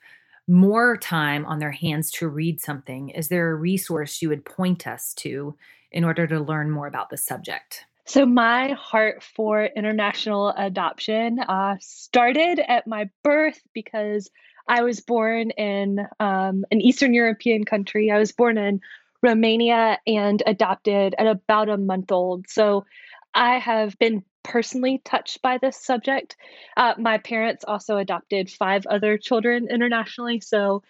more 0.47 0.97
time 0.97 1.45
on 1.45 1.59
their 1.59 1.71
hands 1.71 2.11
to 2.11 2.27
read 2.27 2.61
something, 2.61 3.09
is 3.09 3.29
there 3.29 3.51
a 3.51 3.55
resource 3.55 4.21
you 4.21 4.29
would 4.29 4.45
point 4.45 4.85
us 4.87 5.13
to 5.15 5.55
in 5.91 6.03
order 6.03 6.27
to 6.27 6.39
learn 6.39 6.69
more 6.69 6.87
about 6.87 7.09
the 7.09 7.17
subject? 7.17 7.85
So, 8.05 8.25
my 8.25 8.73
heart 8.73 9.23
for 9.23 9.65
international 9.65 10.49
adoption 10.49 11.39
uh, 11.39 11.77
started 11.79 12.59
at 12.59 12.85
my 12.85 13.09
birth 13.23 13.59
because 13.73 14.29
I 14.67 14.83
was 14.83 14.99
born 14.99 15.49
in 15.51 16.05
um, 16.19 16.65
an 16.69 16.81
Eastern 16.81 17.15
European 17.15 17.65
country. 17.65 18.11
I 18.11 18.19
was 18.19 18.31
born 18.31 18.59
in 18.59 18.81
Romania 19.23 19.97
and 20.05 20.43
adopted 20.45 21.15
at 21.17 21.25
about 21.25 21.69
a 21.69 21.77
month 21.77 22.11
old. 22.11 22.47
So, 22.47 22.85
I 23.33 23.57
have 23.57 23.97
been 23.97 24.23
personally 24.45 25.01
touched 25.03 25.41
by 25.41 25.57
this 25.57 25.75
subject. 25.75 26.37
Uh, 26.77 26.93
my 26.97 27.17
parents 27.17 27.65
also 27.67 27.97
adopted 27.97 28.49
five 28.49 28.85
other 28.85 29.17
children 29.17 29.67
internationally, 29.69 30.39
so 30.39 30.83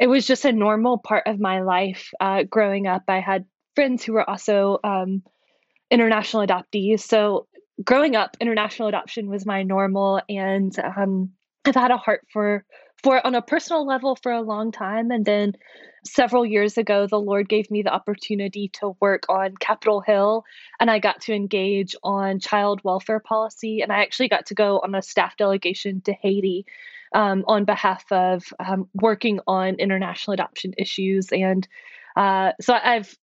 it 0.00 0.08
was 0.08 0.26
just 0.26 0.44
a 0.44 0.52
normal 0.52 0.98
part 0.98 1.26
of 1.26 1.38
my 1.38 1.60
life 1.60 2.10
uh, 2.18 2.42
growing 2.42 2.86
up. 2.86 3.02
I 3.06 3.20
had 3.20 3.44
friends 3.76 4.02
who 4.02 4.14
were 4.14 4.28
also 4.28 4.78
um, 4.82 5.22
international 5.90 6.46
adoptees, 6.46 7.00
so 7.00 7.46
growing 7.84 8.16
up, 8.16 8.36
international 8.40 8.88
adoption 8.88 9.28
was 9.28 9.46
my 9.46 9.62
normal, 9.62 10.20
and 10.28 10.76
um, 10.78 11.32
I've 11.64 11.74
had 11.74 11.90
a 11.90 11.96
heart 11.96 12.26
for 12.32 12.64
for 13.02 13.24
on 13.26 13.34
a 13.34 13.42
personal 13.42 13.86
level 13.86 14.16
for 14.16 14.32
a 14.32 14.42
long 14.42 14.72
time, 14.72 15.10
and 15.10 15.24
then 15.24 15.54
several 16.04 16.44
years 16.44 16.78
ago, 16.78 17.06
the 17.06 17.20
Lord 17.20 17.48
gave 17.48 17.70
me 17.70 17.82
the 17.82 17.92
opportunity 17.92 18.68
to 18.74 18.96
work 19.00 19.24
on 19.28 19.56
Capitol 19.56 20.00
Hill, 20.00 20.44
and 20.80 20.90
I 20.90 20.98
got 20.98 21.20
to 21.22 21.34
engage 21.34 21.94
on 22.02 22.40
child 22.40 22.80
welfare 22.84 23.20
policy. 23.20 23.80
And 23.80 23.92
I 23.92 24.02
actually 24.02 24.28
got 24.28 24.46
to 24.46 24.54
go 24.54 24.80
on 24.80 24.94
a 24.94 25.02
staff 25.02 25.36
delegation 25.36 26.00
to 26.02 26.12
Haiti 26.12 26.66
um, 27.14 27.44
on 27.46 27.64
behalf 27.64 28.04
of 28.10 28.44
um, 28.58 28.88
working 28.94 29.40
on 29.46 29.74
international 29.76 30.34
adoption 30.34 30.74
issues. 30.78 31.28
And 31.32 31.66
uh, 32.16 32.52
so 32.60 32.74
I've 32.74 33.16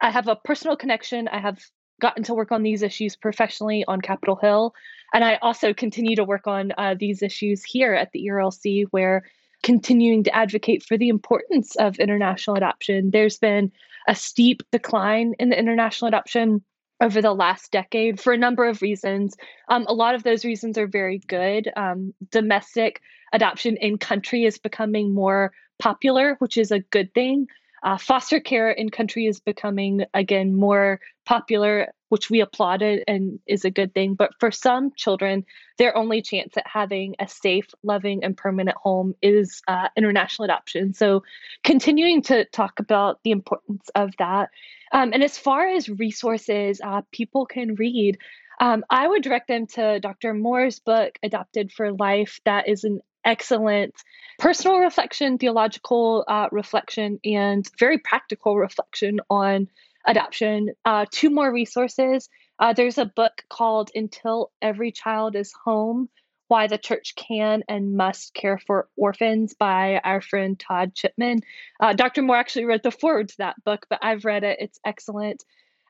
I 0.00 0.10
have 0.10 0.28
a 0.28 0.36
personal 0.36 0.76
connection. 0.76 1.28
I 1.28 1.40
have 1.40 1.58
gotten 2.00 2.22
to 2.24 2.34
work 2.34 2.52
on 2.52 2.62
these 2.62 2.82
issues 2.82 3.16
professionally 3.16 3.84
on 3.86 4.00
Capitol 4.00 4.36
Hill, 4.36 4.74
and 5.12 5.24
I 5.24 5.36
also 5.36 5.72
continue 5.72 6.16
to 6.16 6.24
work 6.24 6.46
on 6.46 6.72
uh, 6.76 6.94
these 6.98 7.22
issues 7.22 7.64
here 7.64 7.94
at 7.94 8.12
the 8.12 8.26
ERLC, 8.26 8.86
where 8.90 9.24
continuing 9.62 10.22
to 10.24 10.34
advocate 10.34 10.82
for 10.82 10.96
the 10.96 11.08
importance 11.08 11.76
of 11.76 11.98
international 11.98 12.56
adoption. 12.56 13.10
There's 13.10 13.38
been 13.38 13.72
a 14.06 14.14
steep 14.14 14.62
decline 14.70 15.34
in 15.38 15.48
the 15.48 15.58
international 15.58 16.08
adoption 16.08 16.62
over 17.00 17.22
the 17.22 17.34
last 17.34 17.70
decade 17.70 18.20
for 18.20 18.32
a 18.32 18.38
number 18.38 18.64
of 18.64 18.82
reasons. 18.82 19.36
Um, 19.68 19.84
a 19.88 19.94
lot 19.94 20.14
of 20.14 20.22
those 20.22 20.44
reasons 20.44 20.78
are 20.78 20.86
very 20.86 21.18
good. 21.18 21.70
Um, 21.76 22.14
domestic 22.30 23.00
adoption 23.32 23.76
in 23.76 23.98
country 23.98 24.44
is 24.44 24.58
becoming 24.58 25.14
more 25.14 25.52
popular, 25.78 26.36
which 26.38 26.56
is 26.56 26.70
a 26.70 26.80
good 26.80 27.12
thing. 27.14 27.46
Uh, 27.82 27.96
foster 27.96 28.40
care 28.40 28.70
in 28.70 28.88
country 28.88 29.26
is 29.26 29.38
becoming 29.38 30.04
again 30.12 30.54
more 30.54 31.00
popular, 31.28 31.92
which 32.08 32.30
we 32.30 32.40
applauded 32.40 33.04
and 33.06 33.38
is 33.46 33.66
a 33.66 33.70
good 33.70 33.92
thing. 33.92 34.14
But 34.14 34.30
for 34.40 34.50
some 34.50 34.92
children, 34.96 35.44
their 35.76 35.94
only 35.94 36.22
chance 36.22 36.56
at 36.56 36.66
having 36.66 37.16
a 37.18 37.28
safe, 37.28 37.66
loving, 37.82 38.24
and 38.24 38.34
permanent 38.34 38.78
home 38.78 39.14
is 39.20 39.60
uh, 39.68 39.88
international 39.94 40.46
adoption. 40.46 40.94
So, 40.94 41.22
continuing 41.64 42.22
to 42.22 42.46
talk 42.46 42.80
about 42.80 43.20
the 43.24 43.32
importance 43.32 43.90
of 43.94 44.14
that. 44.18 44.48
Um, 44.90 45.12
and 45.12 45.22
as 45.22 45.36
far 45.36 45.68
as 45.68 45.90
resources 45.90 46.80
uh, 46.82 47.02
people 47.12 47.44
can 47.44 47.74
read, 47.74 48.16
um, 48.58 48.82
I 48.88 49.06
would 49.06 49.22
direct 49.22 49.48
them 49.48 49.66
to 49.74 50.00
Dr. 50.00 50.32
Moore's 50.32 50.78
book, 50.78 51.18
Adopted 51.22 51.70
for 51.72 51.92
Life. 51.92 52.40
That 52.46 52.68
is 52.68 52.84
an 52.84 53.02
excellent 53.22 53.94
personal 54.38 54.78
reflection, 54.78 55.36
theological 55.36 56.24
uh, 56.26 56.48
reflection, 56.50 57.20
and 57.22 57.68
very 57.78 57.98
practical 57.98 58.56
reflection 58.56 59.20
on 59.28 59.68
adoption. 60.08 60.70
Uh, 60.84 61.06
two 61.10 61.30
more 61.30 61.52
resources. 61.52 62.28
Uh, 62.58 62.72
there's 62.72 62.98
a 62.98 63.04
book 63.04 63.44
called 63.48 63.90
Until 63.94 64.50
Every 64.60 64.90
Child 64.90 65.36
is 65.36 65.52
Home 65.64 66.08
Why 66.48 66.66
the 66.66 66.78
Church 66.78 67.14
Can 67.14 67.62
and 67.68 67.96
Must 67.96 68.34
Care 68.34 68.58
for 68.66 68.88
Orphans 68.96 69.54
by 69.54 70.00
our 70.02 70.20
friend 70.20 70.58
Todd 70.58 70.94
Chapman. 70.94 71.40
Uh, 71.78 71.92
Dr. 71.92 72.22
Moore 72.22 72.36
actually 72.36 72.64
wrote 72.64 72.82
the 72.82 72.90
foreword 72.90 73.28
to 73.28 73.36
that 73.38 73.62
book, 73.64 73.86
but 73.88 74.00
I've 74.02 74.24
read 74.24 74.42
it. 74.42 74.58
It's 74.60 74.80
excellent. 74.84 75.44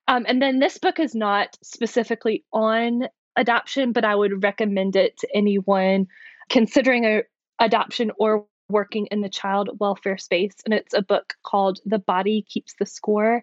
Um, 0.08 0.26
and 0.28 0.42
then 0.42 0.58
this 0.58 0.78
book 0.78 0.98
is 0.98 1.14
not 1.14 1.56
specifically 1.62 2.44
on 2.52 3.08
adoption, 3.36 3.92
but 3.92 4.04
I 4.04 4.14
would 4.14 4.42
recommend 4.42 4.96
it 4.96 5.16
to 5.18 5.28
anyone 5.34 6.08
considering 6.48 7.04
a, 7.04 7.22
adoption 7.60 8.10
or 8.18 8.46
working 8.68 9.06
in 9.10 9.20
the 9.20 9.28
child 9.28 9.70
welfare 9.80 10.18
space. 10.18 10.54
And 10.64 10.74
it's 10.74 10.94
a 10.94 11.02
book 11.02 11.34
called 11.44 11.80
The 11.86 11.98
Body 11.98 12.44
Keeps 12.48 12.74
the 12.78 12.86
Score. 12.86 13.42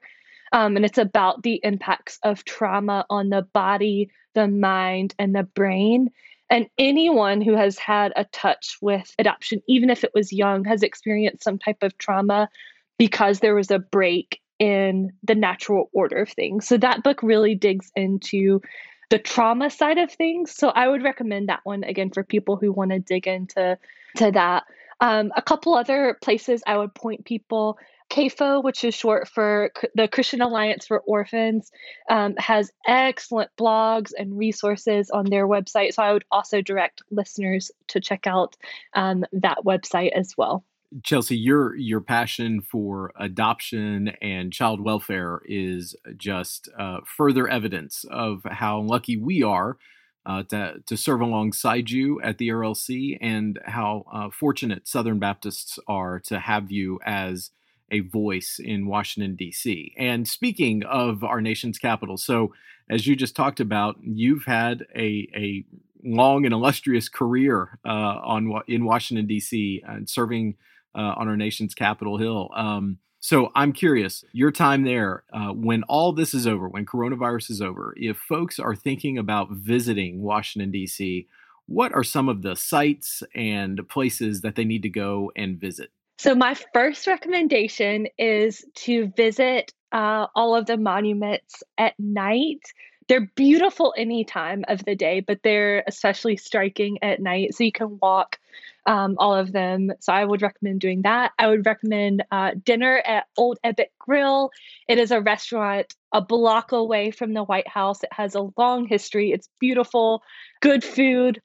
Um, 0.51 0.75
and 0.75 0.85
it's 0.85 0.97
about 0.97 1.43
the 1.43 1.59
impacts 1.63 2.19
of 2.23 2.45
trauma 2.45 3.05
on 3.09 3.29
the 3.29 3.41
body, 3.41 4.09
the 4.33 4.47
mind, 4.47 5.15
and 5.19 5.35
the 5.35 5.43
brain. 5.43 6.11
And 6.49 6.67
anyone 6.77 7.41
who 7.41 7.55
has 7.55 7.77
had 7.77 8.13
a 8.15 8.25
touch 8.25 8.77
with 8.81 9.13
adoption, 9.17 9.61
even 9.67 9.89
if 9.89 10.03
it 10.03 10.11
was 10.13 10.31
young, 10.31 10.63
has 10.65 10.83
experienced 10.83 11.43
some 11.43 11.57
type 11.57 11.81
of 11.81 11.97
trauma 11.97 12.49
because 12.97 13.39
there 13.39 13.55
was 13.55 13.71
a 13.71 13.79
break 13.79 14.39
in 14.59 15.11
the 15.23 15.35
natural 15.35 15.89
order 15.91 16.17
of 16.17 16.29
things. 16.29 16.67
So 16.67 16.77
that 16.77 17.03
book 17.03 17.21
really 17.23 17.55
digs 17.55 17.91
into 17.95 18.61
the 19.09 19.19
trauma 19.19 19.69
side 19.69 19.97
of 19.97 20.11
things. 20.11 20.55
So 20.55 20.69
I 20.69 20.87
would 20.87 21.03
recommend 21.03 21.49
that 21.49 21.61
one 21.63 21.83
again 21.83 22.09
for 22.09 22.23
people 22.23 22.55
who 22.55 22.71
want 22.71 22.91
to 22.91 22.99
dig 22.99 23.27
into 23.27 23.77
to 24.17 24.31
that. 24.31 24.63
Um, 25.01 25.31
a 25.35 25.41
couple 25.41 25.73
other 25.73 26.17
places 26.21 26.63
I 26.65 26.77
would 26.77 26.95
point 26.95 27.25
people. 27.25 27.77
CAFO, 28.09 28.63
which 28.63 28.83
is 28.83 28.93
short 28.93 29.27
for 29.27 29.71
the 29.95 30.07
Christian 30.07 30.41
Alliance 30.41 30.87
for 30.87 30.99
Orphans, 30.99 31.71
um, 32.09 32.35
has 32.37 32.71
excellent 32.87 33.49
blogs 33.57 34.11
and 34.17 34.37
resources 34.37 35.09
on 35.09 35.25
their 35.25 35.47
website. 35.47 35.93
So 35.93 36.03
I 36.03 36.13
would 36.13 36.25
also 36.31 36.61
direct 36.61 37.01
listeners 37.11 37.71
to 37.89 37.99
check 37.99 38.27
out 38.27 38.55
um, 38.93 39.25
that 39.33 39.59
website 39.65 40.11
as 40.13 40.35
well. 40.37 40.63
Chelsea, 41.03 41.35
your 41.35 41.75
your 41.75 41.99
passion 41.99 42.61
for 42.61 43.11
adoption 43.19 44.09
and 44.21 44.53
child 44.53 44.79
welfare 44.79 45.41
is 45.45 45.95
just 46.15 46.69
uh, 46.77 46.99
further 47.05 47.49
evidence 47.49 48.05
of 48.09 48.43
how 48.45 48.79
lucky 48.79 49.17
we 49.17 49.43
are 49.43 49.77
uh, 50.25 50.43
to 50.43 50.75
to 50.85 50.95
serve 50.95 51.21
alongside 51.21 51.89
you 51.89 52.21
at 52.21 52.37
the 52.37 52.49
ERLC, 52.49 53.17
and 53.19 53.59
how 53.65 54.05
uh, 54.11 54.29
fortunate 54.29 54.87
Southern 54.87 55.19
Baptists 55.19 55.79
are 55.87 56.19
to 56.21 56.39
have 56.39 56.71
you 56.71 56.99
as 57.05 57.51
a 57.91 58.01
voice 58.01 58.59
in 58.63 58.87
Washington 58.87 59.35
D.C. 59.35 59.93
And 59.97 60.27
speaking 60.27 60.83
of 60.83 61.23
our 61.23 61.41
nation's 61.41 61.77
capital, 61.77 62.17
so 62.17 62.53
as 62.89 63.07
you 63.07 63.15
just 63.15 63.35
talked 63.35 63.59
about, 63.59 63.97
you've 64.01 64.45
had 64.45 64.85
a 64.95 65.27
a 65.35 65.65
long 66.03 66.45
and 66.45 66.53
illustrious 66.53 67.09
career 67.09 67.79
uh, 67.85 67.89
on 68.23 68.61
in 68.67 68.85
Washington 68.85 69.27
D.C. 69.27 69.83
and 69.87 70.09
serving 70.09 70.55
uh, 70.95 71.13
on 71.17 71.27
our 71.27 71.37
nation's 71.37 71.73
Capitol 71.73 72.17
Hill. 72.17 72.49
Um, 72.55 72.99
so 73.19 73.51
I'm 73.55 73.73
curious, 73.73 74.23
your 74.33 74.51
time 74.51 74.83
there, 74.83 75.23
uh, 75.33 75.47
when 75.47 75.81
all 75.83 76.13
this 76.13 76.35
is 76.35 76.45
over, 76.45 76.69
when 76.69 76.85
coronavirus 76.85 77.49
is 77.49 77.59
over, 77.59 77.95
if 77.97 78.17
folks 78.17 78.59
are 78.59 78.75
thinking 78.75 79.17
about 79.17 79.49
visiting 79.49 80.21
Washington, 80.21 80.69
D.C., 80.69 81.27
what 81.65 81.91
are 81.95 82.03
some 82.03 82.29
of 82.29 82.43
the 82.43 82.55
sites 82.55 83.23
and 83.33 83.81
places 83.89 84.41
that 84.41 84.55
they 84.55 84.63
need 84.63 84.83
to 84.83 84.89
go 84.89 85.31
and 85.35 85.59
visit? 85.59 85.89
So, 86.17 86.35
my 86.35 86.55
first 86.73 87.07
recommendation 87.07 88.07
is 88.17 88.65
to 88.75 89.11
visit 89.17 89.73
uh, 89.91 90.27
all 90.35 90.55
of 90.55 90.65
the 90.65 90.77
monuments 90.77 91.63
at 91.77 91.93
night. 91.99 92.61
They're 93.07 93.29
beautiful 93.35 93.93
any 93.97 94.23
time 94.23 94.65
of 94.67 94.83
the 94.83 94.95
day, 94.95 95.19
but 95.19 95.39
they're 95.43 95.83
especially 95.87 96.37
striking 96.37 96.99
at 97.01 97.19
night. 97.19 97.53
So, 97.55 97.63
you 97.63 97.71
can 97.71 97.99
walk 98.01 98.39
um, 98.85 99.15
all 99.17 99.35
of 99.35 99.51
them. 99.51 99.91
So 99.99 100.13
I 100.13 100.23
would 100.23 100.41
recommend 100.41 100.81
doing 100.81 101.01
that. 101.03 101.31
I 101.39 101.47
would 101.47 101.65
recommend 101.65 102.23
uh, 102.31 102.51
dinner 102.63 103.01
at 103.05 103.25
Old 103.37 103.57
Ebbitt 103.65 103.89
Grill. 103.99 104.51
It 104.87 104.99
is 104.99 105.11
a 105.11 105.21
restaurant 105.21 105.93
a 106.11 106.21
block 106.21 106.71
away 106.71 107.11
from 107.11 107.33
the 107.33 107.43
White 107.43 107.67
House. 107.67 108.01
It 108.03 108.13
has 108.13 108.35
a 108.35 108.49
long 108.57 108.87
history. 108.87 109.31
It's 109.31 109.49
beautiful, 109.59 110.23
good 110.61 110.83
food, 110.83 111.41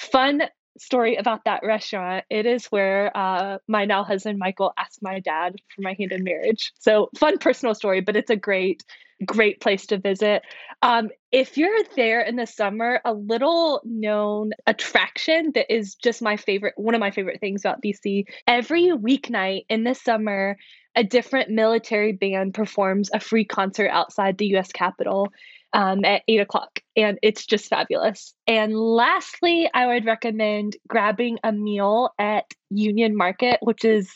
fun 0.00 0.42
story 0.78 1.16
about 1.16 1.44
that 1.44 1.62
restaurant. 1.62 2.24
It 2.30 2.46
is 2.46 2.66
where 2.66 3.16
uh, 3.16 3.58
my 3.68 3.84
now 3.84 4.04
husband 4.04 4.38
Michael 4.38 4.72
asked 4.78 5.02
my 5.02 5.20
dad 5.20 5.56
for 5.74 5.82
my 5.82 5.94
hand 5.98 6.12
in 6.12 6.24
marriage. 6.24 6.72
So 6.78 7.10
fun 7.16 7.38
personal 7.38 7.74
story, 7.74 8.00
but 8.00 8.16
it's 8.16 8.30
a 8.30 8.36
great, 8.36 8.82
great 9.24 9.60
place 9.60 9.86
to 9.86 9.98
visit. 9.98 10.42
Um, 10.82 11.10
if 11.32 11.56
you're 11.56 11.82
there 11.96 12.20
in 12.20 12.36
the 12.36 12.46
summer, 12.46 13.00
a 13.04 13.12
little 13.12 13.80
known 13.84 14.52
attraction 14.66 15.52
that 15.54 15.72
is 15.72 15.94
just 15.94 16.22
my 16.22 16.36
favorite, 16.36 16.74
one 16.76 16.94
of 16.94 17.00
my 17.00 17.10
favorite 17.10 17.40
things 17.40 17.62
about 17.62 17.82
DC. 17.82 18.24
Every 18.46 18.90
weeknight 18.90 19.66
in 19.68 19.84
the 19.84 19.94
summer, 19.94 20.56
a 20.96 21.02
different 21.02 21.50
military 21.50 22.12
band 22.12 22.54
performs 22.54 23.10
a 23.12 23.20
free 23.20 23.44
concert 23.44 23.88
outside 23.88 24.38
the 24.38 24.46
U.S. 24.48 24.70
Capitol 24.72 25.32
um, 25.74 26.04
at 26.04 26.22
eight 26.28 26.40
o'clock, 26.40 26.80
and 26.96 27.18
it's 27.20 27.44
just 27.44 27.68
fabulous. 27.68 28.32
And 28.46 28.74
lastly, 28.74 29.68
I 29.74 29.88
would 29.88 30.06
recommend 30.06 30.76
grabbing 30.88 31.38
a 31.42 31.52
meal 31.52 32.10
at 32.18 32.54
Union 32.70 33.16
Market, 33.16 33.58
which 33.60 33.84
is 33.84 34.10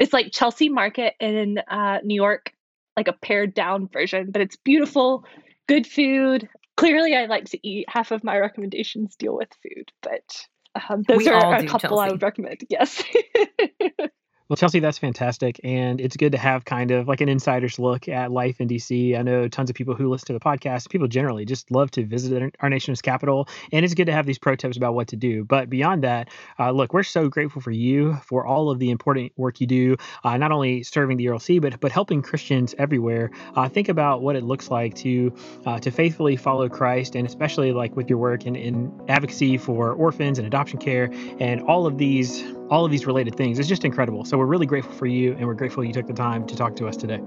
it's 0.00 0.12
like 0.12 0.32
Chelsea 0.32 0.70
Market 0.70 1.14
in 1.20 1.58
uh, 1.68 1.98
New 2.02 2.14
York, 2.14 2.52
like 2.96 3.08
a 3.08 3.12
pared 3.12 3.52
down 3.54 3.88
version, 3.88 4.30
but 4.30 4.40
it's 4.40 4.56
beautiful, 4.56 5.24
good 5.68 5.86
food. 5.86 6.48
Clearly, 6.78 7.14
I 7.14 7.26
like 7.26 7.44
to 7.50 7.68
eat. 7.68 7.84
Half 7.88 8.10
of 8.10 8.24
my 8.24 8.38
recommendations 8.38 9.14
deal 9.14 9.36
with 9.36 9.50
food, 9.62 9.92
but 10.00 10.46
um, 10.88 11.02
those 11.02 11.18
we 11.18 11.28
are 11.28 11.54
a 11.54 11.66
couple 11.66 11.78
Chelsea. 11.98 12.08
I 12.08 12.10
would 12.10 12.22
recommend. 12.22 12.62
Yes. 12.70 13.02
Well, 14.52 14.58
Chelsea, 14.58 14.80
that's 14.80 14.98
fantastic. 14.98 15.58
And 15.64 15.98
it's 15.98 16.14
good 16.14 16.32
to 16.32 16.36
have 16.36 16.66
kind 16.66 16.90
of 16.90 17.08
like 17.08 17.22
an 17.22 17.28
insider's 17.30 17.78
look 17.78 18.06
at 18.06 18.30
life 18.30 18.60
in 18.60 18.68
DC. 18.68 19.18
I 19.18 19.22
know 19.22 19.48
tons 19.48 19.70
of 19.70 19.76
people 19.76 19.94
who 19.94 20.10
listen 20.10 20.26
to 20.26 20.34
the 20.34 20.40
podcast, 20.40 20.90
people 20.90 21.08
generally 21.08 21.46
just 21.46 21.70
love 21.70 21.90
to 21.92 22.04
visit 22.04 22.54
our 22.60 22.68
nation's 22.68 23.00
capital. 23.00 23.48
And 23.72 23.82
it's 23.82 23.94
good 23.94 24.04
to 24.08 24.12
have 24.12 24.26
these 24.26 24.38
pro 24.38 24.54
tips 24.54 24.76
about 24.76 24.94
what 24.94 25.08
to 25.08 25.16
do. 25.16 25.42
But 25.42 25.70
beyond 25.70 26.04
that, 26.04 26.28
uh, 26.58 26.70
look, 26.70 26.92
we're 26.92 27.02
so 27.02 27.30
grateful 27.30 27.62
for 27.62 27.70
you 27.70 28.18
for 28.26 28.46
all 28.46 28.68
of 28.68 28.78
the 28.78 28.90
important 28.90 29.32
work 29.38 29.58
you 29.58 29.66
do, 29.66 29.96
uh, 30.22 30.36
not 30.36 30.52
only 30.52 30.82
serving 30.82 31.16
the 31.16 31.24
ERLC, 31.24 31.58
but, 31.58 31.80
but 31.80 31.90
helping 31.90 32.20
Christians 32.20 32.74
everywhere. 32.76 33.30
Uh, 33.54 33.70
think 33.70 33.88
about 33.88 34.20
what 34.20 34.36
it 34.36 34.44
looks 34.44 34.70
like 34.70 34.94
to, 34.96 35.34
uh, 35.64 35.78
to 35.78 35.90
faithfully 35.90 36.36
follow 36.36 36.68
Christ, 36.68 37.14
and 37.14 37.26
especially 37.26 37.72
like 37.72 37.96
with 37.96 38.10
your 38.10 38.18
work 38.18 38.44
in, 38.44 38.54
in 38.56 38.92
advocacy 39.08 39.56
for 39.56 39.94
orphans 39.94 40.36
and 40.36 40.46
adoption 40.46 40.78
care 40.78 41.10
and 41.40 41.62
all 41.62 41.86
of 41.86 41.96
these 41.96 42.44
all 42.72 42.86
of 42.86 42.90
these 42.90 43.06
related 43.06 43.36
things. 43.36 43.58
It's 43.58 43.68
just 43.68 43.84
incredible. 43.84 44.24
So 44.24 44.38
we're 44.42 44.48
really 44.48 44.66
grateful 44.66 44.92
for 44.94 45.06
you 45.06 45.34
and 45.34 45.46
we're 45.46 45.54
grateful 45.54 45.84
you 45.84 45.92
took 45.92 46.08
the 46.08 46.12
time 46.12 46.44
to 46.48 46.56
talk 46.56 46.74
to 46.74 46.88
us 46.88 46.96
today. 46.96 47.20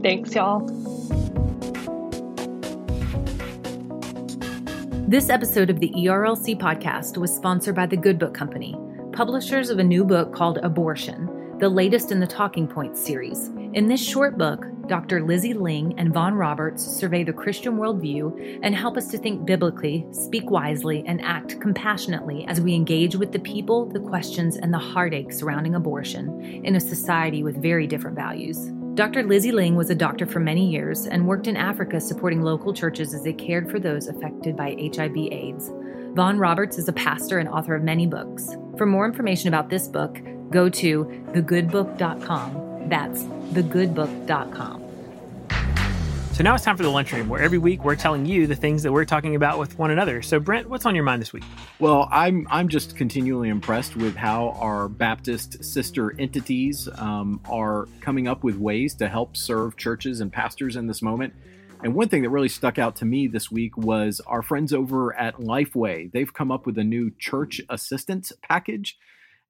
Thanks, 0.00 0.32
y'all. 0.32 0.60
This 5.08 5.28
episode 5.28 5.70
of 5.70 5.80
the 5.80 5.90
ERLC 5.90 6.56
podcast 6.60 7.18
was 7.18 7.34
sponsored 7.34 7.74
by 7.74 7.86
the 7.86 7.96
Good 7.96 8.20
Book 8.20 8.32
Company, 8.32 8.76
publishers 9.12 9.70
of 9.70 9.80
a 9.80 9.84
new 9.84 10.04
book 10.04 10.32
called 10.32 10.58
Abortion 10.58 11.28
the 11.58 11.68
latest 11.68 12.10
in 12.10 12.18
the 12.18 12.26
Talking 12.26 12.66
Points 12.66 13.00
series. 13.00 13.46
In 13.72 13.86
this 13.86 14.04
short 14.04 14.36
book, 14.36 14.66
Dr. 14.86 15.22
Lizzie 15.22 15.54
Ling 15.54 15.94
and 15.98 16.12
Vaughan 16.12 16.34
Roberts 16.34 16.84
survey 16.84 17.22
the 17.22 17.32
Christian 17.32 17.76
worldview 17.76 18.60
and 18.62 18.74
help 18.74 18.96
us 18.96 19.08
to 19.08 19.18
think 19.18 19.46
biblically, 19.46 20.04
speak 20.10 20.50
wisely, 20.50 21.04
and 21.06 21.22
act 21.22 21.60
compassionately 21.60 22.44
as 22.46 22.60
we 22.60 22.74
engage 22.74 23.14
with 23.14 23.30
the 23.32 23.38
people, 23.38 23.86
the 23.86 24.00
questions, 24.00 24.56
and 24.56 24.74
the 24.74 24.78
heartache 24.78 25.32
surrounding 25.32 25.76
abortion 25.76 26.42
in 26.64 26.74
a 26.74 26.80
society 26.80 27.42
with 27.42 27.62
very 27.62 27.86
different 27.86 28.16
values. 28.16 28.72
Dr. 28.94 29.22
Lizzie 29.22 29.52
Ling 29.52 29.76
was 29.76 29.88
a 29.88 29.94
doctor 29.94 30.26
for 30.26 30.40
many 30.40 30.68
years 30.68 31.06
and 31.06 31.26
worked 31.26 31.46
in 31.46 31.56
Africa 31.56 32.00
supporting 32.00 32.42
local 32.42 32.74
churches 32.74 33.14
as 33.14 33.22
they 33.22 33.32
cared 33.32 33.70
for 33.70 33.78
those 33.78 34.08
affected 34.08 34.56
by 34.56 34.76
HIV/AIDS. 34.78 35.72
Vaughan 36.14 36.38
Roberts 36.38 36.76
is 36.76 36.88
a 36.88 36.92
pastor 36.92 37.38
and 37.38 37.48
author 37.48 37.74
of 37.74 37.82
many 37.82 38.06
books. 38.06 38.56
For 38.76 38.84
more 38.84 39.06
information 39.06 39.48
about 39.48 39.70
this 39.70 39.88
book, 39.88 40.20
go 40.50 40.68
to 40.68 41.04
thegoodbook.com. 41.30 42.71
That's 42.88 43.22
thegoodbook.com. 43.52 44.82
So 46.32 46.42
now 46.42 46.54
it's 46.54 46.64
time 46.64 46.78
for 46.78 46.82
the 46.82 46.88
lunchroom, 46.88 47.28
where 47.28 47.42
every 47.42 47.58
week 47.58 47.84
we're 47.84 47.94
telling 47.94 48.24
you 48.24 48.46
the 48.46 48.56
things 48.56 48.82
that 48.84 48.92
we're 48.92 49.04
talking 49.04 49.36
about 49.36 49.58
with 49.58 49.78
one 49.78 49.90
another. 49.90 50.22
So 50.22 50.40
Brent, 50.40 50.66
what's 50.70 50.86
on 50.86 50.94
your 50.94 51.04
mind 51.04 51.20
this 51.20 51.30
week? 51.30 51.44
Well, 51.78 52.08
I'm 52.10 52.48
I'm 52.50 52.68
just 52.68 52.96
continually 52.96 53.50
impressed 53.50 53.96
with 53.96 54.16
how 54.16 54.56
our 54.58 54.88
Baptist 54.88 55.62
sister 55.62 56.18
entities 56.18 56.88
um, 56.96 57.38
are 57.44 57.86
coming 58.00 58.28
up 58.28 58.42
with 58.42 58.56
ways 58.56 58.94
to 58.94 59.08
help 59.08 59.36
serve 59.36 59.76
churches 59.76 60.22
and 60.22 60.32
pastors 60.32 60.74
in 60.74 60.86
this 60.86 61.02
moment. 61.02 61.34
And 61.84 61.94
one 61.94 62.08
thing 62.08 62.22
that 62.22 62.30
really 62.30 62.48
stuck 62.48 62.78
out 62.78 62.96
to 62.96 63.04
me 63.04 63.26
this 63.26 63.50
week 63.50 63.76
was 63.76 64.20
our 64.26 64.40
friends 64.40 64.72
over 64.72 65.14
at 65.14 65.36
Lifeway. 65.36 66.10
They've 66.10 66.32
come 66.32 66.50
up 66.50 66.64
with 66.64 66.78
a 66.78 66.84
new 66.84 67.10
church 67.18 67.60
assistance 67.68 68.32
package, 68.40 68.96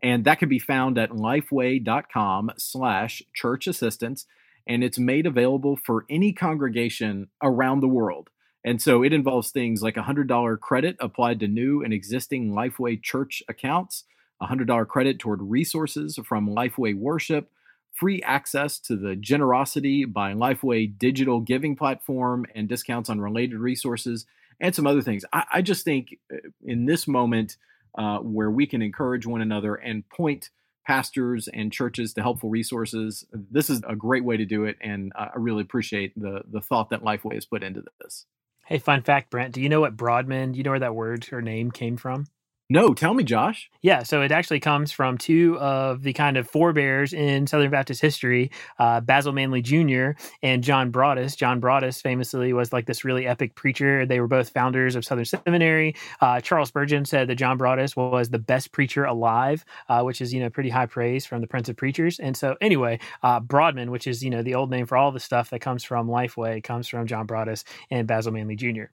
and 0.02 0.24
that 0.24 0.38
can 0.38 0.48
be 0.48 0.58
found 0.58 0.98
at 0.98 1.10
lifeway.com 1.10 2.50
slash 2.56 3.22
church 3.34 3.66
assistance 3.66 4.26
and 4.66 4.84
it's 4.84 4.98
made 4.98 5.26
available 5.26 5.76
for 5.76 6.04
any 6.08 6.32
congregation 6.32 7.28
around 7.42 7.80
the 7.80 7.88
world. 7.88 8.30
And 8.64 8.80
so 8.80 9.02
it 9.02 9.12
involves 9.12 9.50
things 9.50 9.82
like 9.82 9.96
a 9.96 10.02
$100 10.02 10.60
credit 10.60 10.96
applied 11.00 11.40
to 11.40 11.48
new 11.48 11.82
and 11.82 11.92
existing 11.92 12.52
Lifeway 12.52 13.02
church 13.02 13.42
accounts, 13.48 14.04
a 14.40 14.46
$100 14.46 14.86
credit 14.86 15.18
toward 15.18 15.42
resources 15.42 16.18
from 16.24 16.48
Lifeway 16.48 16.94
Worship, 16.94 17.50
free 17.92 18.22
access 18.22 18.78
to 18.78 18.96
the 18.96 19.16
Generosity 19.16 20.04
by 20.04 20.32
Lifeway 20.32 20.96
digital 20.96 21.40
giving 21.40 21.74
platform, 21.74 22.46
and 22.54 22.68
discounts 22.68 23.10
on 23.10 23.20
related 23.20 23.58
resources, 23.58 24.26
and 24.60 24.74
some 24.74 24.86
other 24.86 25.02
things. 25.02 25.24
I, 25.32 25.44
I 25.54 25.62
just 25.62 25.84
think 25.84 26.16
uh, 26.32 26.36
in 26.64 26.86
this 26.86 27.08
moment 27.08 27.56
uh, 27.96 28.18
where 28.18 28.50
we 28.50 28.66
can 28.66 28.82
encourage 28.82 29.26
one 29.26 29.40
another 29.40 29.74
and 29.74 30.08
point 30.08 30.50
pastors 30.86 31.48
and 31.48 31.72
churches 31.72 32.12
to 32.14 32.22
helpful 32.22 32.50
resources. 32.50 33.24
This 33.32 33.70
is 33.70 33.82
a 33.86 33.94
great 33.94 34.24
way 34.24 34.36
to 34.36 34.44
do 34.44 34.64
it, 34.64 34.76
and 34.80 35.12
I 35.14 35.30
really 35.36 35.62
appreciate 35.62 36.12
the 36.20 36.42
the 36.50 36.60
thought 36.60 36.90
that 36.90 37.02
Lifeway 37.02 37.34
has 37.34 37.46
put 37.46 37.62
into 37.62 37.84
this. 38.00 38.26
Hey, 38.66 38.78
fun 38.78 39.02
fact, 39.02 39.30
Brent. 39.30 39.54
Do 39.54 39.60
you 39.60 39.68
know 39.68 39.80
what 39.80 39.96
Broadman? 39.96 40.52
Do 40.52 40.58
you 40.58 40.64
know 40.64 40.70
where 40.70 40.80
that 40.80 40.94
word 40.94 41.28
or 41.32 41.42
name 41.42 41.70
came 41.70 41.96
from? 41.96 42.26
No, 42.72 42.94
tell 42.94 43.12
me, 43.12 43.22
Josh. 43.22 43.70
Yeah, 43.82 44.02
so 44.02 44.22
it 44.22 44.32
actually 44.32 44.60
comes 44.60 44.92
from 44.92 45.18
two 45.18 45.58
of 45.58 46.02
the 46.02 46.14
kind 46.14 46.38
of 46.38 46.48
forebears 46.48 47.12
in 47.12 47.46
Southern 47.46 47.70
Baptist 47.70 48.00
history, 48.00 48.50
uh, 48.78 49.02
Basil 49.02 49.34
Manley 49.34 49.60
Jr. 49.60 50.12
and 50.42 50.64
John 50.64 50.90
Broadus. 50.90 51.36
John 51.36 51.60
Broadus 51.60 52.00
famously 52.00 52.54
was 52.54 52.72
like 52.72 52.86
this 52.86 53.04
really 53.04 53.26
epic 53.26 53.56
preacher. 53.56 54.06
They 54.06 54.20
were 54.20 54.26
both 54.26 54.48
founders 54.48 54.96
of 54.96 55.04
Southern 55.04 55.26
Seminary. 55.26 55.96
Uh, 56.22 56.40
Charles 56.40 56.68
Spurgeon 56.68 57.04
said 57.04 57.28
that 57.28 57.34
John 57.34 57.58
Broadus 57.58 57.94
was 57.94 58.30
the 58.30 58.38
best 58.38 58.72
preacher 58.72 59.04
alive, 59.04 59.66
uh, 59.90 60.00
which 60.00 60.22
is 60.22 60.32
you 60.32 60.40
know 60.40 60.48
pretty 60.48 60.70
high 60.70 60.86
praise 60.86 61.26
from 61.26 61.42
the 61.42 61.46
Prince 61.46 61.68
of 61.68 61.76
Preachers. 61.76 62.18
And 62.20 62.34
so 62.34 62.56
anyway, 62.62 63.00
uh, 63.22 63.38
Broadman, 63.40 63.90
which 63.90 64.06
is 64.06 64.24
you 64.24 64.30
know 64.30 64.42
the 64.42 64.54
old 64.54 64.70
name 64.70 64.86
for 64.86 64.96
all 64.96 65.12
the 65.12 65.20
stuff 65.20 65.50
that 65.50 65.60
comes 65.60 65.84
from 65.84 66.08
Lifeway, 66.08 66.64
comes 66.64 66.88
from 66.88 67.06
John 67.06 67.26
Broadus 67.26 67.64
and 67.90 68.08
Basil 68.08 68.32
Manley 68.32 68.56
Jr. 68.56 68.84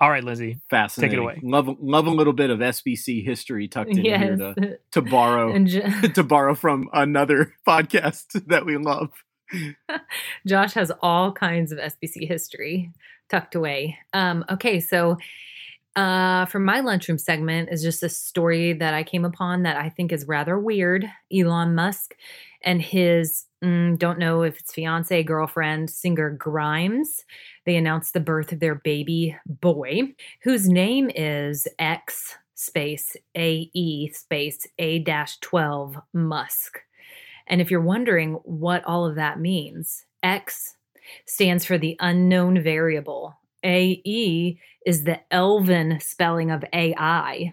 All 0.00 0.10
right, 0.10 0.24
Lindsay. 0.24 0.60
Fascinating. 0.70 1.10
Take 1.10 1.18
it 1.18 1.22
away. 1.22 1.40
Love 1.42 1.76
love 1.78 2.06
a 2.06 2.10
little 2.10 2.32
bit 2.32 2.48
of 2.48 2.58
SBC 2.58 3.22
history 3.22 3.68
tucked 3.68 3.90
in 3.90 4.04
yes. 4.04 4.20
here 4.20 4.36
to, 4.36 4.78
to 4.92 5.02
borrow 5.02 5.52
to 6.14 6.24
borrow 6.24 6.54
from 6.54 6.88
another 6.92 7.54
podcast 7.68 8.46
that 8.46 8.64
we 8.64 8.78
love. 8.78 9.10
Josh 10.46 10.72
has 10.74 10.90
all 11.02 11.32
kinds 11.32 11.72
of 11.72 11.78
SBC 11.78 12.26
history 12.26 12.92
tucked 13.28 13.54
away. 13.54 13.98
Um, 14.12 14.44
okay, 14.48 14.80
so 14.80 15.18
uh, 15.96 16.46
for 16.46 16.60
my 16.60 16.80
lunchroom 16.80 17.18
segment 17.18 17.68
is 17.70 17.82
just 17.82 18.02
a 18.02 18.08
story 18.08 18.72
that 18.74 18.94
I 18.94 19.02
came 19.02 19.24
upon 19.24 19.64
that 19.64 19.76
I 19.76 19.88
think 19.88 20.12
is 20.12 20.26
rather 20.26 20.58
weird. 20.58 21.04
Elon 21.34 21.74
Musk 21.74 22.14
and 22.62 22.80
his 22.80 23.44
mm, 23.62 23.98
don't 23.98 24.18
know 24.18 24.42
if 24.42 24.58
it's 24.58 24.72
fiance, 24.72 25.22
girlfriend, 25.22 25.90
singer 25.90 26.30
Grimes. 26.30 27.24
They 27.66 27.76
announced 27.76 28.12
the 28.12 28.20
birth 28.20 28.52
of 28.52 28.60
their 28.60 28.74
baby 28.74 29.36
boy, 29.46 30.14
whose 30.42 30.68
name 30.68 31.10
is 31.14 31.66
X 31.78 32.36
space 32.54 33.16
AE 33.34 34.10
space 34.12 34.66
A 34.78 34.98
dash 34.98 35.38
12 35.38 35.96
Musk. 36.12 36.80
And 37.46 37.60
if 37.60 37.70
you're 37.70 37.80
wondering 37.80 38.34
what 38.44 38.84
all 38.84 39.06
of 39.06 39.16
that 39.16 39.40
means, 39.40 40.04
X 40.22 40.76
stands 41.26 41.64
for 41.64 41.78
the 41.78 41.96
unknown 42.00 42.62
variable. 42.62 43.34
AE 43.64 44.58
is 44.86 45.04
the 45.04 45.20
elven 45.30 45.98
spelling 46.00 46.50
of 46.50 46.64
AI 46.72 47.52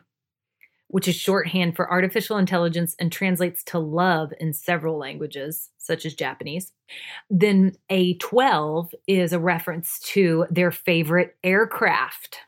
which 0.90 1.08
is 1.08 1.16
shorthand 1.16 1.76
for 1.76 1.92
artificial 1.92 2.38
intelligence 2.38 2.96
and 3.00 3.12
translates 3.12 3.64
to 3.66 3.80
love 3.80 4.34
in 4.40 4.54
several 4.54 4.98
languages, 4.98 5.70
such 5.78 6.06
as 6.06 6.14
Japanese. 6.14 6.72
Then 7.30 7.74
A12 7.92 8.94
is 9.08 9.34
a 9.34 9.40
reference 9.40 10.00
to 10.00 10.46
their 10.50 10.72
favorite 10.72 11.36
aircraft. 11.44 12.40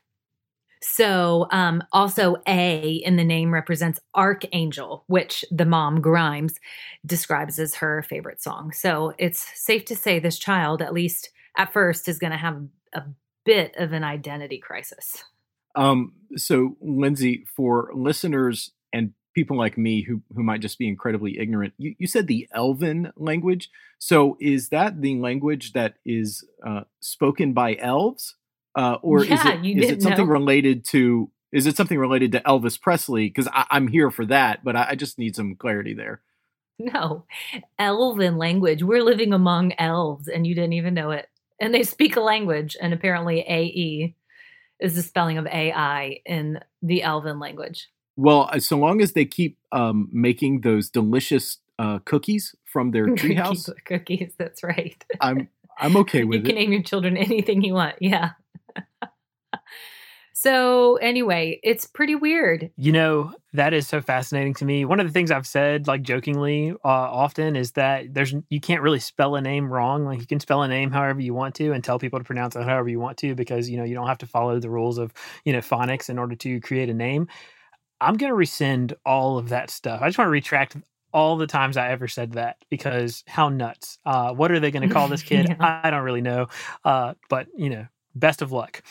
So, 0.82 1.46
um, 1.50 1.84
also 1.92 2.36
A 2.48 3.02
in 3.04 3.16
the 3.16 3.24
name 3.24 3.52
represents 3.52 4.00
Archangel, 4.14 5.04
which 5.08 5.44
the 5.50 5.66
mom 5.66 6.00
Grimes 6.00 6.54
describes 7.04 7.58
as 7.58 7.74
her 7.74 8.02
favorite 8.02 8.42
song. 8.42 8.72
So, 8.72 9.12
it's 9.18 9.46
safe 9.60 9.84
to 9.86 9.96
say 9.96 10.18
this 10.18 10.38
child, 10.38 10.80
at 10.80 10.94
least 10.94 11.30
at 11.58 11.72
first, 11.74 12.08
is 12.08 12.18
going 12.18 12.30
to 12.30 12.38
have 12.38 12.62
a 12.94 13.02
bit 13.44 13.76
of 13.76 13.92
an 13.92 14.04
identity 14.04 14.56
crisis. 14.56 15.22
Um, 15.74 16.12
so, 16.36 16.76
Lindsay, 16.80 17.46
for 17.56 17.90
listeners 17.94 18.72
and 18.92 19.12
people 19.34 19.56
like 19.56 19.78
me 19.78 20.02
who 20.02 20.22
who 20.34 20.42
might 20.42 20.60
just 20.60 20.78
be 20.78 20.88
incredibly 20.88 21.38
ignorant, 21.38 21.74
you, 21.78 21.94
you 21.98 22.06
said 22.06 22.26
the 22.26 22.48
Elven 22.52 23.12
language. 23.16 23.70
So, 23.98 24.36
is 24.40 24.68
that 24.70 25.00
the 25.00 25.16
language 25.16 25.72
that 25.72 25.94
is 26.04 26.44
uh, 26.66 26.82
spoken 27.00 27.52
by 27.52 27.76
elves, 27.76 28.36
uh, 28.74 28.96
or 29.02 29.24
yeah, 29.24 29.34
is 29.34 29.44
it 29.44 29.78
is 29.84 29.90
it 29.90 30.02
something 30.02 30.26
know. 30.26 30.32
related 30.32 30.84
to? 30.86 31.30
Is 31.52 31.66
it 31.66 31.76
something 31.76 31.98
related 31.98 32.30
to 32.32 32.40
Elvis 32.40 32.80
Presley? 32.80 33.26
Because 33.26 33.48
I'm 33.52 33.88
here 33.88 34.12
for 34.12 34.24
that, 34.26 34.62
but 34.62 34.76
I, 34.76 34.90
I 34.90 34.94
just 34.94 35.18
need 35.18 35.34
some 35.34 35.56
clarity 35.56 35.94
there. 35.94 36.22
No, 36.78 37.24
Elven 37.78 38.38
language. 38.38 38.82
We're 38.82 39.02
living 39.02 39.32
among 39.32 39.74
elves, 39.76 40.28
and 40.28 40.46
you 40.46 40.54
didn't 40.54 40.74
even 40.74 40.94
know 40.94 41.10
it. 41.10 41.28
And 41.60 41.74
they 41.74 41.82
speak 41.82 42.16
a 42.16 42.20
language, 42.20 42.76
and 42.80 42.94
apparently 42.94 43.40
AE 43.40 44.14
is 44.80 44.94
the 44.94 45.02
spelling 45.02 45.38
of 45.38 45.46
AI 45.46 46.20
in 46.24 46.60
the 46.82 47.02
Elven 47.02 47.38
language. 47.38 47.88
Well, 48.16 48.50
so 48.60 48.76
long 48.76 49.00
as 49.00 49.12
they 49.12 49.24
keep 49.24 49.58
um, 49.72 50.08
making 50.12 50.60
those 50.60 50.90
delicious 50.90 51.58
uh, 51.78 52.00
cookies 52.04 52.54
from 52.64 52.90
their 52.90 53.06
treehouse 53.16 53.70
cookies, 53.84 54.32
that's 54.36 54.62
right. 54.62 55.02
I'm 55.20 55.48
I'm 55.78 55.96
okay 56.04 56.24
with 56.24 56.40
you 56.40 56.40
it. 56.40 56.46
You 56.48 56.54
can 56.54 56.54
name 56.56 56.72
your 56.72 56.82
children 56.82 57.16
anything 57.16 57.62
you 57.62 57.74
want. 57.74 57.96
Yeah. 58.00 58.30
So 60.42 60.96
anyway, 60.96 61.60
it's 61.62 61.84
pretty 61.84 62.14
weird. 62.14 62.70
You 62.78 62.92
know, 62.92 63.34
that 63.52 63.74
is 63.74 63.86
so 63.86 64.00
fascinating 64.00 64.54
to 64.54 64.64
me. 64.64 64.86
One 64.86 64.98
of 64.98 65.06
the 65.06 65.12
things 65.12 65.30
I've 65.30 65.46
said, 65.46 65.86
like 65.86 66.00
jokingly, 66.00 66.70
uh, 66.82 66.88
often 66.88 67.56
is 67.56 67.72
that 67.72 68.14
there's 68.14 68.34
you 68.48 68.58
can't 68.58 68.80
really 68.80 69.00
spell 69.00 69.36
a 69.36 69.42
name 69.42 69.70
wrong. 69.70 70.06
Like 70.06 70.18
you 70.18 70.26
can 70.26 70.40
spell 70.40 70.62
a 70.62 70.68
name 70.68 70.92
however 70.92 71.20
you 71.20 71.34
want 71.34 71.56
to 71.56 71.72
and 71.72 71.84
tell 71.84 71.98
people 71.98 72.18
to 72.18 72.24
pronounce 72.24 72.56
it 72.56 72.62
however 72.64 72.88
you 72.88 72.98
want 72.98 73.18
to 73.18 73.34
because 73.34 73.68
you 73.68 73.76
know 73.76 73.84
you 73.84 73.94
don't 73.94 74.06
have 74.06 74.16
to 74.16 74.26
follow 74.26 74.58
the 74.58 74.70
rules 74.70 74.96
of 74.96 75.12
you 75.44 75.52
know 75.52 75.58
phonics 75.58 76.08
in 76.08 76.18
order 76.18 76.34
to 76.36 76.58
create 76.60 76.88
a 76.88 76.94
name. 76.94 77.28
I'm 78.00 78.16
going 78.16 78.30
to 78.30 78.34
rescind 78.34 78.94
all 79.04 79.36
of 79.36 79.50
that 79.50 79.68
stuff. 79.68 80.00
I 80.00 80.08
just 80.08 80.16
want 80.16 80.28
to 80.28 80.32
retract 80.32 80.74
all 81.12 81.36
the 81.36 81.46
times 81.46 81.76
I 81.76 81.90
ever 81.90 82.08
said 82.08 82.32
that 82.32 82.56
because 82.70 83.24
how 83.26 83.50
nuts. 83.50 83.98
Uh, 84.06 84.32
what 84.32 84.50
are 84.52 84.60
they 84.60 84.70
going 84.70 84.88
to 84.88 84.94
call 84.94 85.06
this 85.08 85.22
kid? 85.32 85.50
yeah. 85.50 85.80
I 85.84 85.90
don't 85.90 86.02
really 86.02 86.22
know. 86.22 86.46
Uh, 86.82 87.12
but 87.28 87.48
you 87.54 87.68
know, 87.68 87.86
best 88.14 88.40
of 88.40 88.52
luck. 88.52 88.82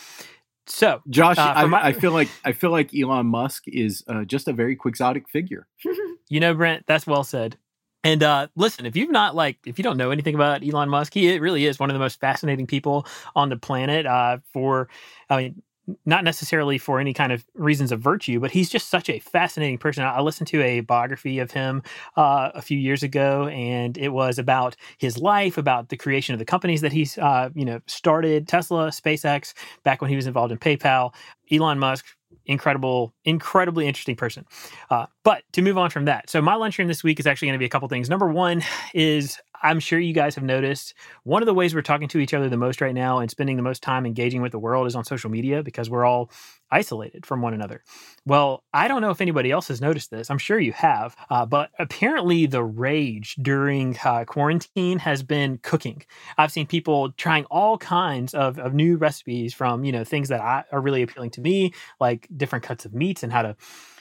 So, 0.70 1.02
Josh, 1.10 1.38
uh, 1.38 1.54
I, 1.56 1.66
my, 1.66 1.84
I, 1.84 1.94
feel 1.94 2.12
like 2.12 2.30
I 2.46 2.52
feel 2.52 2.70
like 2.70 2.96
Elon 2.96 3.26
Musk 3.26 3.64
is 3.68 4.04
uh, 4.08 4.24
just 4.24 4.48
a 4.48 4.54
very 4.54 4.76
quixotic 4.76 5.28
figure. 5.28 5.68
you 6.30 6.40
know, 6.40 6.54
Brent, 6.54 6.86
that's 6.86 7.08
well 7.08 7.24
said. 7.24 7.58
And 8.04 8.24
uh, 8.24 8.48
listen, 8.56 8.86
if 8.86 8.96
you've 8.96 9.12
not 9.12 9.36
like, 9.36 9.58
if 9.66 9.78
you 9.78 9.84
don't 9.84 9.98
know 9.98 10.12
anything 10.12 10.36
about 10.36 10.64
Elon 10.64 10.88
Musk, 10.88 11.14
he 11.14 11.28
it 11.30 11.42
really 11.42 11.66
is 11.66 11.80
one 11.80 11.90
of 11.90 11.96
the 11.96 12.00
most 12.00 12.20
fascinating 12.20 12.68
people 12.68 13.06
on 13.36 13.50
the 13.50 13.58
planet. 13.58 14.06
Uh, 14.06 14.38
for, 14.54 14.90
I 15.30 15.38
mean, 15.38 15.62
not 16.06 16.24
necessarily 16.24 16.78
for 16.78 17.00
any 17.00 17.14
kind 17.14 17.32
of 17.32 17.46
reasons 17.54 17.92
of 17.92 18.00
virtue, 18.00 18.40
but 18.40 18.52
he's 18.52 18.70
just 18.70 18.90
such 18.90 19.10
a 19.10 19.20
fascinating 19.20 19.78
person. 19.78 20.04
I 20.04 20.22
listened 20.22 20.48
to 20.48 20.62
a 20.62 20.82
biography 20.82 21.40
of 21.40 21.52
him 21.52 21.84
uh, 22.18 22.52
a 22.54 22.62
few 22.62 22.78
years 22.78 23.04
ago, 23.04 23.48
and 23.48 23.98
it 23.98 24.10
was 24.10 24.40
about 24.40 24.76
his 24.98 25.18
life, 25.18 25.58
about 25.58 25.90
the 25.90 25.98
creation 25.98 26.34
of 26.34 26.40
the 26.40 26.46
companies 26.46 26.82
that 26.82 26.92
he's, 26.92 27.18
uh, 27.18 27.50
you 27.54 27.66
know, 27.66 27.80
started 27.88 28.48
Tesla, 28.48 28.88
SpaceX, 28.90 29.54
back 29.84 30.02
when 30.02 30.10
he 30.10 30.16
was 30.16 30.28
involved 30.28 30.52
in 30.52 30.58
PayPal, 30.58 31.14
Elon 31.52 31.80
Musk, 31.80 32.06
incredible, 32.50 33.14
incredibly 33.24 33.88
interesting 33.88 34.16
person. 34.16 34.45
Uh, 34.89 35.06
but 35.24 35.43
to 35.54 35.62
move 35.62 35.78
on 35.78 35.89
from 35.89 36.06
that, 36.06 36.30
so 36.30 36.41
my 36.41 36.56
lunchroom 36.56 36.88
this 36.88 37.04
week 37.04 37.20
is 37.20 37.28
actually 37.28 37.47
going 37.47 37.56
to 37.56 37.60
be 37.60 37.66
a 37.66 37.70
couple 37.70 37.88
things. 37.88 38.10
Number 38.10 38.30
one 38.30 38.64
is 38.93 39.39
I'm 39.62 39.80
sure 39.80 40.00
you 40.00 40.14
guys 40.14 40.36
have 40.36 40.43
noticed 40.43 40.93
one 41.24 41.41
of 41.41 41.45
the 41.45 41.54
ways 41.54 41.76
we're 41.76 41.82
talking 41.82 42.08
to 42.10 42.20
each 42.20 42.34
other 42.34 42.50
the 42.50 42.58
most 42.58 42.82
right 42.82 42.93
now 42.93 43.20
and 43.20 43.30
spending 43.30 43.58
the 43.58 43.64
most 43.64 43.84
time 43.84 44.06
engaging 44.06 44.41
with 44.41 44.52
the 44.52 44.60
world 44.60 44.88
is 44.88 44.95
on 44.95 45.04
social 45.04 45.30
media 45.30 45.64
because 45.64 45.89
we're 45.89 46.06
all 46.06 46.32
isolated 46.72 47.26
from 47.26 47.42
one 47.42 47.54
another. 47.54 47.84
Well, 48.26 48.64
I 48.74 48.88
don't 48.88 49.02
know 49.02 49.10
if 49.10 49.22
anybody 49.22 49.52
else 49.52 49.68
has 49.70 49.82
noticed 49.82 50.12
this. 50.12 50.30
I'm 50.30 50.38
sure 50.38 50.60
you 50.60 50.74
have, 50.74 51.16
uh, 51.30 51.46
but 51.46 51.72
apparently 51.80 52.46
the 52.46 52.64
rage 52.64 53.36
during 53.42 53.98
uh, 54.04 54.26
quarantine 54.26 55.00
has 55.00 55.24
been 55.24 55.60
cooking. 55.60 56.04
I've 56.38 56.52
seen 56.52 56.68
people 56.68 57.12
trying 57.14 57.46
all 57.46 57.78
kinds 57.78 58.34
of, 58.34 58.60
of 58.60 58.74
new 58.74 58.98
recipes 58.98 59.54
from 59.54 59.84
you 59.84 59.92
know 59.92 60.04
things 60.04 60.30
that 60.30 60.42
I, 60.42 60.64
are 60.72 60.82
really 60.82 61.02
appealing 61.02 61.32
to 61.32 61.42
me, 61.42 61.74
like 62.00 62.28
different 62.36 62.64
cuts 62.64 62.86
of 62.86 62.94
meats 62.94 63.24
and 63.24 63.32
how 63.32 63.42
to 63.42 63.56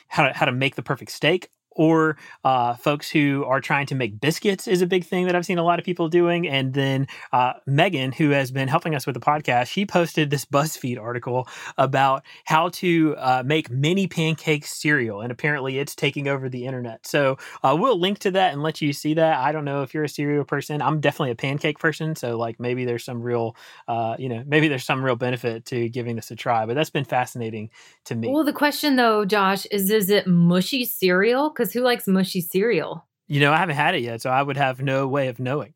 how 0.09 0.27
to 0.27 0.33
how 0.33 0.47
to 0.47 0.53
make 0.53 0.75
the 0.75 0.83
perfect 0.83 1.11
steak 1.11 1.51
or 1.79 2.19
uh, 2.45 2.75
folks 2.75 3.09
who 3.09 3.45
are 3.47 3.61
trying 3.61 3.87
to 3.87 3.95
make 3.95 4.21
biscuits 4.21 4.67
is 4.67 4.83
a 4.83 4.87
big 4.87 5.05
thing 5.05 5.27
that 5.27 5.37
I've 5.37 5.47
seen 5.47 5.59
a 5.59 5.63
lot 5.63 5.79
of 5.79 5.85
people 5.85 6.09
doing. 6.09 6.47
And 6.47 6.75
then 6.75 7.07
uh, 7.33 7.55
Megan, 7.67 8.13
who 8.13 8.31
has 8.31 8.51
been 8.51 8.69
helping 8.69 8.95
us 8.95 9.07
with 9.07 9.15
the 9.15 9.21
podcast, 9.21 9.69
she 9.69 9.87
posted 9.87 10.29
this 10.29 10.45
BuzzFeed 10.45 11.01
article 11.01 11.49
about 11.79 12.25
how 12.45 12.69
to 12.71 13.15
uh, 13.17 13.43
make 13.47 13.71
mini 13.71 14.09
pancake 14.09 14.67
cereal, 14.67 15.21
and 15.21 15.31
apparently 15.31 15.79
it's 15.79 15.95
taking 15.95 16.27
over 16.27 16.49
the 16.49 16.67
internet. 16.67 17.07
So 17.07 17.39
uh, 17.63 17.77
we'll 17.79 17.99
link 17.99 18.19
to 18.21 18.33
that 18.33 18.53
and 18.53 18.63
let 18.63 18.83
you 18.83 18.93
see 18.93 19.15
that. 19.15 19.39
I 19.39 19.53
don't 19.53 19.65
know 19.65 19.83
if 19.83 19.95
you're 19.95 20.05
a 20.05 20.09
cereal 20.09 20.45
person. 20.45 20.83
I'm 20.83 21.01
definitely 21.01 21.31
a 21.31 21.37
pancake 21.37 21.79
person, 21.79 22.17
so 22.17 22.37
like 22.37 22.59
maybe 22.59 22.85
there's 22.85 23.05
some 23.05 23.23
real, 23.23 23.55
uh, 23.87 24.17
you 24.19 24.29
know, 24.29 24.43
maybe 24.47 24.67
there's 24.67 24.85
some 24.85 25.05
real 25.05 25.17
benefit 25.17 25.65
to 25.67 25.89
giving 25.89 26.17
this 26.17 26.33
a 26.33 26.37
try. 26.37 26.67
But 26.67 26.75
that's 26.75 26.91
been 26.91 27.05
fascinating 27.05 27.71
to 28.07 28.17
me. 28.17 28.29
Well, 28.31 28.45
the 28.45 28.53
question 28.53 28.97
though, 28.97 29.25
Josh, 29.25 29.65
is 29.67 29.91
is 29.91 30.11
it 30.11 30.27
mushy 30.27 30.85
cereal? 30.85 31.51
Because 31.51 31.68
who 31.73 31.81
likes 31.81 32.07
mushy 32.07 32.41
cereal? 32.41 33.07
You 33.27 33.41
know, 33.41 33.53
I 33.53 33.59
haven't 33.59 33.77
had 33.77 33.95
it 33.95 34.03
yet, 34.03 34.23
so 34.23 34.31
I 34.31 34.43
would 34.43 34.57
have 34.57 34.81
no 34.81 35.07
way 35.07 35.29
of 35.29 35.39
knowing. 35.39 35.75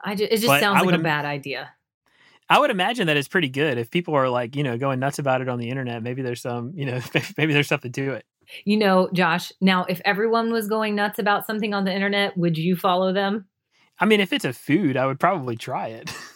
I 0.00 0.14
just, 0.14 0.32
it 0.32 0.36
just 0.36 0.46
but 0.46 0.60
sounds 0.60 0.84
like 0.84 0.94
a 0.94 0.98
bad 0.98 1.24
idea. 1.24 1.70
I 2.48 2.58
would 2.58 2.70
imagine 2.70 3.06
that 3.06 3.16
it's 3.16 3.28
pretty 3.28 3.48
good. 3.48 3.78
If 3.78 3.90
people 3.90 4.14
are 4.14 4.28
like, 4.28 4.56
you 4.56 4.62
know, 4.62 4.76
going 4.76 5.00
nuts 5.00 5.18
about 5.18 5.40
it 5.40 5.48
on 5.48 5.58
the 5.58 5.68
internet, 5.68 6.02
maybe 6.02 6.22
there's 6.22 6.42
some, 6.42 6.72
you 6.74 6.84
know, 6.84 7.00
maybe 7.36 7.52
there's 7.52 7.68
something 7.68 7.92
to 7.92 8.12
it. 8.12 8.26
You 8.64 8.76
know, 8.76 9.08
Josh, 9.12 9.52
now 9.60 9.84
if 9.84 10.00
everyone 10.04 10.52
was 10.52 10.68
going 10.68 10.94
nuts 10.94 11.18
about 11.18 11.46
something 11.46 11.72
on 11.72 11.84
the 11.84 11.94
internet, 11.94 12.36
would 12.36 12.58
you 12.58 12.76
follow 12.76 13.12
them? 13.12 13.46
I 13.98 14.04
mean, 14.04 14.20
if 14.20 14.32
it's 14.32 14.44
a 14.44 14.52
food, 14.52 14.96
I 14.96 15.06
would 15.06 15.20
probably 15.20 15.56
try 15.56 15.88
it. 15.88 16.12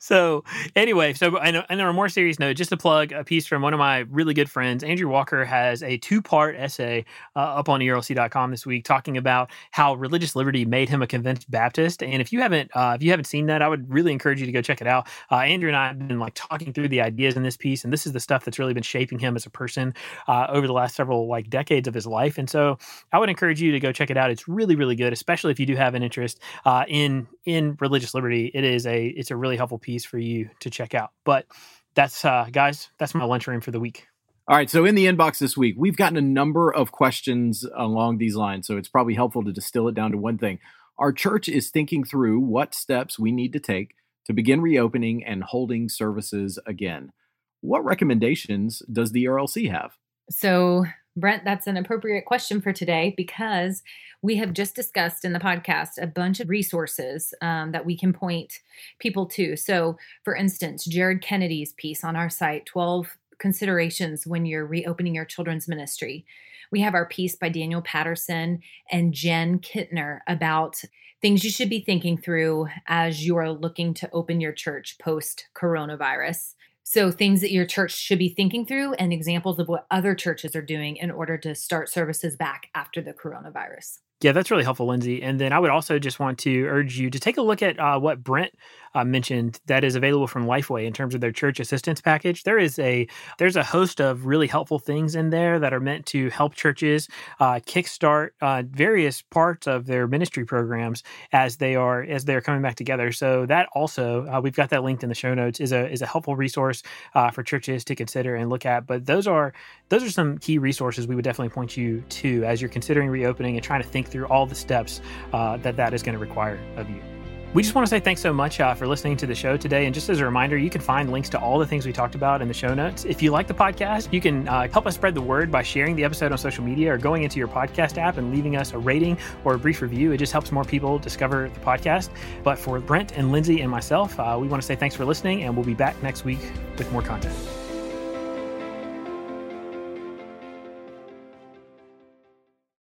so 0.00 0.44
anyway, 0.76 1.12
so 1.12 1.36
and, 1.38 1.64
and 1.68 1.80
on 1.80 1.88
a 1.88 1.92
more 1.92 2.08
serious 2.08 2.38
note, 2.38 2.56
just 2.56 2.70
to 2.70 2.76
plug 2.76 3.12
a 3.12 3.24
piece 3.24 3.46
from 3.46 3.62
one 3.62 3.72
of 3.72 3.78
my 3.78 3.98
really 4.10 4.34
good 4.34 4.50
friends, 4.50 4.82
Andrew 4.82 5.08
Walker 5.08 5.44
has 5.44 5.82
a 5.82 5.98
two-part 5.98 6.56
essay 6.56 7.04
uh, 7.36 7.40
up 7.40 7.68
on 7.68 7.80
erlc.com 7.80 8.50
this 8.50 8.66
week 8.66 8.84
talking 8.84 9.16
about 9.16 9.50
how 9.70 9.94
religious 9.94 10.34
liberty 10.36 10.64
made 10.64 10.88
him 10.88 11.02
a 11.02 11.06
convinced 11.06 11.50
Baptist. 11.50 12.02
And 12.02 12.20
if 12.20 12.32
you 12.32 12.40
haven't, 12.40 12.70
uh, 12.74 12.94
if 12.96 13.02
you 13.02 13.10
haven't 13.10 13.26
seen 13.26 13.46
that, 13.46 13.62
I 13.62 13.68
would 13.68 13.90
really 13.90 14.12
encourage 14.12 14.40
you 14.40 14.46
to 14.46 14.52
go 14.52 14.62
check 14.62 14.80
it 14.80 14.86
out. 14.86 15.08
Uh, 15.30 15.36
Andrew 15.36 15.68
and 15.68 15.76
I 15.76 15.88
have 15.88 16.08
been 16.08 16.18
like 16.18 16.34
talking 16.34 16.72
through 16.72 16.88
the 16.88 17.00
ideas 17.00 17.36
in 17.36 17.42
this 17.42 17.56
piece, 17.56 17.84
and 17.84 17.92
this 17.92 18.06
is 18.06 18.12
the 18.12 18.20
stuff 18.20 18.44
that's 18.44 18.58
really 18.58 18.74
been 18.74 18.82
shaping 18.82 19.18
him 19.18 19.36
as 19.36 19.46
a 19.46 19.50
person 19.50 19.94
uh, 20.26 20.46
over 20.48 20.66
the 20.66 20.72
last 20.72 20.94
several 20.96 21.28
like 21.28 21.50
decades 21.50 21.86
of 21.86 21.94
his 21.94 22.06
life. 22.06 22.38
And 22.38 22.48
so 22.48 22.78
I 23.12 23.18
would 23.18 23.28
encourage 23.28 23.60
you 23.60 23.72
to 23.72 23.80
go 23.80 23.92
check 23.92 24.10
it 24.10 24.16
out. 24.16 24.30
It's 24.30 24.48
really, 24.48 24.76
really 24.76 24.96
good, 24.96 25.12
especially 25.12 25.50
if 25.50 25.60
you 25.60 25.66
do 25.66 25.76
have 25.76 25.94
an 25.94 26.02
interest 26.02 26.40
uh, 26.64 26.84
in 26.88 27.26
in 27.44 27.76
religious 27.80 28.14
liberty. 28.14 28.50
It 28.54 28.64
is 28.64 28.86
a 28.86 29.06
it's 29.06 29.30
a 29.30 29.36
really 29.36 29.56
helpful 29.56 29.67
helpful 29.68 29.78
piece 29.78 30.06
for 30.06 30.18
you 30.18 30.48
to 30.60 30.70
check 30.70 30.94
out. 30.94 31.10
But 31.24 31.46
that's 31.94 32.24
uh, 32.24 32.46
guys, 32.50 32.88
that's 32.98 33.14
my 33.14 33.24
lunchroom 33.24 33.60
for 33.60 33.70
the 33.70 33.80
week. 33.80 34.06
All 34.48 34.56
right, 34.56 34.70
so 34.70 34.86
in 34.86 34.94
the 34.94 35.04
inbox 35.04 35.38
this 35.38 35.58
week, 35.58 35.74
we've 35.76 35.96
gotten 35.96 36.16
a 36.16 36.22
number 36.22 36.72
of 36.72 36.90
questions 36.90 37.66
along 37.76 38.16
these 38.16 38.34
lines. 38.34 38.66
So 38.66 38.78
it's 38.78 38.88
probably 38.88 39.12
helpful 39.12 39.44
to 39.44 39.52
distill 39.52 39.88
it 39.88 39.94
down 39.94 40.12
to 40.12 40.16
one 40.16 40.38
thing. 40.38 40.58
Our 40.98 41.12
church 41.12 41.50
is 41.50 41.68
thinking 41.70 42.02
through 42.02 42.40
what 42.40 42.74
steps 42.74 43.18
we 43.18 43.30
need 43.30 43.52
to 43.52 43.60
take 43.60 43.94
to 44.26 44.32
begin 44.32 44.62
reopening 44.62 45.22
and 45.22 45.42
holding 45.42 45.90
services 45.90 46.58
again. 46.66 47.12
What 47.60 47.84
recommendations 47.84 48.80
does 48.90 49.12
the 49.12 49.24
ERLC 49.24 49.70
have? 49.70 49.92
So, 50.30 50.86
Brent, 51.20 51.44
that's 51.44 51.66
an 51.66 51.76
appropriate 51.76 52.24
question 52.24 52.60
for 52.60 52.72
today 52.72 53.14
because 53.16 53.82
we 54.22 54.36
have 54.36 54.52
just 54.52 54.74
discussed 54.74 55.24
in 55.24 55.32
the 55.32 55.38
podcast 55.38 56.00
a 56.00 56.06
bunch 56.06 56.40
of 56.40 56.48
resources 56.48 57.34
um, 57.40 57.72
that 57.72 57.86
we 57.86 57.96
can 57.96 58.12
point 58.12 58.60
people 58.98 59.26
to. 59.26 59.56
So, 59.56 59.98
for 60.24 60.34
instance, 60.34 60.84
Jared 60.84 61.22
Kennedy's 61.22 61.72
piece 61.74 62.04
on 62.04 62.16
our 62.16 62.30
site 62.30 62.66
12 62.66 63.16
considerations 63.38 64.26
when 64.26 64.46
you're 64.46 64.66
reopening 64.66 65.14
your 65.14 65.24
children's 65.24 65.68
ministry. 65.68 66.24
We 66.70 66.80
have 66.80 66.94
our 66.94 67.06
piece 67.06 67.36
by 67.36 67.48
Daniel 67.48 67.82
Patterson 67.82 68.60
and 68.90 69.14
Jenn 69.14 69.60
Kintner 69.60 70.20
about 70.26 70.82
things 71.20 71.42
you 71.42 71.50
should 71.50 71.70
be 71.70 71.80
thinking 71.80 72.18
through 72.18 72.68
as 72.86 73.26
you 73.26 73.36
are 73.36 73.50
looking 73.50 73.94
to 73.94 74.10
open 74.12 74.40
your 74.40 74.52
church 74.52 74.98
post 74.98 75.46
coronavirus. 75.54 76.54
So, 76.90 77.10
things 77.10 77.42
that 77.42 77.52
your 77.52 77.66
church 77.66 77.94
should 77.94 78.18
be 78.18 78.30
thinking 78.30 78.64
through 78.64 78.94
and 78.94 79.12
examples 79.12 79.58
of 79.58 79.68
what 79.68 79.86
other 79.90 80.14
churches 80.14 80.56
are 80.56 80.62
doing 80.62 80.96
in 80.96 81.10
order 81.10 81.36
to 81.36 81.54
start 81.54 81.90
services 81.90 82.34
back 82.34 82.68
after 82.74 83.02
the 83.02 83.12
coronavirus. 83.12 83.98
Yeah, 84.22 84.32
that's 84.32 84.50
really 84.50 84.64
helpful, 84.64 84.86
Lindsay. 84.86 85.22
And 85.22 85.38
then 85.38 85.52
I 85.52 85.58
would 85.58 85.68
also 85.68 85.98
just 85.98 86.18
want 86.18 86.38
to 86.38 86.64
urge 86.64 86.98
you 86.98 87.10
to 87.10 87.20
take 87.20 87.36
a 87.36 87.42
look 87.42 87.62
at 87.62 87.78
uh, 87.78 88.00
what 88.00 88.24
Brent 88.24 88.54
uh, 88.98 89.04
mentioned 89.04 89.60
that 89.66 89.84
is 89.84 89.94
available 89.94 90.26
from 90.26 90.46
Lifeway 90.46 90.84
in 90.84 90.92
terms 90.92 91.14
of 91.14 91.20
their 91.20 91.32
church 91.32 91.60
assistance 91.60 92.00
package. 92.00 92.42
There 92.42 92.58
is 92.58 92.78
a 92.78 93.06
there's 93.38 93.56
a 93.56 93.62
host 93.62 94.00
of 94.00 94.26
really 94.26 94.46
helpful 94.46 94.78
things 94.78 95.14
in 95.14 95.30
there 95.30 95.58
that 95.60 95.72
are 95.72 95.80
meant 95.80 96.06
to 96.06 96.30
help 96.30 96.54
churches 96.54 97.08
uh, 97.38 97.60
kickstart 97.66 98.30
uh, 98.40 98.62
various 98.66 99.22
parts 99.22 99.66
of 99.66 99.86
their 99.86 100.06
ministry 100.06 100.44
programs 100.44 101.02
as 101.32 101.58
they 101.58 101.76
are 101.76 102.02
as 102.02 102.24
they 102.24 102.34
are 102.34 102.40
coming 102.40 102.62
back 102.62 102.74
together. 102.74 103.12
So 103.12 103.46
that 103.46 103.68
also 103.72 104.26
uh, 104.26 104.40
we've 104.40 104.56
got 104.56 104.70
that 104.70 104.82
linked 104.82 105.02
in 105.02 105.08
the 105.08 105.14
show 105.14 105.34
notes 105.34 105.60
is 105.60 105.72
a 105.72 105.88
is 105.90 106.02
a 106.02 106.06
helpful 106.06 106.34
resource 106.34 106.82
uh, 107.14 107.30
for 107.30 107.42
churches 107.42 107.84
to 107.84 107.94
consider 107.94 108.34
and 108.34 108.50
look 108.50 108.66
at. 108.66 108.86
But 108.86 109.06
those 109.06 109.26
are 109.26 109.52
those 109.90 110.02
are 110.02 110.10
some 110.10 110.38
key 110.38 110.58
resources 110.58 111.06
we 111.06 111.14
would 111.14 111.24
definitely 111.24 111.50
point 111.50 111.76
you 111.76 112.02
to 112.08 112.44
as 112.44 112.60
you're 112.60 112.68
considering 112.68 113.08
reopening 113.08 113.56
and 113.56 113.64
trying 113.64 113.82
to 113.82 113.88
think 113.88 114.08
through 114.08 114.26
all 114.26 114.46
the 114.46 114.56
steps 114.56 115.00
uh, 115.32 115.56
that 115.58 115.76
that 115.76 115.94
is 115.94 116.02
going 116.02 116.18
to 116.18 116.24
require 116.24 116.58
of 116.76 116.90
you. 116.90 117.17
We 117.54 117.62
just 117.62 117.74
want 117.74 117.86
to 117.86 117.88
say 117.88 117.98
thanks 117.98 118.20
so 118.20 118.30
much 118.30 118.60
uh, 118.60 118.74
for 118.74 118.86
listening 118.86 119.16
to 119.16 119.26
the 119.26 119.34
show 119.34 119.56
today. 119.56 119.86
And 119.86 119.94
just 119.94 120.10
as 120.10 120.20
a 120.20 120.24
reminder, 120.24 120.58
you 120.58 120.68
can 120.68 120.82
find 120.82 121.10
links 121.10 121.30
to 121.30 121.40
all 121.40 121.58
the 121.58 121.66
things 121.66 121.86
we 121.86 121.94
talked 121.94 122.14
about 122.14 122.42
in 122.42 122.48
the 122.48 122.52
show 122.52 122.74
notes. 122.74 123.06
If 123.06 123.22
you 123.22 123.30
like 123.30 123.46
the 123.46 123.54
podcast, 123.54 124.12
you 124.12 124.20
can 124.20 124.46
uh, 124.46 124.68
help 124.68 124.86
us 124.86 124.96
spread 124.96 125.14
the 125.14 125.22
word 125.22 125.50
by 125.50 125.62
sharing 125.62 125.96
the 125.96 126.04
episode 126.04 126.30
on 126.30 126.36
social 126.36 126.62
media 126.62 126.92
or 126.92 126.98
going 126.98 127.22
into 127.22 127.38
your 127.38 127.48
podcast 127.48 127.96
app 127.96 128.18
and 128.18 128.30
leaving 128.34 128.56
us 128.56 128.74
a 128.74 128.78
rating 128.78 129.16
or 129.44 129.54
a 129.54 129.58
brief 129.58 129.80
review. 129.80 130.12
It 130.12 130.18
just 130.18 130.32
helps 130.32 130.52
more 130.52 130.64
people 130.64 130.98
discover 130.98 131.48
the 131.48 131.60
podcast. 131.60 132.10
But 132.44 132.58
for 132.58 132.80
Brent 132.80 133.12
and 133.12 133.32
Lindsay 133.32 133.62
and 133.62 133.70
myself, 133.70 134.20
uh, 134.20 134.36
we 134.38 134.46
want 134.46 134.62
to 134.62 134.66
say 134.66 134.76
thanks 134.76 134.94
for 134.94 135.06
listening, 135.06 135.44
and 135.44 135.56
we'll 135.56 135.64
be 135.64 135.74
back 135.74 136.00
next 136.02 136.26
week 136.26 136.52
with 136.76 136.92
more 136.92 137.02
content. 137.02 137.34